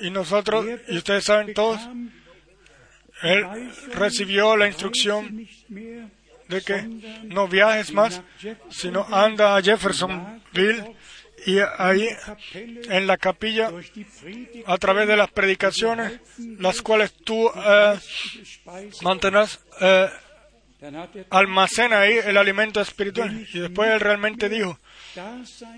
Y 0.00 0.10
nosotros, 0.10 0.66
y 0.88 0.96
ustedes 0.96 1.24
saben 1.24 1.54
todos, 1.54 1.80
él 3.22 3.70
recibió 3.94 4.56
la 4.56 4.66
instrucción 4.66 5.48
de 6.48 6.62
que 6.62 6.82
no 7.24 7.48
viajes 7.48 7.92
más, 7.92 8.22
sino 8.70 9.06
anda 9.10 9.56
a 9.56 9.62
Jeffersonville 9.62 10.96
y 11.46 11.58
ahí 11.78 12.08
en 12.54 13.06
la 13.06 13.16
capilla 13.16 13.70
a 14.66 14.78
través 14.78 15.08
de 15.08 15.16
las 15.16 15.30
predicaciones, 15.30 16.20
las 16.58 16.82
cuales 16.82 17.12
tú 17.12 17.48
eh, 17.48 17.98
mantendrás, 19.02 19.60
eh, 19.80 20.08
almacena 21.30 22.00
ahí 22.00 22.18
el 22.24 22.36
alimento 22.36 22.80
espiritual. 22.80 23.46
Y 23.52 23.58
después 23.58 23.90
él 23.90 24.00
realmente 24.00 24.48
dijo, 24.48 24.78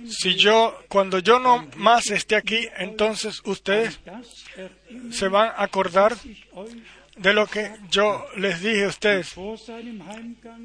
si 0.09 0.35
yo, 0.35 0.79
cuando 0.89 1.19
yo 1.19 1.39
no 1.39 1.69
más 1.77 2.11
esté 2.11 2.37
aquí, 2.37 2.69
entonces 2.77 3.41
ustedes 3.45 4.01
se 5.11 5.29
van 5.29 5.49
a 5.49 5.63
acordar 5.63 6.15
de 7.17 7.33
lo 7.33 7.47
que 7.47 7.73
yo 7.91 8.25
les 8.37 8.63
dije 8.63 8.85
a 8.85 8.89
ustedes. 8.89 9.35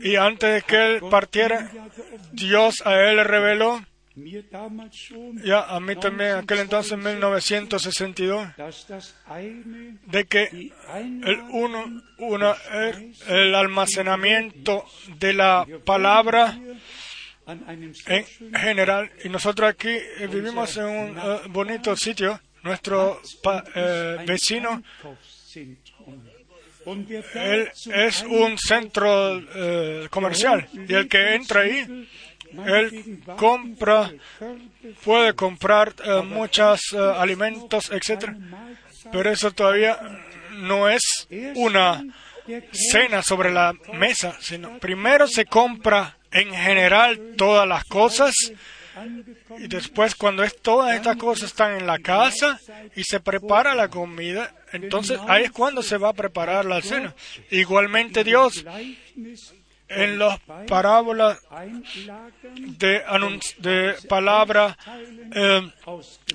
Y 0.02 0.16
antes 0.16 0.54
de 0.54 0.62
que 0.62 0.86
él 0.86 1.02
partiera, 1.10 1.72
Dios 2.32 2.82
a 2.86 2.96
él 3.02 3.18
le 3.18 3.24
reveló, 3.24 3.86
ya 5.44 5.64
a 5.64 5.80
mí 5.80 5.96
también 5.96 6.32
aquel 6.38 6.60
entonces, 6.60 6.94
en 6.94 7.04
1962, 7.04 8.58
dass 8.58 8.88
das 8.88 9.16
eine 9.28 9.98
de 10.06 10.26
que 10.26 10.72
el 11.26 11.40
uno, 11.52 12.02
una, 12.18 12.56
el, 13.28 13.54
almacenamiento 13.54 14.86
de 15.20 15.34
la 15.34 15.68
palabra 15.86 16.58
en 17.46 18.54
general. 18.54 19.12
Y 19.24 19.30
nosotros 19.30 19.70
aquí 19.70 19.90
eh, 19.90 20.28
vivimos 20.32 20.76
en 20.78 20.86
un 20.86 21.18
eh, 21.18 21.40
bonito 21.50 21.96
sitio. 21.96 22.42
Nuestro 22.64 23.22
eh, 23.76 24.18
vecino, 24.26 24.84
él 27.36 27.70
es 27.94 28.24
un 28.24 28.58
centro 28.58 29.42
comercial. 30.10 30.68
Y 30.74 30.94
el 30.94 31.08
que 31.08 31.36
entra 31.36 31.62
ahí, 31.62 32.08
él 32.66 33.22
compra, 33.38 34.12
puede 35.04 35.34
comprar 35.34 35.94
eh, 36.04 36.22
muchos 36.24 36.94
eh, 36.94 36.98
alimentos, 36.98 37.92
etc. 37.92 38.32
Pero 39.12 39.32
eso 39.32 39.52
todavía 39.52 40.00
no 40.54 40.90
es 40.90 41.28
una 41.56 42.04
cena 42.72 43.22
sobre 43.22 43.52
la 43.52 43.74
mesa, 43.94 44.38
sino 44.40 44.80
primero 44.80 45.28
se 45.28 45.46
compra 45.46 46.18
en 46.32 46.54
general 46.54 47.34
todas 47.38 47.68
las 47.68 47.84
cosas 47.86 48.34
y 49.60 49.68
después 49.68 50.16
cuando 50.16 50.44
todas 50.62 50.96
estas 50.96 51.18
cosas 51.18 51.52
están 51.52 51.76
en 51.76 51.88
la 51.88 52.00
casa 52.00 52.60
y 52.96 53.04
se 53.04 53.20
prepara 53.20 53.76
la 53.76 53.90
comida, 53.90 54.54
entonces 54.72 55.20
ahí 55.28 55.46
es 55.46 55.52
cuando 55.52 55.84
se 55.84 55.98
va 55.98 56.10
a 56.10 56.14
preparar 56.14 56.66
la 56.66 56.82
cena. 56.82 57.14
Igualmente 57.52 58.24
Dios 58.24 58.66
en 59.90 60.20
las 60.20 60.40
parábolas 60.68 61.40
de, 62.56 63.04
de 63.60 63.96
palabra 64.08 64.78
eh, 65.34 65.72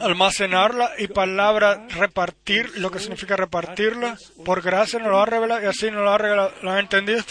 almacenarla 0.01 0.93
y 0.99 1.09
palabra 1.09 1.87
repartir, 1.89 2.79
lo 2.79 2.91
que 2.91 2.99
significa 2.99 3.37
repartirla, 3.37 4.17
por 4.45 4.63
gracia 4.63 4.99
nos 4.99 5.09
lo 5.09 5.21
ha 5.21 5.27
revelado 5.27 5.63
y 5.63 5.67
así 5.67 5.91
nos 5.91 6.03
lo 6.03 6.11
ha 6.11 6.19
revelado. 6.19 6.53
¿Lo. 6.63 6.73
Eigentlich 6.73 7.27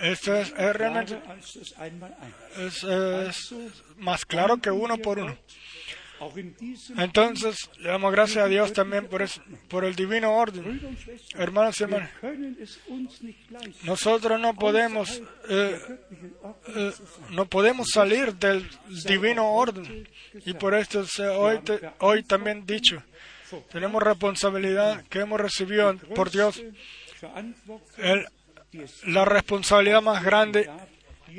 Esto 0.00 0.34
es, 0.34 0.52
es 0.56 0.76
realmente 0.76 1.18
es 2.58 3.54
más 3.98 4.24
claro 4.24 4.56
que 4.58 4.70
uno 4.70 4.96
por 4.98 5.18
uno. 5.18 5.36
Entonces, 6.98 7.70
le 7.78 7.88
damos 7.88 8.12
gracias 8.12 8.44
a 8.44 8.48
Dios 8.48 8.72
también 8.72 9.08
por, 9.68 9.84
el 9.84 9.94
divino 9.94 10.32
orden. 10.34 10.86
Hermanos 11.34 11.80
y 11.80 11.84
hermanas, 11.84 12.10
nosotros 13.84 14.40
no 14.40 14.54
podemos, 14.54 15.22
eh, 15.48 15.78
eh, 16.68 16.92
no 17.30 17.46
podemos 17.46 17.88
salir 17.92 18.34
del 18.34 18.68
divino 19.04 19.52
orden. 19.52 20.08
Y 20.46 20.54
por 20.54 20.74
esto 20.74 21.04
hoy, 21.38 21.58
hoy 22.00 22.22
también 22.22 22.64
dicho, 22.66 23.02
tenemos 23.70 24.02
responsabilidad 24.02 25.04
que 25.08 25.20
hemos 25.20 25.40
recibido 25.40 25.96
por 26.14 26.30
Dios, 26.30 26.62
la 29.04 29.24
responsabilidad 29.24 30.02
más 30.02 30.22
grande 30.24 30.70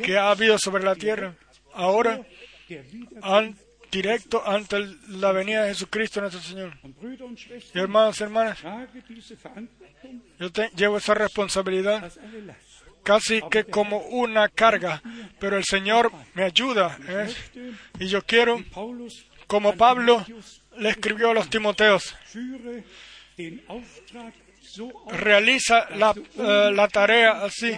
que 0.04 0.18
ha 0.18 0.30
habido 0.32 0.58
sobre 0.58 0.84
la 0.84 0.96
tierra. 0.96 1.36
Ahora, 1.74 2.22
an- 3.22 3.58
directo 3.94 4.42
ante 4.46 4.98
la 5.10 5.32
venida 5.32 5.64
de 5.64 5.70
Jesucristo 5.70 6.20
nuestro 6.20 6.42
Señor. 6.42 6.74
Y 7.74 7.80
hermanos 7.80 8.20
y 8.20 8.24
hermanas, 8.24 8.58
yo 10.40 10.50
llevo 10.76 10.98
esa 10.98 11.14
responsabilidad 11.14 12.12
casi 13.04 13.42
que 13.52 13.66
como 13.66 14.00
una 14.00 14.50
carga, 14.50 15.02
pero 15.40 15.58
el 15.58 15.64
Señor 15.64 16.12
me 16.34 16.44
ayuda. 16.44 16.98
¿eh? 17.08 17.34
Y 18.00 18.08
yo 18.08 18.24
quiero, 18.24 18.64
como 19.46 19.76
Pablo 19.76 20.26
le 20.78 20.90
escribió 20.90 21.30
a 21.30 21.34
los 21.36 21.50
Timoteos, 21.50 22.16
realiza 25.12 25.88
la, 25.92 26.16
eh, 26.38 26.72
la 26.74 26.88
tarea 26.88 27.44
así, 27.44 27.78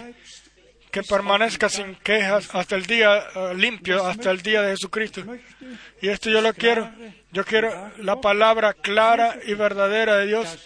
que 0.96 1.02
permanezca 1.02 1.68
sin 1.68 1.94
quejas 1.96 2.48
hasta 2.54 2.74
el 2.74 2.86
día 2.86 3.18
eh, 3.18 3.54
limpio, 3.54 4.02
hasta 4.06 4.30
el 4.30 4.40
día 4.40 4.62
de 4.62 4.70
Jesucristo. 4.70 5.22
Y 6.00 6.08
esto 6.08 6.30
yo 6.30 6.40
lo 6.40 6.54
quiero. 6.54 6.90
Yo 7.32 7.44
quiero 7.44 7.92
la 7.98 8.18
palabra 8.18 8.72
clara 8.72 9.36
y 9.46 9.52
verdadera 9.52 10.16
de 10.16 10.26
Dios, 10.26 10.58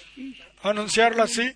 anunciarla 0.62 1.24
así, 1.24 1.52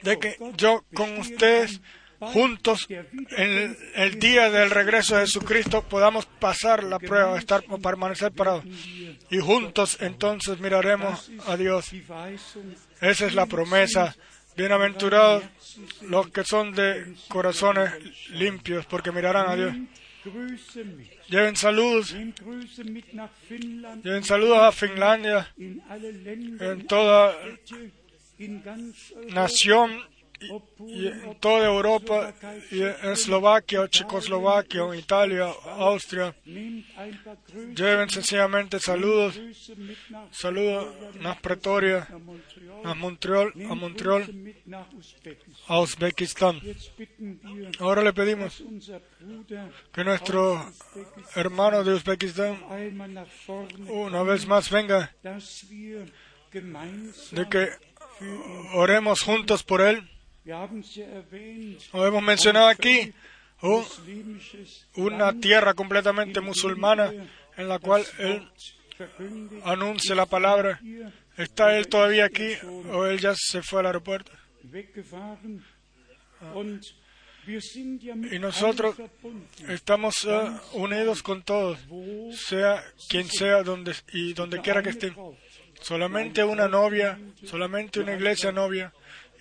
de 0.00 0.18
que 0.18 0.38
yo 0.56 0.82
con 0.94 1.18
ustedes 1.18 1.82
juntos 2.20 2.86
en 2.88 3.76
el, 3.96 4.18
día 4.18 4.48
del 4.48 4.70
regreso 4.70 5.16
de 5.16 5.26
Jesucristo 5.26 5.82
podamos 5.82 6.24
pasar 6.24 6.82
la 6.82 6.98
prueba, 6.98 7.38
estar 7.38 7.62
permanecer 7.82 8.32
parados. 8.32 8.64
Y 9.28 9.40
juntos 9.40 9.98
entonces 10.00 10.58
miraremos 10.58 11.30
a 11.46 11.58
Dios. 11.58 11.90
Esa 13.02 13.26
es 13.26 13.34
la 13.34 13.44
promesa. 13.44 14.16
Bienaventurados 14.58 15.44
los 16.00 16.30
que 16.30 16.42
son 16.42 16.74
de 16.74 17.14
corazones 17.28 17.92
limpios, 18.30 18.86
porque 18.86 19.12
mirarán 19.12 19.48
a 19.48 19.54
Dios. 19.54 19.72
Lleven 21.28 21.54
saludos, 21.54 22.12
lleven 24.02 24.24
saludos 24.24 24.58
a 24.58 24.72
Finlandia, 24.72 25.54
en 25.56 26.86
toda 26.88 27.36
nación 29.28 30.02
y 30.40 30.48
Polen, 30.76 31.24
en 31.24 31.40
toda 31.40 31.66
Europa, 31.66 32.34
y 32.70 32.82
en 32.82 32.94
Eslovaquia, 33.12 33.88
Checoslovaquia, 33.88 34.84
o 34.84 34.94
Italia, 34.94 35.52
Austria. 35.76 36.34
Lleven 36.44 38.10
sencillamente 38.10 38.78
saludos, 38.78 39.40
saludos 40.30 40.94
a 41.24 41.34
Pretoria, 41.36 42.08
a 42.84 42.94
Montreal, 42.94 43.52
a 43.68 43.74
Montreal, 43.74 44.54
a 45.66 45.80
Uzbekistán. 45.80 46.60
Ahora 47.80 48.02
le 48.02 48.12
pedimos 48.12 48.62
que 49.92 50.04
nuestro 50.04 50.64
hermano 51.34 51.84
de 51.84 51.94
Uzbekistán 51.94 52.58
una 53.88 54.22
vez 54.22 54.46
más 54.46 54.70
venga, 54.70 55.14
de 57.32 57.48
que 57.48 57.68
oremos 58.74 59.22
juntos 59.22 59.62
por 59.62 59.80
él. 59.80 60.08
Como 61.90 62.06
hemos 62.06 62.22
mencionado 62.22 62.68
aquí, 62.68 63.12
una 64.96 65.38
tierra 65.38 65.74
completamente 65.74 66.40
musulmana 66.40 67.12
en 67.56 67.68
la 67.68 67.78
cual 67.78 68.04
él 68.18 68.48
anuncia 69.64 70.14
la 70.14 70.26
palabra. 70.26 70.80
¿Está 71.36 71.76
él 71.76 71.88
todavía 71.88 72.24
aquí 72.24 72.54
o 72.90 73.06
él 73.06 73.18
ya 73.18 73.34
se 73.36 73.62
fue 73.62 73.80
al 73.80 73.86
aeropuerto? 73.86 74.32
Y 78.30 78.38
nosotros 78.38 78.96
estamos 79.68 80.24
eh, 80.24 80.50
unidos 80.72 81.22
con 81.22 81.42
todos, 81.42 81.78
sea 82.32 82.84
quien 83.08 83.26
sea 83.26 83.62
donde, 83.62 83.94
y 84.12 84.34
donde 84.34 84.60
quiera 84.60 84.82
que 84.82 84.90
estén. 84.90 85.14
Solamente 85.80 86.44
una 86.44 86.68
novia, 86.68 87.18
solamente 87.44 88.00
una 88.00 88.14
iglesia 88.14 88.52
novia 88.52 88.92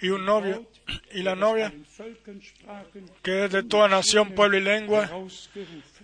y 0.01 0.09
un 0.09 0.25
novio. 0.25 0.65
Y 1.11 1.21
la 1.21 1.35
novia, 1.35 1.73
que 3.21 3.45
es 3.45 3.51
de 3.51 3.63
toda 3.63 3.89
nación, 3.89 4.33
pueblo 4.33 4.57
y 4.57 4.61
lengua, 4.61 5.09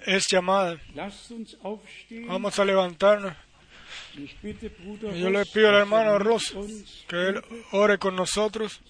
es 0.06 0.28
llamada. 0.30 0.78
Vamos 2.28 2.60
a 2.60 2.66
levantarnos 2.66 3.34
yo 5.16 5.30
le 5.30 5.46
pido 5.46 5.70
al 5.70 5.76
hermano 5.76 6.16
er 6.16 6.22
Ross 6.22 6.56
que 7.08 7.30
él 7.30 7.42
ore 7.72 7.98
con 7.98 8.16
nosotros. 8.16 8.82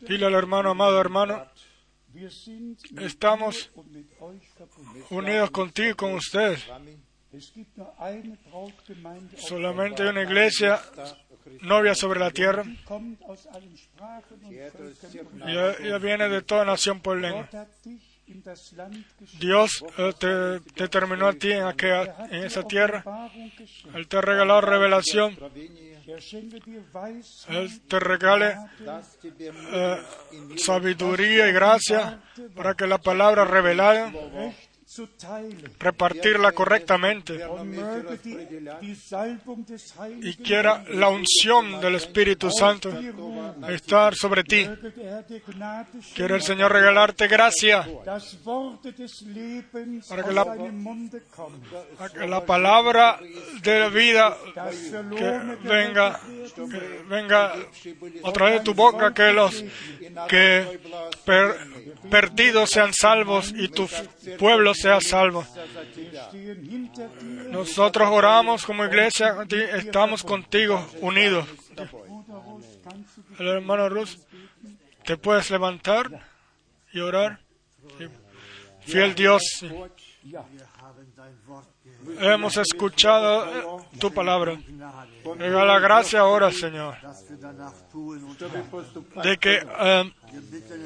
Dile 0.00 0.26
al 0.26 0.34
hermano, 0.34 0.70
amado 0.70 1.00
hermano, 1.00 1.46
estamos 2.98 3.70
unidos 5.10 5.50
contigo 5.50 5.90
y 5.90 5.94
con 5.94 6.14
ustedes. 6.14 6.64
Solamente 9.36 10.02
hay 10.02 10.08
una 10.10 10.22
iglesia 10.22 10.80
novia 11.62 11.94
sobre 11.94 12.20
la 12.20 12.30
tierra 12.30 12.64
ella- 15.46 15.98
viene 15.98 16.28
de 16.28 16.42
toda 16.42 16.64
nación 16.64 17.00
por 17.00 17.16
lengua. 17.18 17.48
Dios 19.38 19.84
eh, 19.98 20.12
te 20.18 20.60
determinó 20.82 21.28
a 21.28 21.32
ti 21.34 21.52
en, 21.52 21.64
aquella, 21.64 22.02
Er 22.02 22.34
en 22.34 22.44
esa 22.44 22.62
tierra. 22.62 23.04
Él 23.94 24.08
te 24.08 24.20
regaló 24.20 24.60
revelación. 24.62 25.36
Er 26.06 26.22
Él 27.50 27.80
te 27.88 28.00
regale 28.00 28.56
eh, 29.72 29.96
sabiduría 30.56 31.48
y 31.48 31.52
gracia 31.52 32.22
para 32.54 32.74
que 32.74 32.86
la 32.86 32.98
palabra 32.98 33.44
revelada. 33.44 34.10
Repartirla 35.78 36.52
correctamente 36.52 37.40
y 40.22 40.34
quiera 40.36 40.84
la 40.90 41.08
unción 41.08 41.80
del 41.80 41.94
Espíritu 41.96 42.50
Santo 42.50 42.90
estar 43.68 44.14
sobre 44.14 44.44
ti. 44.44 44.66
Quiere 46.14 46.34
el 46.36 46.42
Señor 46.42 46.72
regalarte 46.72 47.26
gracia 47.28 47.86
Para 50.08 50.22
que 50.22 50.32
la- 50.32 50.44
para 51.98 52.12
que 52.12 52.26
la 52.26 52.44
palabra 52.46 53.18
de 53.62 53.78
la 53.80 53.88
vida 53.88 54.36
que 55.16 55.38
venga, 55.68 56.20
que 56.54 57.02
venga 57.08 57.54
a 58.24 58.32
través 58.32 58.54
de 58.58 58.60
tu 58.64 58.74
boca, 58.74 59.12
que 59.14 59.32
los 59.32 59.64
que 60.28 60.80
per- 61.24 61.56
perdidos 62.10 62.70
sean 62.70 62.92
salvos 62.92 63.52
y 63.56 63.68
tu 63.68 63.84
f- 63.84 64.36
pueblo 64.38 64.74
sea 64.84 65.00
salvo. 65.00 65.46
Nosotros 67.48 68.06
oramos 68.10 68.66
como 68.66 68.84
iglesia, 68.84 69.34
estamos 69.72 70.22
contigo, 70.22 70.86
unidos. 71.00 71.48
El 73.38 73.48
hermano 73.48 73.88
Rus, 73.88 74.18
¿te 75.04 75.16
puedes 75.16 75.50
levantar 75.50 76.10
y 76.92 77.00
orar? 77.00 77.40
Fiel 78.80 79.14
Dios, 79.14 79.64
hemos 82.20 82.58
escuchado 82.58 83.80
eh, 83.80 83.86
tu 83.98 84.12
palabra. 84.12 84.60
Regala 85.38 85.78
gracia 85.78 86.20
ahora, 86.20 86.52
Señor, 86.52 86.94
de 89.22 89.38
que 89.38 89.66
eh, 89.80 90.14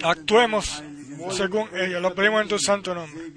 actuemos 0.05 0.85
según 1.33 1.69
ella. 1.75 1.99
Lo 1.99 2.15
pedimos 2.15 2.43
en 2.43 2.49
tu 2.49 2.61
santo 2.61 2.95
nombre. 2.95 3.33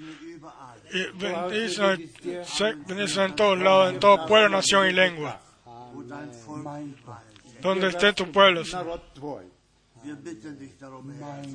Bendice, 1.14 3.24
en 3.24 3.36
todos 3.36 3.58
lados, 3.58 3.92
en 3.92 4.00
todo 4.00 4.26
pueblo, 4.26 4.50
nación 4.50 4.88
y 4.88 4.92
lengua. 4.92 5.40
Donde 7.60 7.88
esté 7.88 8.12
tu 8.12 8.30
pueblo, 8.30 8.64
Señor. 8.64 9.00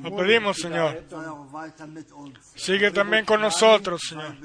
Lo 0.02 0.16
pedimos, 0.16 0.56
Señor. 0.56 1.04
Sigue 2.54 2.90
también 2.90 3.24
con 3.24 3.40
nosotros, 3.40 4.00
Señor. 4.08 4.36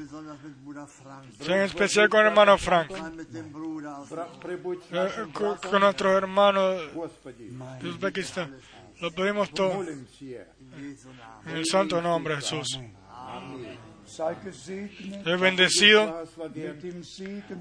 En 1.47 1.61
especial 1.61 2.09
con 2.09 2.21
el 2.21 2.27
hermano 2.27 2.57
Frank. 2.57 2.91
Eh, 2.91 4.67
eh, 4.91 5.27
con 5.33 5.79
nuestros 5.79 6.13
hermanos 6.13 6.81
de 7.81 7.89
Uzbekistán. 7.89 8.57
Lo 8.99 9.11
pedimos 9.11 9.49
todo. 9.51 9.83
En 9.83 11.55
el 11.55 11.65
santo 11.65 12.01
nombre 12.01 12.35
de 12.35 12.41
Jesús. 12.41 12.79
Amén 13.09 13.72
es 14.19 15.39
bendecido 15.39 16.23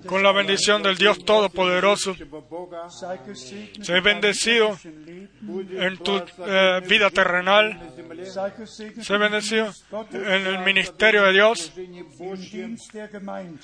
con 0.06 0.22
la 0.22 0.32
bendición 0.32 0.82
del 0.82 0.96
Dios 0.96 1.24
Todopoderoso. 1.24 2.14
Sé 3.80 4.00
bendecido 4.00 4.78
en 4.82 5.98
tu 5.98 6.22
eh, 6.46 6.82
vida 6.86 7.10
terrenal. 7.10 7.80
Sé 9.00 9.18
bendecido 9.18 9.72
en 10.12 10.46
el 10.46 10.58
ministerio 10.60 11.22
de 11.24 11.32
Dios, 11.32 11.72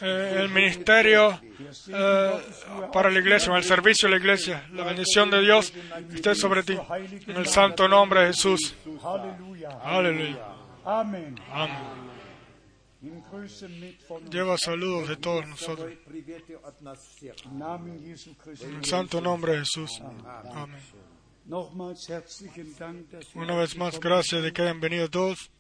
eh, 0.01 0.35
el 0.36 0.48
ministerio 0.48 1.40
eh, 1.89 2.31
para 2.93 3.10
la 3.10 3.19
iglesia, 3.19 3.51
en 3.51 3.56
el 3.56 3.65
servicio 3.65 4.09
de 4.09 4.15
la 4.15 4.20
iglesia. 4.20 4.66
La 4.73 4.85
bendición 4.85 5.31
de 5.31 5.40
Dios 5.43 5.73
esté 6.15 6.35
sobre 6.35 6.62
ti. 6.62 6.78
En 7.27 7.36
el 7.36 7.47
santo 7.47 7.86
nombre 7.86 8.20
de 8.20 8.27
Jesús. 8.28 8.74
Aleluya. 9.85 10.39
Amén. 10.85 11.35
Amén. 11.52 12.07
Lleva 14.31 14.59
saludos 14.59 15.09
de 15.09 15.16
todos 15.16 15.47
nosotros. 15.47 15.93
En 18.61 18.75
el 18.75 18.85
santo 18.85 19.20
nombre 19.20 19.53
de 19.53 19.59
Jesús. 19.59 20.01
Amén. 20.53 20.81
Una 23.35 23.57
vez 23.57 23.77
más, 23.77 24.01
gracias 24.01 24.43
de 24.43 24.53
que 24.53 24.62
hayan 24.62 24.81
venido 24.81 25.09
todos. 25.09 25.51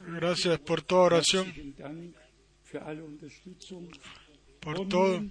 Gracias 0.00 0.58
por 0.60 0.82
toda 0.82 1.02
oración, 1.02 1.74
por 4.60 4.88
todo. 4.88 5.22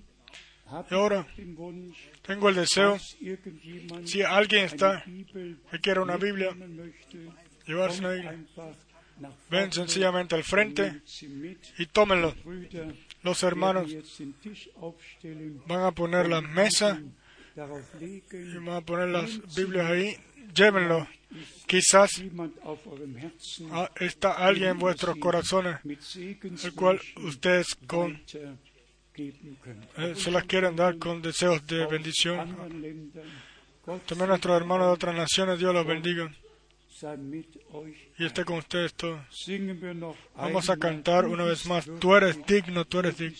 Y 0.90 0.94
ahora 0.96 1.28
tengo 2.24 2.50
el 2.50 2.56
deseo, 2.56 2.98
si 4.06 4.24
alguien 4.24 4.66
está 4.66 5.04
que 5.06 5.80
quiera 5.80 6.02
una 6.02 6.18
Biblia, 6.18 6.56
llevarse 7.66 8.02
ven 9.50 9.72
sencillamente 9.72 10.36
al 10.36 10.44
frente 10.44 11.02
y 11.78 11.86
tómenlo. 11.88 12.36
Los 13.24 13.44
hermanos 13.44 13.92
van 15.68 15.82
a 15.82 15.92
poner 15.92 16.28
las 16.28 16.44
mesas 16.44 17.00
y 17.56 18.58
van 18.58 18.76
a 18.76 18.82
poner 18.82 19.10
las 19.10 19.56
Biblias 19.56 19.90
ahí. 19.90 20.18
Llévenlo. 20.54 21.08
Quizás 21.66 22.24
está 24.00 24.32
alguien 24.32 24.70
en 24.70 24.80
vuestros 24.80 25.18
corazones, 25.18 25.80
el 25.86 26.74
cual 26.76 27.02
ustedes 27.24 27.76
con, 27.88 28.22
eh, 29.18 30.14
se 30.16 30.32
las 30.32 30.44
quieren 30.46 30.76
dar 30.76 30.98
con 30.98 31.22
deseos 31.22 31.66
de 31.68 31.86
bendición. 31.88 32.56
También 34.06 34.30
nuestros 34.30 34.56
hermanos 34.56 34.88
de 34.88 34.94
otras 34.94 35.16
naciones, 35.16 35.60
Dios 35.60 35.74
los 35.74 35.86
bendiga. 35.86 36.32
Y 38.18 38.26
esté 38.26 38.46
con 38.46 38.58
ustedes 38.58 38.94
todos. 38.94 39.20
Singen 39.30 39.82
wir 39.82 39.96
noch 39.96 40.16
Vamos 40.36 40.70
a 40.70 40.78
cantar 40.78 41.26
una 41.26 41.44
vez 41.44 41.66
más. 41.66 41.86
Tú 42.00 42.16
eres 42.16 42.38
digno, 42.46 42.86
tú 42.86 43.00
eres 43.00 43.18
digno. 43.18 43.38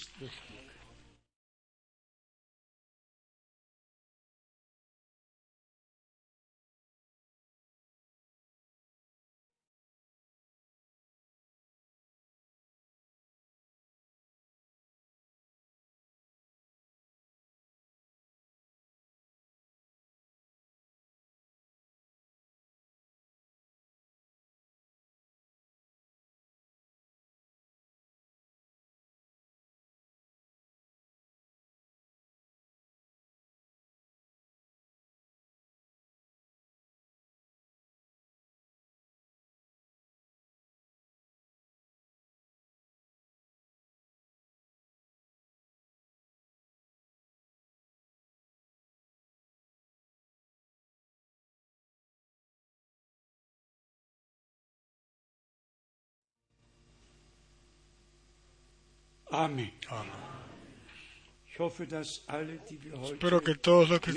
Espero 63.14 63.42
que 63.42 63.56
todos 63.56 63.90
los 63.90 64.00
que 64.02 64.12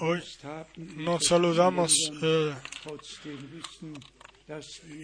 hoy 0.00 0.22
nos 0.96 1.24
saludamos 1.24 1.92
eh, 2.22 2.54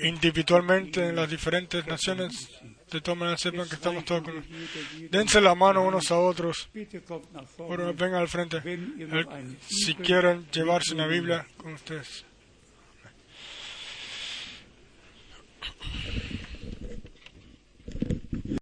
individualmente 0.04 1.06
en 1.08 1.16
las 1.16 1.30
diferentes 1.30 1.86
naciones, 1.86 2.48
de 2.90 3.00
todas 3.00 3.18
maneras 3.18 3.40
sepan 3.40 3.68
que 3.68 3.74
estamos 3.74 4.04
todos 4.04 4.22
con 4.22 4.44
Dense 5.10 5.40
la 5.40 5.54
mano 5.54 5.82
unos 5.86 6.10
a 6.10 6.18
otros. 6.18 6.68
vengan 7.96 8.20
al 8.22 8.28
frente. 8.28 8.58
El- 8.64 9.58
si 9.68 9.94
quieren 9.94 10.46
llevarse 10.50 10.94
una 10.94 11.06
Biblia 11.06 11.46
con 11.56 11.72
ustedes. 11.74 12.24